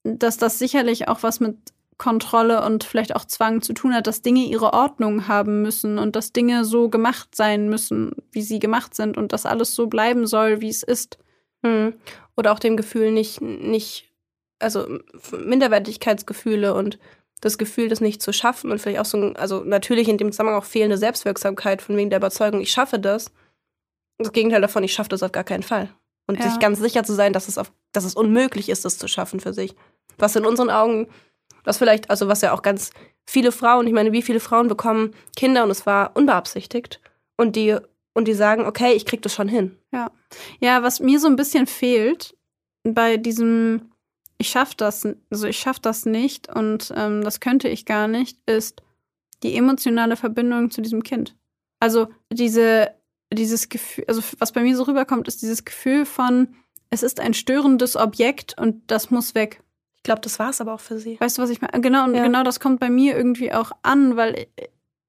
dass 0.04 0.38
das 0.38 0.60
sicherlich 0.60 1.08
auch 1.08 1.24
was 1.24 1.40
mit 1.40 1.58
Kontrolle 1.98 2.64
und 2.64 2.84
vielleicht 2.84 3.16
auch 3.16 3.26
Zwang 3.26 3.62
zu 3.62 3.74
tun 3.74 3.94
hat, 3.94 4.08
dass 4.08 4.22
Dinge 4.22 4.44
ihre 4.46 4.74
Ordnung 4.74 5.28
haben 5.28 5.62
müssen 5.62 5.98
und 5.98 6.16
dass 6.16 6.34
Dinge 6.34 6.66
so 6.66 6.90
gemacht 6.90 7.36
sein 7.36 7.70
müssen, 7.70 8.12
wie 8.32 8.42
sie 8.42 8.60
gemacht 8.60 8.96
sind 8.96 9.18
und 9.18 9.32
dass 9.32 9.46
alles 9.46 9.74
so 9.74 9.88
bleiben 9.88 10.28
soll, 10.28 10.60
wie 10.62 10.70
es 10.70 10.84
ist. 10.84 11.18
Mhm. 11.62 11.94
Oder 12.36 12.52
auch 12.52 12.60
dem 12.60 12.76
Gefühl 12.76 13.12
nicht, 13.12 13.42
nicht, 13.42 14.12
also 14.60 14.86
Minderwertigkeitsgefühle 15.32 16.74
und 16.74 17.00
das 17.42 17.58
Gefühl, 17.58 17.90
das 17.90 18.02
nicht 18.02 18.22
zu 18.22 18.34
schaffen 18.34 18.72
und 18.72 18.80
vielleicht 18.80 19.00
auch 19.00 19.06
so, 19.06 19.18
ein, 19.18 19.36
also 19.36 19.64
natürlich 19.64 20.08
in 20.08 20.18
dem 20.18 20.32
Zusammenhang 20.32 20.60
auch 20.60 20.66
fehlende 20.66 20.98
Selbstwirksamkeit 20.98 21.82
von 21.82 21.96
wegen 21.96 22.10
der 22.10 22.18
Überzeugung, 22.20 22.62
ich 22.62 22.72
schaffe 22.72 23.00
das. 23.00 23.32
Das 24.18 24.32
Gegenteil 24.32 24.62
davon, 24.62 24.84
ich 24.84 24.94
schaffe 24.94 25.10
das 25.10 25.24
auf 25.24 25.32
gar 25.32 25.44
keinen 25.44 25.64
Fall. 25.64 25.90
Und 26.28 26.40
Ja. 26.40 26.50
sich 26.50 26.60
ganz 26.60 26.80
sicher 26.80 27.04
zu 27.04 27.14
sein, 27.14 27.34
dass 27.34 27.48
es, 27.48 27.58
auf, 27.58 27.72
dass 27.92 28.04
es 28.04 28.16
unmöglich 28.16 28.70
ist, 28.70 28.84
das 28.86 28.98
zu 28.98 29.08
schaffen 29.08 29.40
für 29.40 29.54
sich. 29.54 29.76
Was 30.18 30.36
in 30.36 30.46
unseren 30.46 30.70
Augen, 30.70 31.08
was 31.66 31.78
vielleicht, 31.78 32.10
also 32.10 32.28
was 32.28 32.42
ja 32.42 32.54
auch 32.54 32.62
ganz 32.62 32.92
viele 33.26 33.52
Frauen, 33.52 33.88
ich 33.88 33.94
meine, 33.94 34.12
wie 34.12 34.22
viele 34.22 34.40
Frauen 34.40 34.68
bekommen 34.68 35.14
Kinder 35.36 35.64
und 35.64 35.72
es 35.72 35.86
war 35.86 36.16
unbeabsichtigt 36.16 37.02
und 37.38 37.56
die, 37.56 37.78
und 38.14 38.28
die 38.28 38.34
sagen, 38.34 38.66
okay, 38.66 38.94
ich 38.94 39.06
krieg 39.06 39.22
das 39.22 39.34
schon 39.34 39.48
hin. 39.48 39.78
Ja, 40.60 40.84
was 40.84 41.00
mir 41.00 41.20
so 41.20 41.28
ein 41.28 41.36
bisschen 41.36 41.68
fehlt 41.68 42.36
bei 42.84 43.18
diesem 43.18 43.90
ich 44.38 44.50
schaffe 44.50 44.76
das, 44.78 45.08
also 45.30 45.48
ich 45.48 45.58
schaffe 45.58 45.82
das 45.82 46.06
nicht 46.06 46.54
und 46.54 46.94
ähm, 46.96 47.24
das 47.24 47.40
könnte 47.40 47.70
ich 47.70 47.86
gar 47.86 48.08
nicht, 48.08 48.38
ist 48.46 48.82
die 49.44 49.56
emotionale 49.56 50.16
Verbindung 50.16 50.72
zu 50.72 50.82
diesem 50.82 51.04
Kind. 51.04 51.36
Also 51.80 52.08
diese, 52.32 52.92
dieses 53.32 53.70
Gefühl, 53.70 54.06
also 54.08 54.22
was 54.40 54.52
bei 54.52 54.62
mir 54.62 54.76
so 54.76 54.84
rüberkommt, 54.84 55.28
ist 55.28 55.42
dieses 55.42 55.66
Gefühl 55.66 56.06
von, 56.06 56.56
es 56.90 57.04
ist 57.04 57.20
ein 57.20 57.34
störendes 57.34 57.96
Objekt 57.96 58.58
und 58.60 58.90
das 58.92 59.10
muss 59.10 59.36
weg. 59.36 59.62
Ich 60.06 60.08
glaube, 60.08 60.22
das 60.22 60.38
war 60.38 60.52
es 60.52 60.62
aber 60.62 60.76
auch 60.76 60.80
für 60.82 61.00
sie. 61.00 61.20
Weißt 61.20 61.40
du, 61.40 61.42
was 61.42 61.50
ich 61.50 61.62
meine? 61.62 61.82
Genau, 61.82 62.04
und 62.04 62.14
ja. 62.14 62.22
genau 62.22 62.44
das 62.44 62.60
kommt 62.60 62.80
bei 62.80 62.92
mir 62.92 63.18
irgendwie 63.18 63.52
auch 63.52 63.72
an, 63.82 64.16
weil 64.16 64.46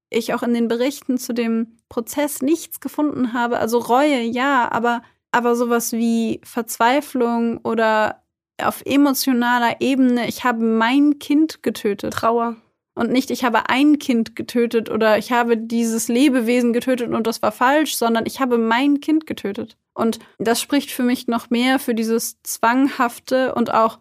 ich 0.09 0.33
auch 0.33 0.41
in 0.41 0.55
den 0.55 0.67
Berichten 0.67 1.19
zu 1.19 1.33
dem 1.33 1.77
Prozess 1.87 2.41
nichts 2.41 2.79
gefunden 2.79 3.31
habe. 3.31 3.59
Also 3.59 3.77
Reue, 3.77 4.21
ja, 4.21 4.71
aber, 4.71 5.03
aber 5.31 5.55
sowas 5.55 5.91
wie 5.91 6.41
Verzweiflung 6.43 7.59
oder 7.59 8.23
auf 8.59 8.81
emotionaler 8.87 9.81
Ebene, 9.81 10.27
ich 10.27 10.43
habe 10.43 10.65
mein 10.65 11.19
Kind 11.19 11.61
getötet. 11.61 12.13
Trauer. 12.13 12.55
Und 12.95 13.11
nicht, 13.11 13.29
ich 13.29 13.43
habe 13.43 13.69
ein 13.69 13.99
Kind 13.99 14.35
getötet 14.35 14.89
oder 14.89 15.19
ich 15.19 15.31
habe 15.31 15.57
dieses 15.57 16.07
Lebewesen 16.07 16.73
getötet 16.73 17.13
und 17.13 17.27
das 17.27 17.43
war 17.43 17.51
falsch, 17.51 17.97
sondern 17.97 18.25
ich 18.25 18.39
habe 18.39 18.57
mein 18.57 18.99
Kind 18.99 19.27
getötet. 19.27 19.77
Und 19.93 20.17
das 20.39 20.59
spricht 20.59 20.89
für 20.89 21.03
mich 21.03 21.27
noch 21.27 21.51
mehr 21.51 21.77
für 21.77 21.93
dieses 21.93 22.41
zwanghafte 22.41 23.53
und 23.53 23.71
auch 23.71 23.99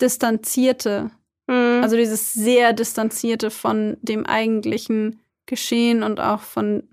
distanzierte. 0.00 1.10
Mhm. 1.46 1.80
Also 1.82 1.96
dieses 1.96 2.32
sehr 2.32 2.72
distanzierte 2.72 3.50
von 3.50 3.96
dem 4.02 4.26
eigentlichen 4.26 5.20
Geschehen 5.46 6.02
und 6.02 6.20
auch 6.20 6.40
von, 6.40 6.88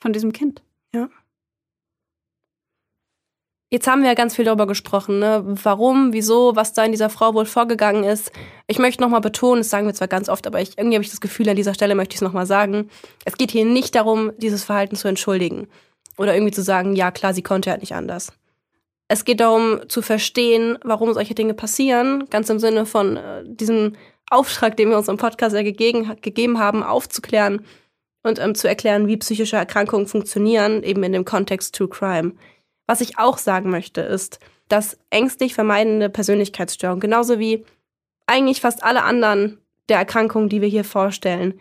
von 0.00 0.12
diesem 0.12 0.32
Kind. 0.32 0.62
Ja. 0.94 1.08
Jetzt 3.72 3.86
haben 3.86 4.02
wir 4.02 4.08
ja 4.08 4.14
ganz 4.14 4.36
viel 4.36 4.44
darüber 4.44 4.66
gesprochen, 4.66 5.18
ne? 5.18 5.42
warum, 5.46 6.12
wieso, 6.12 6.54
was 6.54 6.74
da 6.74 6.84
in 6.84 6.92
dieser 6.92 7.08
Frau 7.08 7.32
wohl 7.32 7.46
vorgegangen 7.46 8.04
ist. 8.04 8.30
Ich 8.66 8.78
möchte 8.78 9.02
nochmal 9.02 9.22
betonen, 9.22 9.60
das 9.60 9.70
sagen 9.70 9.86
wir 9.86 9.94
zwar 9.94 10.08
ganz 10.08 10.28
oft, 10.28 10.46
aber 10.46 10.60
ich, 10.60 10.76
irgendwie 10.76 10.96
habe 10.96 11.04
ich 11.04 11.10
das 11.10 11.22
Gefühl, 11.22 11.48
an 11.48 11.56
dieser 11.56 11.72
Stelle 11.72 11.94
möchte 11.94 12.12
ich 12.12 12.18
es 12.18 12.22
nochmal 12.22 12.44
sagen. 12.44 12.90
Es 13.24 13.38
geht 13.38 13.50
hier 13.50 13.64
nicht 13.64 13.94
darum, 13.94 14.32
dieses 14.36 14.62
Verhalten 14.62 14.94
zu 14.94 15.08
entschuldigen 15.08 15.68
oder 16.18 16.34
irgendwie 16.34 16.52
zu 16.52 16.62
sagen, 16.62 16.94
ja 16.94 17.10
klar, 17.10 17.32
sie 17.32 17.42
konnte 17.42 17.70
halt 17.70 17.80
nicht 17.80 17.94
anders. 17.94 18.34
Es 19.08 19.24
geht 19.24 19.40
darum 19.40 19.80
zu 19.88 20.00
verstehen, 20.02 20.78
warum 20.82 21.12
solche 21.12 21.34
Dinge 21.34 21.54
passieren, 21.54 22.28
ganz 22.30 22.48
im 22.48 22.58
Sinne 22.58 22.86
von 22.86 23.16
äh, 23.16 23.44
diesem 23.44 23.96
Auftrag, 24.30 24.76
den 24.76 24.88
wir 24.88 24.96
uns 24.96 25.08
im 25.08 25.18
Podcast 25.18 25.54
ja 25.54 25.62
gegeben, 25.62 26.10
gegeben 26.22 26.58
haben, 26.58 26.82
aufzuklären 26.82 27.66
und 28.22 28.38
ähm, 28.38 28.54
zu 28.54 28.68
erklären, 28.68 29.06
wie 29.06 29.18
psychische 29.18 29.56
Erkrankungen 29.56 30.06
funktionieren, 30.06 30.82
eben 30.82 31.02
in 31.02 31.12
dem 31.12 31.24
Kontext 31.24 31.74
True 31.74 31.88
Crime. 31.88 32.32
Was 32.86 33.00
ich 33.00 33.18
auch 33.18 33.38
sagen 33.38 33.70
möchte, 33.70 34.00
ist, 34.00 34.38
dass 34.68 34.98
ängstlich 35.10 35.54
vermeidende 35.54 36.08
Persönlichkeitsstörungen, 36.08 37.00
genauso 37.00 37.38
wie 37.38 37.64
eigentlich 38.26 38.60
fast 38.60 38.82
alle 38.82 39.02
anderen 39.02 39.58
der 39.88 39.98
Erkrankungen, 39.98 40.48
die 40.48 40.62
wir 40.62 40.68
hier 40.68 40.84
vorstellen, 40.84 41.60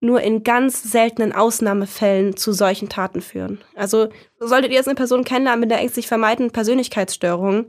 nur 0.00 0.20
in 0.20 0.44
ganz 0.44 0.82
seltenen 0.82 1.32
Ausnahmefällen 1.32 2.36
zu 2.36 2.52
solchen 2.52 2.88
Taten 2.88 3.20
führen. 3.20 3.60
Also 3.74 4.08
solltet 4.38 4.70
ihr 4.70 4.76
jetzt 4.76 4.88
eine 4.88 4.94
Person 4.94 5.24
kennenlernen 5.24 5.60
mit 5.60 5.72
einer 5.72 5.80
ängstlich 5.80 6.06
vermeidenden 6.06 6.52
Persönlichkeitsstörung, 6.52 7.66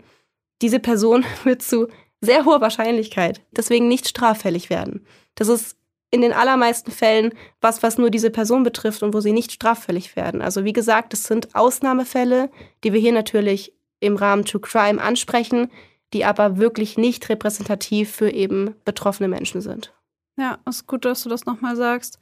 diese 0.62 0.80
Person 0.80 1.26
wird 1.44 1.62
zu 1.62 1.88
sehr 2.22 2.46
hoher 2.46 2.62
Wahrscheinlichkeit 2.62 3.42
deswegen 3.52 3.88
nicht 3.88 4.08
straffällig 4.08 4.70
werden. 4.70 5.06
Das 5.36 5.48
ist 5.48 5.78
in 6.12 6.22
den 6.22 6.34
allermeisten 6.34 6.92
Fällen 6.92 7.34
was, 7.62 7.84
was 7.84 7.98
nur 7.98 8.10
diese 8.10 8.32
Person 8.32 8.64
betrifft 8.64 9.04
und 9.04 9.14
wo 9.14 9.22
sie 9.22 9.32
nicht 9.32 9.52
straffällig 9.52 10.16
werden. 10.16 10.42
Also 10.42 10.66
wie 10.66 10.74
gesagt, 10.74 11.14
es 11.14 11.24
sind 11.24 11.56
Ausnahmefälle, 11.56 12.50
die 12.84 12.94
wir 12.94 13.00
hier 13.00 13.14
natürlich 13.14 13.74
im 14.00 14.16
Rahmen 14.16 14.46
True 14.46 14.62
Crime 14.62 15.02
ansprechen, 15.02 15.70
die 16.14 16.26
aber 16.26 16.58
wirklich 16.58 16.98
nicht 16.98 17.30
repräsentativ 17.30 18.12
für 18.12 18.32
eben 18.32 18.76
betroffene 18.86 19.30
Menschen 19.30 19.62
sind. 19.62 19.94
Ja, 20.40 20.58
ist 20.68 20.88
gut, 20.88 21.04
dass 21.04 21.24
du 21.24 21.30
das 21.30 21.46
nochmal 21.46 21.76
sagst. 21.76 22.18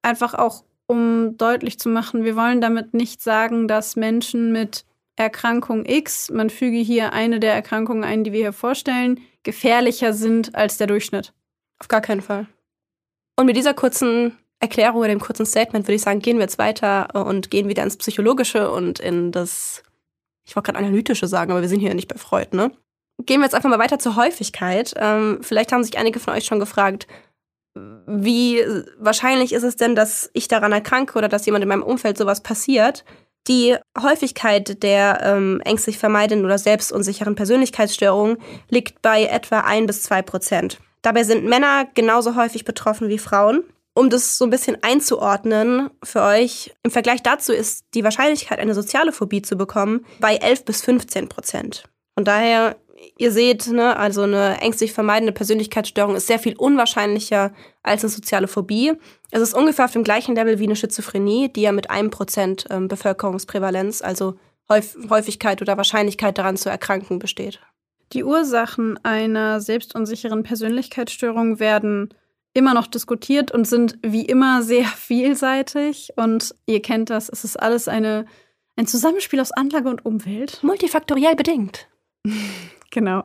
Einfach 0.00 0.32
auch, 0.32 0.64
um 0.86 1.36
deutlich 1.36 1.78
zu 1.78 1.90
machen, 1.90 2.24
wir 2.24 2.34
wollen 2.34 2.62
damit 2.62 2.94
nicht 2.94 3.20
sagen, 3.20 3.68
dass 3.68 3.94
Menschen 3.94 4.52
mit 4.52 4.86
Erkrankung 5.16 5.84
X, 5.84 6.30
man 6.30 6.48
füge 6.48 6.78
hier 6.78 7.12
eine 7.12 7.40
der 7.40 7.52
Erkrankungen 7.52 8.04
ein, 8.04 8.24
die 8.24 8.32
wir 8.32 8.40
hier 8.40 8.52
vorstellen, 8.54 9.20
gefährlicher 9.42 10.14
sind 10.14 10.54
als 10.54 10.78
der 10.78 10.86
Durchschnitt. 10.86 11.34
Auf 11.78 11.88
gar 11.88 12.00
keinen 12.00 12.22
Fall. 12.22 12.46
Und 13.36 13.46
mit 13.46 13.56
dieser 13.56 13.74
kurzen 13.74 14.38
Erklärung 14.60 15.00
oder 15.00 15.08
dem 15.08 15.20
kurzen 15.20 15.44
Statement 15.44 15.86
würde 15.86 15.96
ich 15.96 16.02
sagen, 16.02 16.20
gehen 16.20 16.38
wir 16.38 16.44
jetzt 16.44 16.58
weiter 16.58 17.26
und 17.26 17.50
gehen 17.50 17.68
wieder 17.68 17.82
ins 17.82 17.98
Psychologische 17.98 18.70
und 18.70 18.98
in 18.98 19.30
das, 19.30 19.82
ich 20.46 20.56
wollte 20.56 20.72
gerade 20.72 20.84
analytische 20.84 21.26
sagen, 21.26 21.50
aber 21.50 21.60
wir 21.60 21.68
sind 21.68 21.80
hier 21.80 21.94
nicht 21.94 22.08
bei 22.08 22.18
Freud, 22.18 22.56
ne? 22.56 22.70
Gehen 23.26 23.40
wir 23.40 23.46
jetzt 23.46 23.54
einfach 23.54 23.68
mal 23.68 23.80
weiter 23.80 23.98
zur 23.98 24.14
Häufigkeit. 24.14 24.94
Ähm, 24.96 25.40
vielleicht 25.42 25.72
haben 25.72 25.82
sich 25.82 25.98
einige 25.98 26.20
von 26.20 26.34
euch 26.34 26.44
schon 26.44 26.60
gefragt, 26.60 27.08
wie 28.06 28.62
wahrscheinlich 28.98 29.52
ist 29.52 29.62
es 29.62 29.76
denn, 29.76 29.94
dass 29.94 30.30
ich 30.32 30.48
daran 30.48 30.72
erkranke 30.72 31.18
oder 31.18 31.28
dass 31.28 31.46
jemand 31.46 31.62
in 31.62 31.68
meinem 31.68 31.82
Umfeld 31.82 32.18
sowas 32.18 32.42
passiert? 32.42 33.04
Die 33.46 33.76
Häufigkeit 34.00 34.82
der 34.82 35.20
ähm, 35.22 35.60
ängstlich 35.64 35.98
vermeidenden 35.98 36.44
oder 36.44 36.58
selbstunsicheren 36.58 37.34
Persönlichkeitsstörungen 37.34 38.38
liegt 38.68 39.00
bei 39.00 39.24
etwa 39.24 39.60
ein 39.60 39.86
bis 39.86 40.02
zwei 40.02 40.22
Prozent. 40.22 40.78
Dabei 41.02 41.24
sind 41.24 41.46
Männer 41.46 41.86
genauso 41.94 42.36
häufig 42.36 42.64
betroffen 42.64 43.08
wie 43.08 43.18
Frauen. 43.18 43.64
Um 43.94 44.10
das 44.10 44.38
so 44.38 44.44
ein 44.44 44.50
bisschen 44.50 44.78
einzuordnen 44.82 45.90
für 46.04 46.22
euch, 46.22 46.72
im 46.84 46.90
Vergleich 46.90 47.22
dazu 47.22 47.52
ist 47.52 47.84
die 47.94 48.04
Wahrscheinlichkeit, 48.04 48.60
eine 48.60 48.74
soziale 48.74 49.12
Phobie 49.12 49.42
zu 49.42 49.56
bekommen, 49.56 50.06
bei 50.20 50.36
11 50.36 50.64
bis 50.66 50.82
15 50.82 51.28
Prozent. 51.28 51.84
Und 52.14 52.28
daher, 52.28 52.76
ihr 53.16 53.32
seht, 53.32 53.66
ne, 53.68 53.96
also 53.96 54.22
eine 54.22 54.60
ängstlich 54.60 54.92
vermeidende 54.92 55.32
Persönlichkeitsstörung 55.32 56.16
ist 56.16 56.26
sehr 56.26 56.38
viel 56.38 56.56
unwahrscheinlicher 56.56 57.52
als 57.82 58.02
eine 58.04 58.10
soziale 58.10 58.48
Phobie. 58.48 58.92
Es 59.30 59.42
ist 59.42 59.54
ungefähr 59.54 59.84
auf 59.84 59.92
dem 59.92 60.04
gleichen 60.04 60.34
Level 60.34 60.58
wie 60.58 60.64
eine 60.64 60.76
Schizophrenie, 60.76 61.52
die 61.52 61.62
ja 61.62 61.72
mit 61.72 61.90
einem 61.90 62.10
Prozent 62.10 62.66
ähm, 62.70 62.88
Bevölkerungsprävalenz, 62.88 64.02
also 64.02 64.34
Häufigkeit 64.70 65.62
oder 65.62 65.76
Wahrscheinlichkeit 65.76 66.36
daran 66.36 66.56
zu 66.56 66.68
erkranken, 66.68 67.18
besteht. 67.18 67.60
Die 68.12 68.24
Ursachen 68.24 69.02
einer 69.02 69.60
selbstunsicheren 69.60 70.42
Persönlichkeitsstörung 70.42 71.58
werden 71.58 72.14
immer 72.54 72.74
noch 72.74 72.86
diskutiert 72.86 73.50
und 73.50 73.66
sind 73.66 73.98
wie 74.02 74.24
immer 74.24 74.62
sehr 74.62 74.84
vielseitig. 74.96 76.12
Und 76.16 76.54
ihr 76.66 76.82
kennt 76.82 77.10
das, 77.10 77.28
es 77.28 77.44
ist 77.44 77.56
alles 77.56 77.88
eine, 77.88 78.26
ein 78.76 78.86
Zusammenspiel 78.86 79.40
aus 79.40 79.52
Anlage 79.52 79.88
und 79.88 80.04
Umwelt. 80.04 80.62
Multifaktoriell 80.62 81.34
bedingt. 81.34 81.88
genau. 82.90 83.24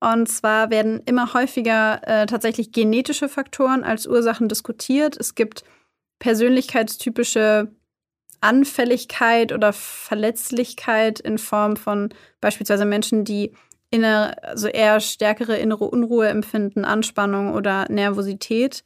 Und 0.00 0.28
zwar 0.28 0.70
werden 0.70 1.02
immer 1.06 1.32
häufiger 1.32 2.00
äh, 2.06 2.26
tatsächlich 2.26 2.72
genetische 2.72 3.28
Faktoren 3.28 3.82
als 3.82 4.06
Ursachen 4.06 4.48
diskutiert. 4.48 5.16
Es 5.16 5.34
gibt 5.34 5.64
persönlichkeitstypische 6.18 7.68
Anfälligkeit 8.40 9.52
oder 9.52 9.72
Verletzlichkeit 9.72 11.20
in 11.20 11.38
Form 11.38 11.76
von 11.76 12.10
beispielsweise 12.40 12.84
Menschen, 12.84 13.24
die 13.24 13.52
innere, 13.90 14.42
also 14.42 14.68
eher 14.68 15.00
stärkere 15.00 15.56
innere 15.56 15.84
Unruhe 15.84 16.28
empfinden, 16.28 16.84
Anspannung 16.84 17.54
oder 17.54 17.86
Nervosität. 17.88 18.84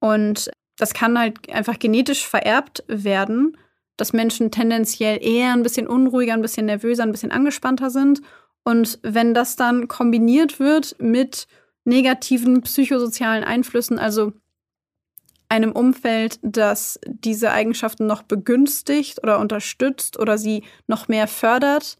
Und 0.00 0.50
das 0.76 0.94
kann 0.94 1.18
halt 1.18 1.50
einfach 1.50 1.78
genetisch 1.78 2.26
vererbt 2.26 2.84
werden, 2.88 3.56
dass 3.96 4.12
Menschen 4.12 4.50
tendenziell 4.50 5.22
eher 5.22 5.52
ein 5.52 5.62
bisschen 5.62 5.86
unruhiger, 5.86 6.32
ein 6.32 6.42
bisschen 6.42 6.66
nervöser, 6.66 7.02
ein 7.02 7.12
bisschen 7.12 7.32
angespannter 7.32 7.90
sind. 7.90 8.22
Und 8.64 8.98
wenn 9.02 9.34
das 9.34 9.56
dann 9.56 9.88
kombiniert 9.88 10.60
wird 10.60 10.96
mit 11.00 11.46
negativen 11.84 12.62
psychosozialen 12.62 13.44
Einflüssen, 13.44 13.98
also 13.98 14.32
einem 15.48 15.72
Umfeld, 15.72 16.38
das 16.42 17.00
diese 17.06 17.50
Eigenschaften 17.50 18.06
noch 18.06 18.22
begünstigt 18.22 19.22
oder 19.22 19.40
unterstützt 19.40 20.18
oder 20.18 20.38
sie 20.38 20.62
noch 20.86 21.08
mehr 21.08 21.26
fördert, 21.26 21.98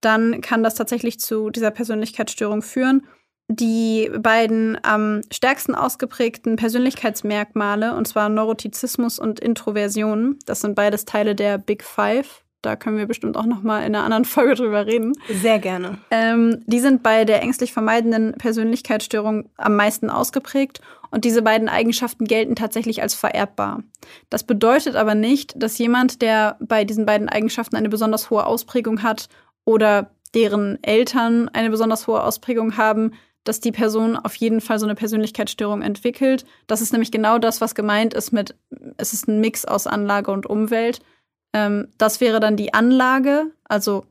dann 0.00 0.40
kann 0.40 0.62
das 0.62 0.74
tatsächlich 0.74 1.18
zu 1.18 1.50
dieser 1.50 1.70
Persönlichkeitsstörung 1.70 2.62
führen. 2.62 3.06
Die 3.48 4.10
beiden 4.18 4.78
am 4.82 5.20
stärksten 5.32 5.74
ausgeprägten 5.74 6.56
Persönlichkeitsmerkmale, 6.56 7.94
und 7.96 8.06
zwar 8.06 8.28
Neurotizismus 8.28 9.18
und 9.18 9.40
Introversion, 9.40 10.38
das 10.46 10.60
sind 10.60 10.74
beides 10.74 11.04
Teile 11.04 11.34
der 11.34 11.58
Big 11.58 11.82
Five. 11.82 12.44
Da 12.62 12.76
können 12.76 12.96
wir 12.96 13.06
bestimmt 13.06 13.36
auch 13.36 13.44
noch 13.44 13.62
mal 13.62 13.80
in 13.80 13.94
einer 13.94 14.04
anderen 14.04 14.24
Folge 14.24 14.54
drüber 14.54 14.86
reden. 14.86 15.12
Sehr 15.28 15.58
gerne. 15.58 15.98
Ähm, 16.10 16.62
die 16.66 16.78
sind 16.78 17.02
bei 17.02 17.24
der 17.24 17.42
ängstlich 17.42 17.72
vermeidenden 17.72 18.32
Persönlichkeitsstörung 18.34 19.48
am 19.56 19.76
meisten 19.76 20.10
ausgeprägt 20.10 20.80
und 21.10 21.24
diese 21.24 21.42
beiden 21.42 21.68
Eigenschaften 21.68 22.24
gelten 22.24 22.54
tatsächlich 22.54 23.02
als 23.02 23.14
vererbbar. 23.14 23.82
Das 24.30 24.44
bedeutet 24.44 24.94
aber 24.94 25.14
nicht, 25.14 25.54
dass 25.60 25.76
jemand, 25.76 26.22
der 26.22 26.56
bei 26.60 26.84
diesen 26.84 27.04
beiden 27.04 27.28
Eigenschaften 27.28 27.76
eine 27.76 27.88
besonders 27.88 28.30
hohe 28.30 28.46
Ausprägung 28.46 29.02
hat 29.02 29.28
oder 29.64 30.10
deren 30.34 30.82
Eltern 30.82 31.48
eine 31.50 31.68
besonders 31.68 32.06
hohe 32.06 32.22
Ausprägung 32.22 32.76
haben, 32.76 33.12
dass 33.44 33.60
die 33.60 33.72
Person 33.72 34.16
auf 34.16 34.34
jeden 34.36 34.60
Fall 34.60 34.78
so 34.78 34.86
eine 34.86 34.94
Persönlichkeitsstörung 34.94 35.82
entwickelt. 35.82 36.44
Das 36.66 36.80
ist 36.80 36.92
nämlich 36.92 37.10
genau 37.10 37.38
das, 37.38 37.60
was 37.60 37.74
gemeint 37.74 38.14
ist 38.14 38.32
mit, 38.32 38.54
es 38.96 39.12
ist 39.12 39.28
ein 39.28 39.40
Mix 39.40 39.64
aus 39.64 39.86
Anlage 39.86 40.30
und 40.30 40.46
Umwelt. 40.46 41.00
Ähm, 41.52 41.88
das 41.98 42.20
wäre 42.20 42.40
dann 42.40 42.56
die 42.56 42.74
Anlage, 42.74 43.50
also 43.64 44.06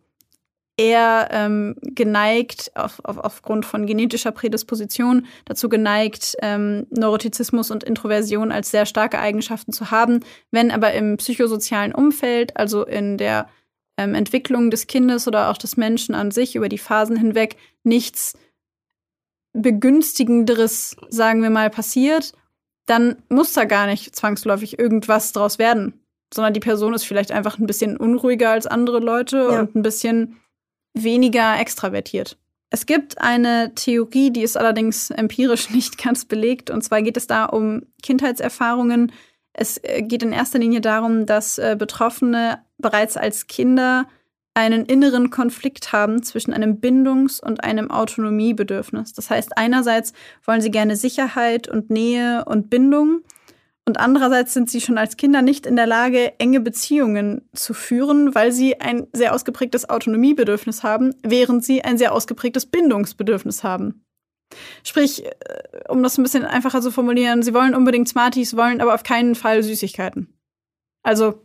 eher 0.78 1.30
ähm, 1.32 1.76
geneigt, 1.82 2.72
auf, 2.76 3.02
auf, 3.04 3.18
aufgrund 3.18 3.66
von 3.66 3.86
genetischer 3.86 4.32
Prädisposition, 4.32 5.28
dazu 5.46 5.70
geneigt, 5.70 6.36
ähm, 6.42 6.88
Neurotizismus 6.90 7.72
und 7.72 7.84
Introversion 7.84 8.52
als 8.52 8.72
sehr 8.72 8.86
starke 8.86 9.20
Eigenschaften 9.20 9.74
zu 9.74 9.92
haben. 9.92 10.22
Wenn 10.50 10.72
aber 10.72 10.94
im 10.94 11.18
psychosozialen 11.18 11.94
Umfeld, 11.94 12.58
also 12.58 12.86
in 12.86 13.18
der 13.18 13.48
ähm, 13.98 14.16
Entwicklung 14.16 14.72
des 14.72 14.88
Kindes 14.88 15.28
oder 15.28 15.52
auch 15.52 15.58
des 15.58 15.78
Menschen 15.78 16.16
an 16.16 16.32
sich 16.32 16.56
über 16.56 16.70
die 16.70 16.78
Phasen 16.80 17.16
hinweg, 17.16 17.58
nichts 17.84 18.38
Begünstigenderes, 19.54 20.96
sagen 21.10 21.44
wir 21.44 21.50
mal, 21.50 21.70
passiert, 21.70 22.32
dann 22.86 23.18
muss 23.30 23.54
da 23.54 23.66
gar 23.66 23.86
nicht 23.86 24.16
zwangsläufig 24.16 24.80
irgendwas 24.80 25.34
draus 25.34 25.60
werden 25.60 26.01
sondern 26.34 26.54
die 26.54 26.60
Person 26.60 26.94
ist 26.94 27.04
vielleicht 27.04 27.32
einfach 27.32 27.60
ein 27.60 27.68
bisschen 27.68 27.98
unruhiger 27.98 28.52
als 28.52 28.68
andere 28.68 29.00
Leute 29.00 29.38
ja. 29.38 29.60
und 29.60 29.76
ein 29.76 29.82
bisschen 29.82 30.38
weniger 30.94 31.60
extravertiert. 31.60 32.38
Es 32.70 32.86
gibt 32.86 33.20
eine 33.20 33.74
Theorie, 33.76 34.32
die 34.32 34.44
ist 34.44 34.58
allerdings 34.58 35.12
empirisch 35.12 35.70
nicht 35.72 36.02
ganz 36.02 36.26
belegt. 36.26 36.70
Und 36.70 36.84
zwar 36.84 37.02
geht 37.02 37.18
es 37.18 37.28
da 37.28 37.46
um 37.46 37.84
Kindheitserfahrungen. 38.02 39.12
Es 39.54 39.78
äh, 39.84 40.02
geht 40.02 40.24
in 40.24 40.32
erster 40.32 40.60
Linie 40.60 40.82
darum, 40.82 41.26
dass 41.26 41.58
äh, 41.58 41.76
Betroffene 41.78 42.60
bereits 42.78 43.18
als 43.18 43.48
Kinder 43.48 44.08
einen 44.54 44.86
inneren 44.86 45.30
Konflikt 45.30 45.94
haben 45.94 46.24
zwischen 46.24 46.54
einem 46.54 46.80
Bindungs- 46.82 47.42
und 47.42 47.64
einem 47.64 47.90
Autonomiebedürfnis. 47.90 49.14
Das 49.14 49.30
heißt, 49.30 49.58
einerseits 49.58 50.12
wollen 50.46 50.62
sie 50.62 50.72
gerne 50.72 50.98
Sicherheit 50.98 51.70
und 51.70 51.90
Nähe 51.90 52.44
und 52.46 52.70
Bindung 52.70 53.22
und 53.88 54.00
andererseits 54.00 54.54
sind 54.54 54.70
sie 54.70 54.80
schon 54.80 54.98
als 54.98 55.18
Kinder 55.18 55.42
nicht 55.42 55.66
in 55.66 55.76
der 55.76 55.88
Lage, 55.88 56.40
enge 56.40 56.60
Beziehungen 56.60 57.50
zu 57.54 57.74
führen, 57.74 58.36
weil 58.36 58.52
sie 58.52 58.80
ein 58.80 59.08
sehr 59.12 59.34
ausgeprägtes 59.34 59.90
Autonomiebedürfnis 59.90 60.84
haben, 60.84 61.16
während 61.24 61.66
sie 61.66 61.84
ein 61.84 61.98
sehr 61.98 62.14
ausgeprägtes 62.14 62.68
Bindungsbedürfnis 62.68 63.64
haben. 63.64 64.06
Sprich, 64.84 65.26
äh, 65.26 65.32
um 65.90 66.04
das 66.04 66.18
ein 66.18 66.24
bisschen 66.24 66.46
einfacher 66.46 66.82
zu 66.82 66.92
formulieren, 66.92 67.42
sie 67.42 67.54
wollen 67.54 67.74
unbedingt 67.74 68.08
Smarties, 68.08 68.56
wollen 68.56 68.82
aber 68.82 68.94
auf 68.94 69.04
keinen 69.04 69.34
Fall 69.34 69.64
Süßigkeiten. 69.64 70.38
Also 71.04 71.42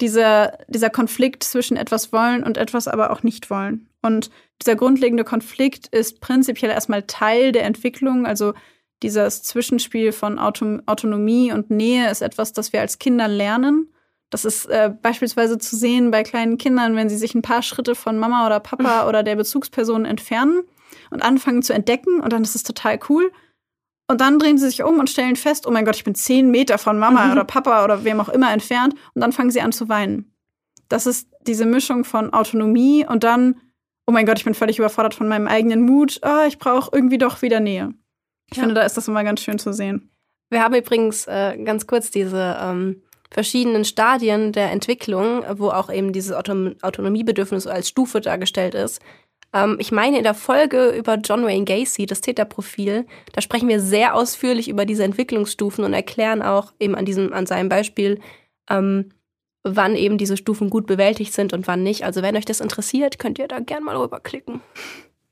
dieser, 0.00 0.58
dieser 0.68 0.90
Konflikt 0.90 1.44
zwischen 1.44 1.76
etwas 1.76 2.12
wollen 2.12 2.42
und 2.42 2.58
etwas 2.58 2.88
aber 2.88 3.10
auch 3.10 3.22
nicht 3.22 3.48
wollen. 3.48 3.88
Und 4.02 4.30
dieser 4.60 4.76
grundlegende 4.76 5.24
Konflikt 5.24 5.86
ist 5.86 6.20
prinzipiell 6.20 6.70
erstmal 6.70 7.04
Teil 7.04 7.52
der 7.52 7.64
Entwicklung, 7.64 8.26
also 8.26 8.52
dieses 9.04 9.42
Zwischenspiel 9.42 10.12
von 10.12 10.38
Auto 10.38 10.78
Autonomie 10.86 11.52
und 11.52 11.70
Nähe 11.70 12.10
ist 12.10 12.22
etwas, 12.22 12.52
das 12.52 12.72
wir 12.72 12.80
als 12.80 12.98
Kinder 12.98 13.28
lernen. 13.28 13.92
Das 14.30 14.46
ist 14.46 14.64
äh, 14.66 14.92
beispielsweise 15.02 15.58
zu 15.58 15.76
sehen 15.76 16.10
bei 16.10 16.22
kleinen 16.22 16.56
Kindern, 16.56 16.96
wenn 16.96 17.10
sie 17.10 17.18
sich 17.18 17.34
ein 17.34 17.42
paar 17.42 17.62
Schritte 17.62 17.94
von 17.94 18.18
Mama 18.18 18.46
oder 18.46 18.60
Papa 18.60 19.06
oder 19.08 19.22
der 19.22 19.36
Bezugsperson 19.36 20.06
entfernen 20.06 20.62
und 21.10 21.22
anfangen 21.22 21.62
zu 21.62 21.74
entdecken 21.74 22.20
und 22.20 22.32
dann 22.32 22.42
ist 22.42 22.56
es 22.56 22.62
total 22.62 22.98
cool. 23.10 23.30
Und 24.08 24.20
dann 24.20 24.38
drehen 24.38 24.58
sie 24.58 24.66
sich 24.66 24.82
um 24.82 24.98
und 24.98 25.10
stellen 25.10 25.36
fest, 25.36 25.66
oh 25.66 25.70
mein 25.70 25.84
Gott, 25.84 25.96
ich 25.96 26.04
bin 26.04 26.14
zehn 26.14 26.50
Meter 26.50 26.78
von 26.78 26.98
Mama 26.98 27.26
mhm. 27.26 27.32
oder 27.32 27.44
Papa 27.44 27.84
oder 27.84 28.04
wem 28.04 28.20
auch 28.20 28.28
immer 28.30 28.52
entfernt. 28.52 28.94
Und 29.14 29.20
dann 29.20 29.32
fangen 29.32 29.50
sie 29.50 29.60
an 29.60 29.72
zu 29.72 29.88
weinen. 29.88 30.34
Das 30.88 31.06
ist 31.06 31.28
diese 31.46 31.66
Mischung 31.66 32.04
von 32.04 32.32
Autonomie 32.32 33.06
und 33.06 33.24
dann, 33.24 33.60
oh 34.06 34.12
mein 34.12 34.26
Gott, 34.26 34.38
ich 34.38 34.44
bin 34.44 34.54
völlig 34.54 34.78
überfordert 34.78 35.14
von 35.14 35.28
meinem 35.28 35.46
eigenen 35.46 35.82
Mut. 35.82 36.20
Oh, 36.22 36.46
ich 36.46 36.58
brauche 36.58 36.90
irgendwie 36.92 37.18
doch 37.18 37.42
wieder 37.42 37.60
Nähe. 37.60 37.94
Ich 38.50 38.56
ja. 38.56 38.62
finde, 38.62 38.74
da 38.74 38.82
ist 38.82 38.96
das 38.96 39.08
immer 39.08 39.24
ganz 39.24 39.40
schön 39.40 39.58
zu 39.58 39.72
sehen. 39.72 40.10
Wir 40.50 40.62
haben 40.62 40.74
übrigens 40.74 41.26
äh, 41.26 41.56
ganz 41.64 41.86
kurz 41.86 42.10
diese 42.10 42.56
ähm, 42.60 43.02
verschiedenen 43.30 43.84
Stadien 43.84 44.52
der 44.52 44.70
Entwicklung, 44.70 45.42
wo 45.58 45.70
auch 45.70 45.90
eben 45.92 46.12
dieses 46.12 46.32
Auto 46.32 46.70
Autonomiebedürfnis 46.82 47.66
als 47.66 47.88
Stufe 47.88 48.20
dargestellt 48.20 48.74
ist. 48.74 49.00
Ähm, 49.52 49.76
ich 49.80 49.90
meine, 49.92 50.18
in 50.18 50.24
der 50.24 50.34
Folge 50.34 50.90
über 50.90 51.14
John 51.16 51.44
Wayne 51.44 51.64
Gacy, 51.64 52.06
das 52.06 52.20
Täterprofil, 52.20 53.06
da 53.32 53.40
sprechen 53.40 53.68
wir 53.68 53.80
sehr 53.80 54.14
ausführlich 54.14 54.68
über 54.68 54.84
diese 54.84 55.04
Entwicklungsstufen 55.04 55.84
und 55.84 55.94
erklären 55.94 56.42
auch 56.42 56.72
eben 56.78 56.94
an 56.94 57.04
diesem, 57.04 57.32
an 57.32 57.46
seinem 57.46 57.68
Beispiel, 57.68 58.20
ähm, 58.68 59.10
wann 59.62 59.96
eben 59.96 60.18
diese 60.18 60.36
Stufen 60.36 60.68
gut 60.68 60.86
bewältigt 60.86 61.32
sind 61.32 61.52
und 61.52 61.66
wann 61.66 61.82
nicht. 61.82 62.04
Also 62.04 62.20
wenn 62.20 62.36
euch 62.36 62.44
das 62.44 62.60
interessiert, 62.60 63.18
könnt 63.18 63.38
ihr 63.38 63.48
da 63.48 63.60
gerne 63.60 63.84
mal 63.84 63.96
rüberklicken. 63.96 64.60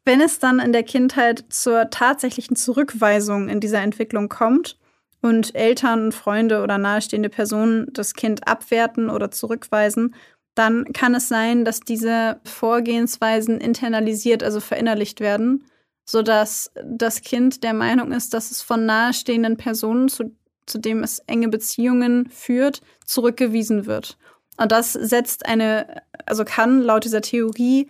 Wenn 0.05 0.20
es 0.20 0.38
dann 0.38 0.59
in 0.59 0.72
der 0.72 0.82
Kindheit 0.82 1.44
zur 1.48 1.90
tatsächlichen 1.90 2.57
Zurückweisung 2.57 3.48
in 3.48 3.61
dieser 3.61 3.80
Entwicklung 3.82 4.28
kommt 4.28 4.78
und 5.20 5.55
Eltern, 5.55 6.11
Freunde 6.11 6.62
oder 6.62 6.76
nahestehende 6.78 7.28
Personen 7.28 7.86
das 7.92 8.14
Kind 8.14 8.48
abwerten 8.48 9.09
oder 9.11 9.30
zurückweisen, 9.30 10.14
dann 10.55 10.92
kann 10.92 11.14
es 11.14 11.28
sein, 11.28 11.64
dass 11.64 11.80
diese 11.80 12.40
Vorgehensweisen 12.44 13.59
internalisiert, 13.59 14.42
also 14.42 14.61
verinnerlicht 14.61 15.20
werden, 15.20 15.64
sodass 16.05 16.72
das 16.84 17.22
Kind 17.22 17.62
der 17.62 17.72
Meinung 17.72 18.12
ist, 18.12 18.34
dass 18.34 18.50
es 18.50 18.61
von 18.61 18.84
nahestehenden 18.84 19.57
Personen, 19.57 20.09
zu, 20.09 20.36
zu 20.66 20.78
dem 20.78 21.03
es 21.03 21.20
enge 21.20 21.48
Beziehungen 21.48 22.28
führt, 22.28 22.82
zurückgewiesen 23.07 23.86
wird. 23.86 24.18
Und 24.59 24.72
das 24.72 24.92
setzt 24.92 25.46
eine, 25.46 26.03
also 26.26 26.44
kann 26.44 26.82
laut 26.82 27.05
dieser 27.05 27.22
Theorie 27.22 27.88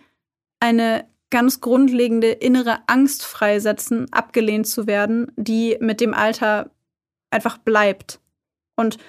eine 0.59 1.05
ganz 1.33 1.61
grundlegende 1.61 2.27
innere 2.27 2.77
Angst 2.85 3.25
freisetzen, 3.25 4.05
abgelehnt 4.13 4.67
zu 4.67 4.85
werden, 4.85 5.31
die 5.35 5.75
mit 5.79 5.99
dem 5.99 6.13
Alter 6.13 6.69
einfach 7.31 7.57
bleibt. 7.57 8.19
Und 8.75 8.99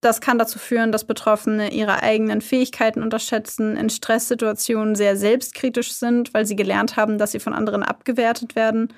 das 0.00 0.22
kann 0.22 0.38
dazu 0.38 0.58
führen, 0.58 0.92
dass 0.92 1.06
Betroffene 1.06 1.70
ihre 1.70 2.02
eigenen 2.02 2.40
Fähigkeiten 2.40 3.02
unterschätzen, 3.02 3.76
in 3.76 3.90
Stresssituationen 3.90 4.94
sehr 4.94 5.14
selbstkritisch 5.14 5.92
sind, 5.92 6.32
weil 6.32 6.46
sie 6.46 6.56
gelernt 6.56 6.96
haben, 6.96 7.18
dass 7.18 7.32
sie 7.32 7.40
von 7.40 7.52
anderen 7.52 7.82
abgewertet 7.82 8.56
werden 8.56 8.88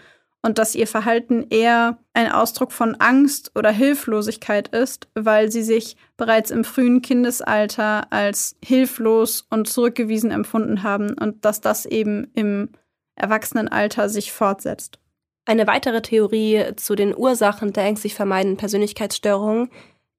und 0.43 0.59
dass 0.59 0.74
ihr 0.74 0.86
Verhalten 0.86 1.47
eher 1.51 1.99
ein 2.14 2.30
Ausdruck 2.30 2.72
von 2.72 2.95
Angst 2.97 3.53
oder 3.55 3.70
Hilflosigkeit 3.70 4.68
ist, 4.68 5.09
weil 5.14 5.51
sie 5.51 5.62
sich 5.62 5.97
bereits 6.16 6.51
im 6.51 6.64
frühen 6.64 7.03
Kindesalter 7.03 8.11
als 8.11 8.57
hilflos 8.64 9.47
und 9.51 9.68
zurückgewiesen 9.68 10.30
empfunden 10.30 10.82
haben 10.82 11.11
und 11.18 11.45
dass 11.45 11.61
das 11.61 11.84
eben 11.84 12.30
im 12.34 12.70
Erwachsenenalter 13.16 14.09
sich 14.09 14.32
fortsetzt. 14.32 14.99
Eine 15.45 15.66
weitere 15.66 16.01
Theorie 16.01 16.74
zu 16.76 16.95
den 16.95 17.16
Ursachen 17.16 17.72
der 17.72 17.84
ängstlich 17.84 18.14
vermeidenden 18.14 18.57
Persönlichkeitsstörungen 18.57 19.68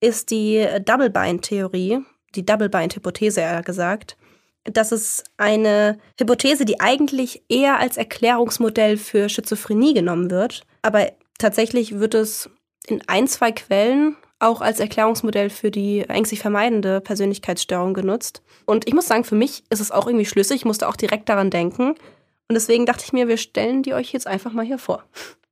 ist 0.02 0.32
die 0.32 0.68
Double-Bind-Theorie, 0.84 2.00
die 2.36 2.46
Double-Bind-Hypothese 2.46 3.42
eher 3.42 3.64
gesagt. 3.64 4.18
Das 4.64 4.92
ist 4.92 5.24
eine 5.38 5.98
Hypothese, 6.20 6.66
die 6.66 6.80
eigentlich 6.80 7.44
eher 7.50 7.80
als 7.80 7.98
Erklärungsmodell 7.98 8.98
für 8.98 9.28
Schizophrenie 9.28 9.94
genommen 9.94 10.30
wird. 10.30 10.62
Aber 10.82 11.12
tatsächlich 11.40 12.00
wird 12.00 12.14
es 12.14 12.50
in 12.88 13.02
ein, 13.08 13.28
zwei 13.28 13.52
Quellen 13.52 14.16
auch 14.40 14.62
als 14.62 14.80
Erklärungsmodell 14.80 15.50
für 15.50 15.72
die 15.72 16.02
ängstlich 16.02 16.40
vermeidende 16.40 17.00
Persönlichkeitsstörung 17.02 17.94
genutzt. 17.94 18.42
Und 18.66 18.88
ich 18.88 18.94
muss 18.94 19.08
sagen, 19.08 19.24
für 19.24 19.36
mich 19.36 19.64
ist 19.70 19.80
es 19.80 19.92
auch 19.92 20.08
irgendwie 20.08 20.26
schlüssig. 20.26 20.58
Ich 20.58 20.66
musste 20.66 20.88
auch 20.88 20.96
direkt 20.96 21.30
daran 21.30 21.50
denken. 21.50 21.90
Und 21.90 22.56
deswegen 22.56 22.86
dachte 22.86 23.04
ich 23.06 23.14
mir, 23.14 23.28
wir 23.28 23.38
stellen 23.38 23.84
die 23.84 23.94
euch 23.94 24.12
jetzt 24.12 24.28
einfach 24.28 24.52
mal 24.52 24.66
hier 24.66 24.80
vor. 24.80 25.04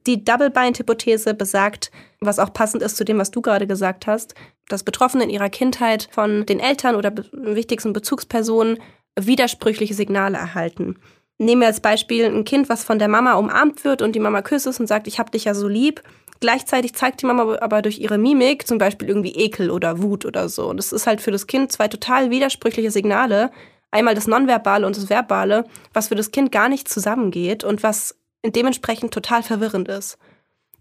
Die 0.07 0.24
Double-Bind-Hypothese 0.24 1.34
besagt, 1.34 1.91
was 2.20 2.39
auch 2.39 2.51
passend 2.51 2.82
ist 2.82 2.97
zu 2.97 3.05
dem, 3.05 3.20
was 3.20 3.32
du 3.32 3.41
gerade 3.41 3.68
gesagt 3.68 4.07
hast, 4.07 4.34
dass 4.68 4.84
Betroffene 4.84 5.24
in 5.24 5.30
ihrer 5.30 5.49
Kindheit 5.49 6.10
von 6.12 6.45
den 6.45 6.60
Eltern 6.60 6.95
oder 6.95 7.14
wichtigsten 7.32 7.93
Bezugspersonen 7.93 8.80
widersprüchliche 9.26 9.94
Signale 9.94 10.38
erhalten. 10.38 10.98
Nehmen 11.38 11.62
wir 11.62 11.68
als 11.68 11.80
Beispiel 11.80 12.26
ein 12.26 12.44
Kind, 12.44 12.68
was 12.68 12.84
von 12.84 13.00
der 13.00 13.08
Mama 13.08 13.36
umarmt 13.36 13.86
wird 13.86 14.02
und 14.02 14.14
die 14.14 14.20
Mama 14.20 14.42
küsst 14.42 14.68
es 14.68 14.80
und 14.80 14.88
sagt, 14.88 15.08
ich 15.08 15.20
hab 15.20 15.32
dich 15.32 15.46
ja 15.46 15.54
so 15.54 15.68
lieb. 15.68 16.04
Gleichzeitig 16.42 16.94
zeigt 16.94 17.22
die 17.22 17.26
Mama 17.26 17.58
aber 17.62 17.82
durch 17.82 18.00
ihre 18.00 18.18
Mimik 18.18 18.68
zum 18.68 18.78
Beispiel 18.78 19.08
irgendwie 19.08 19.36
Ekel 19.36 19.72
oder 19.72 20.02
Wut 20.02 20.26
oder 20.26 20.50
so. 20.50 20.70
Und 20.70 20.78
das 20.78 20.92
ist 20.92 21.08
halt 21.08 21.22
für 21.22 21.32
das 21.32 21.48
Kind 21.48 21.72
zwei 21.72 21.88
total 21.88 22.30
widersprüchliche 22.30 22.92
Signale. 22.92 23.52
Einmal 23.92 24.16
das 24.16 24.28
Nonverbale 24.28 24.86
und 24.86 24.96
das 24.96 25.10
Verbale, 25.10 25.66
was 25.94 26.10
für 26.10 26.16
das 26.16 26.32
Kind 26.32 26.52
gar 26.52 26.70
nicht 26.70 26.88
zusammengeht 26.88 27.64
und 27.64 27.84
was 27.84 28.18
dementsprechend 28.46 29.14
total 29.14 29.44
verwirrend 29.44 29.88
ist. 29.88 30.18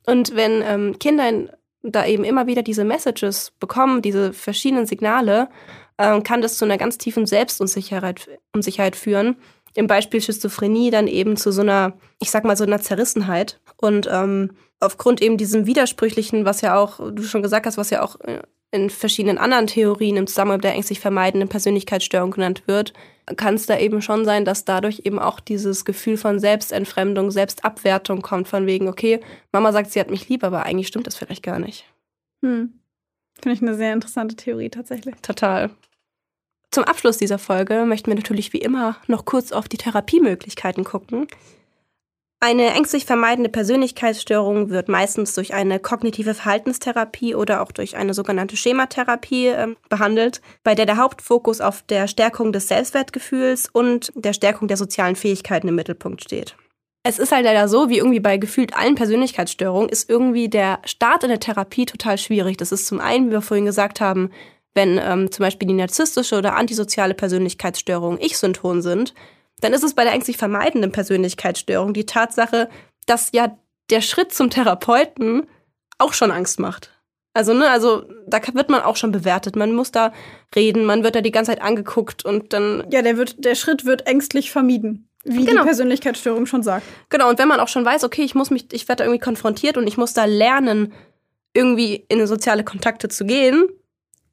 Und 0.07 0.35
wenn 0.35 0.63
ähm, 0.63 0.99
Kinder 0.99 1.49
da 1.83 2.07
eben 2.07 2.25
immer 2.25 2.47
wieder 2.47 2.63
diese 2.63 2.85
Messages 2.85 3.53
bekommen, 3.61 4.03
diese 4.03 4.33
verschiedenen 4.33 4.87
Signale, 4.87 5.49
äh, 5.99 6.21
kann 6.23 6.41
das 6.41 6.57
zu 6.57 6.65
einer 6.65 6.79
ganz 6.79 6.99
tiefen 6.99 7.27
Selbstunsicherheit 7.27 8.29
Unsicherheit 8.55 8.97
führen. 8.97 9.37
Im 9.75 9.87
Beispiel 9.87 10.21
Schizophrenie 10.21 10.91
dann 10.91 11.07
eben 11.07 11.37
zu 11.37 11.53
so 11.53 11.61
einer, 11.61 11.93
ich 12.21 12.31
sag 12.31 12.45
mal, 12.45 12.57
so 12.57 12.65
einer 12.65 12.81
Zerrissenheit. 12.81 13.61
Und 13.77 14.09
ähm, 14.11 14.53
aufgrund 14.81 15.21
eben 15.21 15.37
diesem 15.37 15.67
Widersprüchlichen, 15.67 16.45
was 16.45 16.63
ja 16.63 16.77
auch, 16.77 16.99
du 17.13 17.23
schon 17.23 17.43
gesagt 17.43 17.67
hast, 17.67 17.77
was 17.77 17.91
ja 17.91 18.03
auch 18.03 18.19
äh, 18.21 18.41
in 18.71 18.91
verschiedenen 18.91 19.39
anderen 19.39 19.67
Theorien 19.67 20.17
im 20.17 20.27
Zusammenhang 20.27 20.59
mit 20.59 20.65
der 20.65 20.75
ängstlich 20.75 21.01
vermeidenden 21.01 21.49
Persönlichkeitsstörung 21.49 22.33
genannt 22.33 22.65
wird, 22.67 22.93
kann 23.37 23.55
es 23.55 23.67
da 23.67 23.79
eben 23.79 24.03
schon 24.03 24.25
sein, 24.25 24.45
dass 24.45 24.65
dadurch 24.65 25.03
eben 25.05 25.19
auch 25.19 25.41
dieses 25.41 25.85
Gefühl 25.85 26.17
von 26.17 26.39
Selbstentfremdung, 26.39 27.31
Selbstabwertung 27.31 28.23
kommt, 28.23 28.49
von 28.49 28.67
wegen, 28.67 28.89
okay, 28.89 29.21
Mama 29.53 29.73
sagt, 29.73 29.91
sie 29.91 30.01
hat 30.01 30.11
mich 30.11 30.29
lieb, 30.29 30.45
aber 30.45 30.65
eigentlich 30.65 30.89
stimmt 30.89 31.07
das 31.07 31.17
vielleicht 31.17 31.43
gar 31.43 31.59
nicht. 31.59 31.85
Hm. 32.43 32.75
Finde 33.43 33.55
ich 33.55 33.63
eine 33.63 33.75
sehr 33.75 33.93
interessante 33.93 34.37
Theorie 34.37 34.71
tatsächlich. 34.71 35.15
Total. 35.23 35.71
Zum 36.71 36.85
Abschluss 36.85 37.17
dieser 37.17 37.39
Folge 37.39 37.85
möchten 37.87 38.09
wir 38.09 38.17
natürlich 38.17 38.53
wie 38.53 38.59
immer 38.59 38.97
noch 39.07 39.25
kurz 39.25 39.53
auf 39.53 39.69
die 39.69 39.79
Therapiemöglichkeiten 39.79 40.85
gucken. 40.85 41.27
Eine 42.41 42.69
ängstlich 42.69 43.05
vermeidende 43.05 43.51
Persönlichkeitsstörung 43.51 44.71
wird 44.71 44.89
meistens 44.89 45.35
durch 45.35 45.55
eine 45.55 45.81
kognitive 45.81 46.35
Verhaltenstherapie 46.35 47.35
oder 47.35 47.63
auch 47.63 47.73
durch 47.73 47.97
eine 47.97 48.15
sogenannte 48.15 48.57
Schematherapie 48.57 49.49
äh, 49.49 49.75
behandelt, 49.89 50.41
bei 50.63 50.77
der 50.77 50.87
der 50.87 50.99
Hauptfokus 50.99 51.61
auf 51.61 51.83
der 51.83 52.07
Stärkung 52.07 52.53
des 52.53 52.69
Selbstwertgefühls 52.69 53.69
und 53.73 54.13
der 54.15 54.35
Stärkung 54.35 54.69
der 54.69 54.77
sozialen 54.77 55.17
Fähigkeiten 55.17 55.67
im 55.67 55.75
Mittelpunkt 55.75 56.23
steht. 56.23 56.55
Es 57.03 57.19
ist 57.19 57.33
halt 57.33 57.45
leider 57.45 57.69
so, 57.69 57.89
wie 57.89 57.99
irgendwie 57.99 58.21
bei 58.21 58.37
gefühlt 58.37 58.77
allen 58.77 58.95
Persönlichkeitsstörungen, 58.95 59.89
ist 59.89 60.09
irgendwie 60.09 60.49
der 60.49 60.79
Start 60.85 61.25
in 61.25 61.31
der 61.31 61.41
Therapie 61.41 61.87
total 61.87 62.19
schwierig. 62.19 62.57
Das 62.57 62.71
ist 62.71 62.87
zum 62.87 63.01
einen, 63.01 63.29
wie 63.29 63.33
wir 63.33 63.41
vorhin 63.41 63.67
gesagt 63.67 64.01
haben, 64.01 64.31
wenn 64.79 65.01
ähm, 65.03 65.33
zum 65.33 65.43
Beispiel 65.43 65.67
die 65.67 65.75
narzisstische 65.75 66.39
oder 66.39 66.55
antisoziale 66.55 67.15
Persönlichkeitsstörung 67.15 68.17
Ich-Synton 68.21 68.81
sind, 68.81 69.13
dann 69.61 69.73
ist 69.73 69.83
es 69.83 69.95
bei 69.95 70.05
der 70.05 70.13
ängstlich 70.13 70.37
vermeidenden 70.37 70.93
Persönlichkeitsstörung 70.93 71.95
die 71.95 72.07
Tatsache, 72.07 72.69
dass 73.07 73.31
ja 73.33 73.59
der 73.91 74.03
Schritt 74.03 74.33
zum 74.33 74.51
Therapeuten 74.51 75.49
auch 75.99 76.13
schon 76.13 76.31
Angst 76.31 76.61
macht. 76.61 76.93
Also, 77.35 77.55
ne, 77.55 77.69
also 77.69 78.05
da 78.29 78.39
wird 78.53 78.69
man 78.69 78.83
auch 78.83 78.95
schon 78.95 79.11
bewertet. 79.11 79.57
Man 79.57 79.73
muss 79.73 79.91
da 79.91 80.13
reden, 80.55 80.85
man 80.85 81.03
wird 81.03 81.17
da 81.17 81.23
die 81.23 81.33
ganze 81.33 81.51
Zeit 81.51 81.61
angeguckt 81.63 82.25
und 82.25 82.53
dann. 82.53 82.85
Ja, 82.93 83.03
der 83.03 83.17
wird, 83.17 83.45
der 83.45 83.57
Schritt 83.57 83.85
wird 83.85 84.07
ängstlich 84.07 84.53
vermieden. 84.53 85.09
Wie 85.25 85.45
genau. 85.45 85.63
die 85.63 85.67
Persönlichkeitsstörung 85.67 86.47
schon 86.47 86.63
sagt. 86.63 86.87
Genau, 87.09 87.29
und 87.29 87.41
wenn 87.41 87.49
man 87.49 87.59
auch 87.59 87.69
schon 87.69 87.85
weiß, 87.85 88.05
okay, 88.05 88.23
ich 88.23 88.37
muss 88.37 88.51
mich, 88.51 88.73
ich 88.73 88.89
werde 88.89 89.03
da 89.03 89.05
irgendwie 89.07 89.25
konfrontiert 89.25 89.77
und 89.77 89.89
ich 89.89 89.97
muss 89.97 90.15
da 90.15 90.25
lernen, 90.25 90.93
irgendwie 91.53 92.05
in 92.09 92.25
soziale 92.29 92.63
Kontakte 92.63 93.09
zu 93.09 93.27
gehen, 93.27 93.69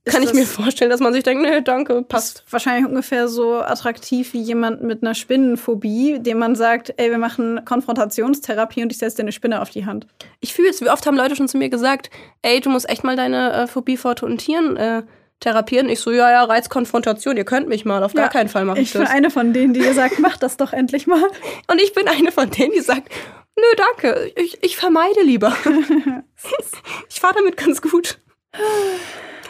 kann 0.05 0.23
ich 0.23 0.33
mir 0.33 0.45
vorstellen, 0.45 0.91
dass 0.91 0.99
man 0.99 1.13
sich 1.13 1.23
denkt, 1.23 1.41
nee, 1.43 1.61
danke, 1.61 2.03
passt. 2.03 2.43
Wahrscheinlich 2.49 2.87
ungefähr 2.87 3.27
so 3.27 3.55
attraktiv 3.55 4.33
wie 4.33 4.41
jemand 4.41 4.83
mit 4.83 5.01
einer 5.01 5.15
Spinnenphobie, 5.15 6.19
dem 6.19 6.37
man 6.37 6.55
sagt, 6.55 6.93
ey, 6.97 7.09
wir 7.09 7.17
machen 7.17 7.61
Konfrontationstherapie 7.65 8.83
und 8.83 8.91
ich 8.91 8.99
setze 8.99 9.17
dir 9.17 9.23
eine 9.23 9.31
Spinne 9.31 9.61
auf 9.61 9.71
die 9.71 9.85
Hand. 9.85 10.05
Ich 10.41 10.53
fühle 10.53 10.69
es. 10.69 10.81
Wie 10.81 10.89
oft 10.89 11.05
haben 11.07 11.17
Leute 11.17 11.35
schon 11.35 11.47
zu 11.47 11.57
mir 11.57 11.69
gesagt, 11.69 12.11
ey, 12.43 12.59
du 12.59 12.69
musst 12.69 12.87
echt 12.87 13.03
mal 13.03 13.15
deine 13.15 13.53
äh, 13.53 13.67
Phobie 13.67 13.97
vor 13.97 14.15
toten 14.15 14.37
Tieren 14.37 14.77
äh, 14.77 15.03
therapieren. 15.39 15.89
Ich 15.89 15.99
so, 15.99 16.11
ja, 16.11 16.31
ja, 16.31 16.43
Reizkonfrontation, 16.43 17.35
ihr 17.35 17.45
könnt 17.45 17.67
mich 17.67 17.83
mal, 17.83 18.03
auf 18.03 18.13
gar 18.13 18.29
keinen 18.29 18.49
Fall 18.49 18.65
machen. 18.65 18.81
Ich 18.81 18.93
bin 18.93 19.03
eine 19.03 19.31
von 19.31 19.53
denen, 19.53 19.73
die 19.73 19.81
sagt, 19.93 20.19
mach 20.19 20.37
das 20.37 20.57
doch 20.57 20.71
endlich 20.71 21.07
mal. 21.07 21.23
Und 21.67 21.81
ich 21.81 21.93
bin 21.93 22.07
eine 22.07 22.31
von 22.31 22.49
denen, 22.51 22.71
die 22.71 22.81
sagt, 22.81 23.11
nö, 23.55 23.63
danke, 23.75 24.31
ich, 24.35 24.63
ich 24.63 24.77
vermeide 24.77 25.21
lieber. 25.23 25.55
ich 27.09 27.19
fahre 27.19 27.35
damit 27.35 27.57
ganz 27.57 27.81
gut. 27.81 28.19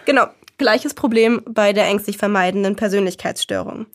Genau, 0.06 0.28
Gleiches 0.58 0.94
Problem 0.94 1.42
bei 1.48 1.74
der 1.74 1.86
ängstlich 1.86 2.18
vermeidenden 2.18 2.76
Persönlichkeitsstörung. 2.76 3.88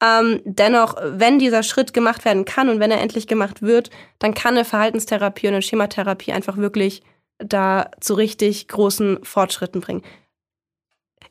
Ähm, 0.00 0.40
dennoch, 0.44 0.94
wenn 1.02 1.38
dieser 1.38 1.62
Schritt 1.62 1.92
gemacht 1.92 2.24
werden 2.24 2.44
kann 2.44 2.68
und 2.68 2.78
wenn 2.78 2.90
er 2.90 3.00
endlich 3.00 3.26
gemacht 3.26 3.62
wird, 3.62 3.90
dann 4.20 4.34
kann 4.34 4.54
eine 4.54 4.64
Verhaltenstherapie 4.64 5.48
und 5.48 5.54
eine 5.54 5.62
Schematherapie 5.62 6.32
einfach 6.32 6.56
wirklich 6.56 7.02
da 7.38 7.90
zu 8.00 8.14
richtig 8.14 8.68
großen 8.68 9.24
Fortschritten 9.24 9.80
bringen. 9.80 10.02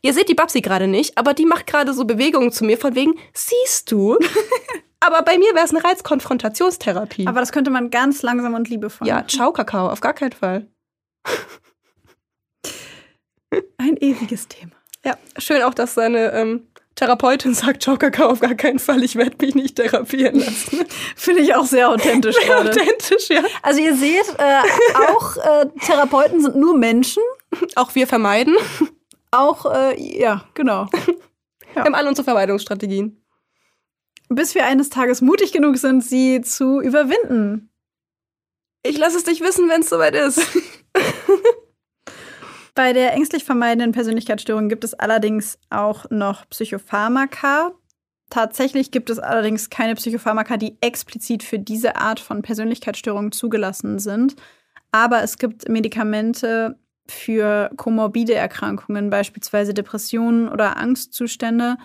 Ihr 0.02 0.14
seht 0.14 0.30
die 0.30 0.36
Babsi 0.36 0.62
gerade 0.62 0.88
nicht, 0.88 1.18
aber 1.18 1.34
die 1.34 1.46
macht 1.46 1.68
gerade 1.68 1.94
so 1.94 2.06
Bewegungen 2.06 2.52
zu 2.52 2.66
mir 2.66 2.78
von 2.78 2.96
wegen, 2.96 3.14
siehst 3.34 3.92
du? 3.92 4.18
aber 5.00 5.22
bei 5.24 5.38
mir 5.38 5.54
wäre 5.56 5.66
es 5.66 5.74
eine 5.74 5.84
Reizkonfrontationstherapie. 5.84 7.28
Aber 7.28 7.40
das 7.40 7.52
könnte 7.52 7.72
man 7.72 7.90
ganz 7.90 8.22
langsam 8.22 8.54
und 8.54 8.70
liebevoll. 8.70 9.08
Ja, 9.08 9.26
ciao 9.28 9.52
Kakao, 9.52 9.90
auf 9.90 10.02
gar 10.02 10.14
keinen 10.14 10.34
Fall. 10.34 10.68
Ein 13.78 13.98
ewiges 13.98 14.48
Thema. 14.48 14.72
Ja, 15.06 15.18
schön 15.38 15.62
auch, 15.62 15.74
dass 15.74 15.94
seine 15.94 16.32
ähm, 16.34 16.68
Therapeutin 16.96 17.54
sagt, 17.54 17.84
Ciao 17.84 17.96
Kakao, 17.96 18.30
auf 18.30 18.40
gar 18.40 18.56
keinen 18.56 18.80
Fall, 18.80 19.04
ich 19.04 19.16
werde 19.16 19.38
mich 19.46 19.56
nicht 19.56 19.76
therapieren 19.76 20.40
lassen. 20.40 20.86
Finde 21.16 21.42
ich 21.42 21.56
auch 21.56 21.66
sehr 21.66 21.90
authentisch 21.90 22.36
sehr 22.40 22.46
gerade. 22.48 22.72
authentisch, 22.72 23.30
ja. 23.30 23.44
Also 23.62 23.80
ihr 23.80 23.96
seht, 23.96 24.26
äh, 24.38 24.62
auch 25.10 25.38
äh, 25.38 25.68
Therapeuten 25.86 26.42
sind 26.42 26.56
nur 26.56 26.76
Menschen. 26.76 27.24
Auch 27.76 27.96
wir 27.96 28.08
vermeiden. 28.08 28.56
Auch, 29.32 29.72
äh, 29.72 30.20
ja, 30.20 30.46
genau. 30.54 30.88
Ja. 30.94 31.00
Wir 31.74 31.84
haben 31.84 31.96
alle 31.96 32.10
unsere 32.10 32.24
Vermeidungsstrategien. 32.24 33.24
Bis 34.30 34.56
wir 34.56 34.66
eines 34.66 34.90
Tages 34.90 35.22
mutig 35.22 35.52
genug 35.52 35.78
sind, 35.78 36.04
sie 36.04 36.42
zu 36.42 36.82
überwinden. 36.82 37.70
Ich 38.82 38.98
lasse 38.98 39.18
es 39.18 39.26
dich 39.26 39.42
wissen, 39.42 39.70
wenn 39.70 39.82
es 39.82 39.90
soweit 39.90 40.16
ist. 40.16 40.42
Bei 42.78 42.94
der 42.94 43.14
ängstlich 43.14 43.44
vermeidenden 43.44 43.92
Persönlichkeitsstörung 43.92 44.70
gibt 44.70 44.84
es 44.84 44.94
allerdings 44.94 45.58
auch 45.72 46.06
noch 46.12 46.48
Psychopharmaka. 46.48 47.72
Tatsächlich 48.30 48.92
gibt 48.92 49.10
es 49.10 49.18
allerdings 49.18 49.72
keine 49.72 49.96
Psychopharmaka, 49.96 50.58
die 50.58 50.78
explizit 50.80 51.42
für 51.42 51.58
diese 51.58 51.96
Art 51.96 52.20
von 52.20 52.44
Persönlichkeitsstörung 52.44 53.32
zugelassen 53.32 53.98
sind. 53.98 54.36
Aber 54.92 55.24
es 55.24 55.40
gibt 55.40 55.68
Medikamente 55.68 56.78
für 57.08 57.72
komorbide 57.78 58.36
Erkrankungen, 58.36 59.10
beispielsweise 59.10 59.74
Depressionen 59.74 60.48
oder 60.48 60.78
Angstzustände, 60.78 61.78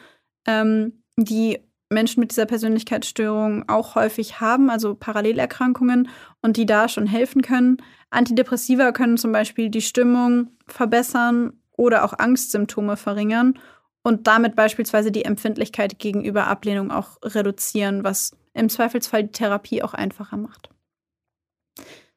ähm, 0.47 1.03
die 1.17 1.59
Menschen 1.93 2.21
mit 2.21 2.31
dieser 2.31 2.47
Persönlichkeitsstörung 2.47 3.69
auch 3.69 3.95
häufig 3.95 4.41
haben, 4.41 4.71
also 4.71 4.95
Parallelerkrankungen 4.95 6.09
und 6.41 6.57
die 6.57 6.67
da 6.67 6.89
schon 6.89 7.07
helfen 7.07 7.43
können. 7.43 7.79
Antidepressiva 8.11 8.93
können 8.93 9.17
zum 9.17 9.33
Beispiel 9.33 9.71
die 9.71 9.81
Stimmung 9.81 10.49
verbessern 10.67 11.53
oder 11.77 12.05
auch 12.05 12.19
Angstsymptome 12.19 12.97
verringern 12.97 13.59
und 14.03 14.27
damit 14.27 14.57
beispielsweise 14.57 15.13
die 15.13 15.25
Empfindlichkeit 15.25 15.99
gegenüber 15.99 16.47
Ablehnung 16.47 16.91
auch 16.91 17.19
reduzieren, 17.23 18.05
was 18.05 18.37
im 18.55 18.69
Zweifelsfall 18.69 19.25
die 19.25 19.33
Therapie 19.33 19.83
auch 19.83 19.95
einfacher 19.95 20.37
macht. 20.37 20.72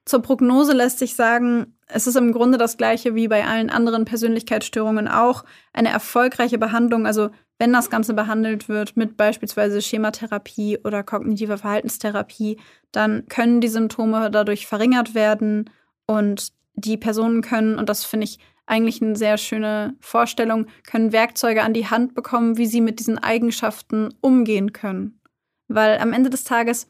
Zur 0.06 0.22
Prognose 0.22 0.74
lässt 0.74 1.00
sich 1.00 1.16
sagen, 1.16 1.78
es 1.88 2.08
ist 2.08 2.16
im 2.16 2.32
Grunde 2.32 2.58
das 2.58 2.78
gleiche 2.78 3.16
wie 3.16 3.28
bei 3.28 3.46
allen 3.46 3.70
anderen 3.70 4.06
Persönlichkeitsstörungen 4.06 5.08
auch. 5.08 5.44
Eine 5.74 5.90
erfolgreiche 5.90 6.58
Behandlung, 6.58 7.06
also 7.08 7.30
wenn 7.58 7.74
das 7.74 7.90
Ganze 7.90 8.14
behandelt 8.14 8.70
wird 8.70 8.98
mit 8.98 9.18
beispielsweise 9.18 9.82
Schematherapie 9.82 10.80
oder 10.84 11.04
kognitiver 11.04 11.58
Verhaltenstherapie, 11.58 12.60
dann 12.92 13.28
können 13.28 13.62
die 13.62 13.68
Symptome 13.68 14.30
dadurch 14.30 14.68
verringert 14.68 15.16
werden 15.16 15.70
und 16.06 16.52
die 16.76 16.98
Personen 16.98 17.42
können, 17.42 17.80
und 17.80 17.90
das 17.90 18.04
finde 18.04 18.26
ich 18.26 18.40
eigentlich 18.68 19.02
eine 19.02 19.16
sehr 19.16 19.38
schöne 19.38 19.96
Vorstellung, 20.00 20.68
können 20.86 21.14
Werkzeuge 21.14 21.64
an 21.64 21.74
die 21.74 21.88
Hand 21.88 22.16
bekommen, 22.16 22.58
wie 22.58 22.66
sie 22.66 22.82
mit 22.82 23.00
diesen 23.00 23.18
Eigenschaften 23.18 24.14
umgehen 24.22 24.74
können. 24.74 25.22
Weil 25.68 26.00
am 26.00 26.14
Ende 26.14 26.30
des 26.30 26.44
Tages 26.44 26.88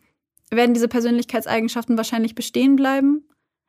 werden 0.56 0.74
diese 0.74 0.88
Persönlichkeitseigenschaften 0.88 1.98
wahrscheinlich 1.98 2.36
bestehen 2.36 2.76
bleiben 2.76 3.26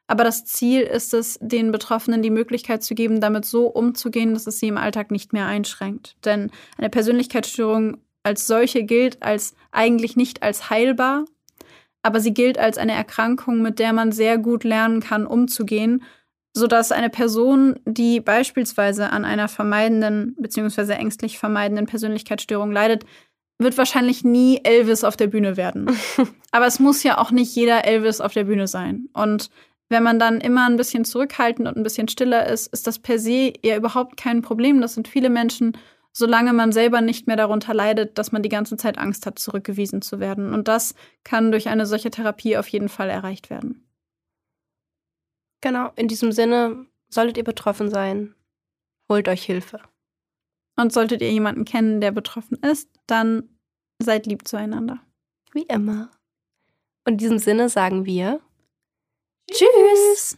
aber 0.09 0.25
das 0.25 0.45
Ziel 0.45 0.83
ist 0.83 1.15
es, 1.15 1.39
den 1.41 1.73
Betroffenen 1.73 2.23
die 2.23 2.31
Möglichkeit 2.31 2.83
zu 2.83 2.95
geben, 2.95 3.21
damit 3.21 3.45
so 3.45 3.67
umzugehen, 3.67 4.35
dass 4.35 4.47
es 4.47 4.61
sie 4.61 4.69
im 4.69 4.79
Alltag 4.79 5.11
nicht 5.11 5.33
mehr 5.33 5.47
einschränkt. 5.47 6.17
Denn 6.25 6.51
eine 6.79 6.91
Persönlichkeitsstörung 6.91 7.99
als 8.23 8.47
solche 8.47 8.85
gilt 8.85 9.23
als 9.23 9.55
eigentlich 9.73 10.17
nicht 10.17 10.43
als 10.43 10.71
heilbar, 10.71 11.25
aber 12.03 12.21
sie 12.21 12.35
gilt 12.35 12.59
als 12.59 12.79
eine 12.79 12.93
Erkrankung, 12.93 13.63
mit 13.63 13.79
der 13.79 13.93
man 13.93 14.13
sehr 14.13 14.39
gut 14.39 14.63
lernen 14.63 15.01
kann, 15.01 15.27
umzugehen, 15.27 16.05
sodass 16.53 16.93
eine 16.93 17.11
Person, 17.11 17.81
die 17.85 18.21
beispielsweise 18.21 19.11
an 19.11 19.25
einer 19.25 19.49
vermeidenden 19.49 20.37
bzw. 20.39 20.93
ängstlich 20.93 21.39
vermeidenden 21.39 21.87
Persönlichkeitsstörung 21.87 22.71
leidet, 22.71 23.05
wird 23.59 23.79
wahrscheinlich 23.79 24.25
nie 24.25 24.61
Elvis 24.65 25.05
auf 25.05 25.17
der 25.17 25.29
Bühne 25.29 25.57
werden. 25.57 25.91
Aber 26.51 26.67
es 26.67 26.79
muss 26.79 27.03
ja 27.03 27.19
auch 27.19 27.31
nicht 27.31 27.55
jeder 27.55 27.85
Elvis 27.85 28.21
auf 28.21 28.33
der 28.33 28.45
Bühne 28.45 28.67
sein. 28.67 29.09
Und 29.13 29.51
wenn 29.89 30.03
man 30.03 30.19
dann 30.19 30.41
immer 30.41 30.67
ein 30.69 30.77
bisschen 30.77 31.05
zurückhaltend 31.05 31.69
und 31.69 31.77
ein 31.77 31.83
bisschen 31.83 32.09
stiller 32.09 32.47
ist, 32.47 32.67
ist 32.73 32.87
das 32.87 32.99
per 32.99 33.19
se 33.19 33.53
ja 33.63 33.77
überhaupt 33.77 34.17
kein 34.17 34.43
Problem. 34.43 34.81
Das 34.81 34.95
sind 34.95 35.09
viele 35.09 35.31
Menschen, 35.31 35.77
solange 36.13 36.53
man 36.53 36.73
selber 36.73 37.01
nicht 37.01 37.27
mehr 37.27 37.37
darunter 37.37 37.73
leidet, 37.73 38.19
dass 38.19 38.33
man 38.33 38.43
die 38.43 38.49
ganze 38.49 38.77
Zeit 38.77 38.99
Angst 38.99 39.27
hat, 39.27 39.39
zurückgewiesen 39.39 40.03
zu 40.03 40.19
werden. 40.19 40.53
Und 40.53 40.69
das 40.69 40.95
kann 41.25 41.51
durch 41.51 41.69
eine 41.69 41.87
solche 41.87 42.11
Therapie 42.11 42.57
auf 42.57 42.69
jeden 42.69 42.89
Fall 42.89 43.11
erreicht 43.11 43.49
werden. 43.49 43.87
Genau, 45.61 45.91
in 45.97 46.09
diesem 46.09 46.33
Sinne, 46.33 46.87
solltet 47.09 47.39
ihr 47.39 47.45
betroffen 47.45 47.91
sein, 47.91 48.35
holt 49.09 49.29
euch 49.29 49.45
Hilfe. 49.45 49.81
Und 50.77 50.93
solltet 50.93 51.23
ihr 51.23 51.33
jemanden 51.33 51.65
kennen, 51.65 52.01
der 52.01 52.13
betroffen 52.13 52.59
ist, 52.59 52.89
dann 53.07 53.49
seid 54.03 54.27
lieb 54.27 54.47
zueinander. 54.47 55.01
Wie 55.53 55.63
immer. 55.63 56.11
Und 57.07 57.13
in 57.13 57.19
diesem 57.19 57.39
Sinne 57.39 57.69
sagen 57.69 58.05
wir 58.05 58.41
Tschüss. 59.51 60.35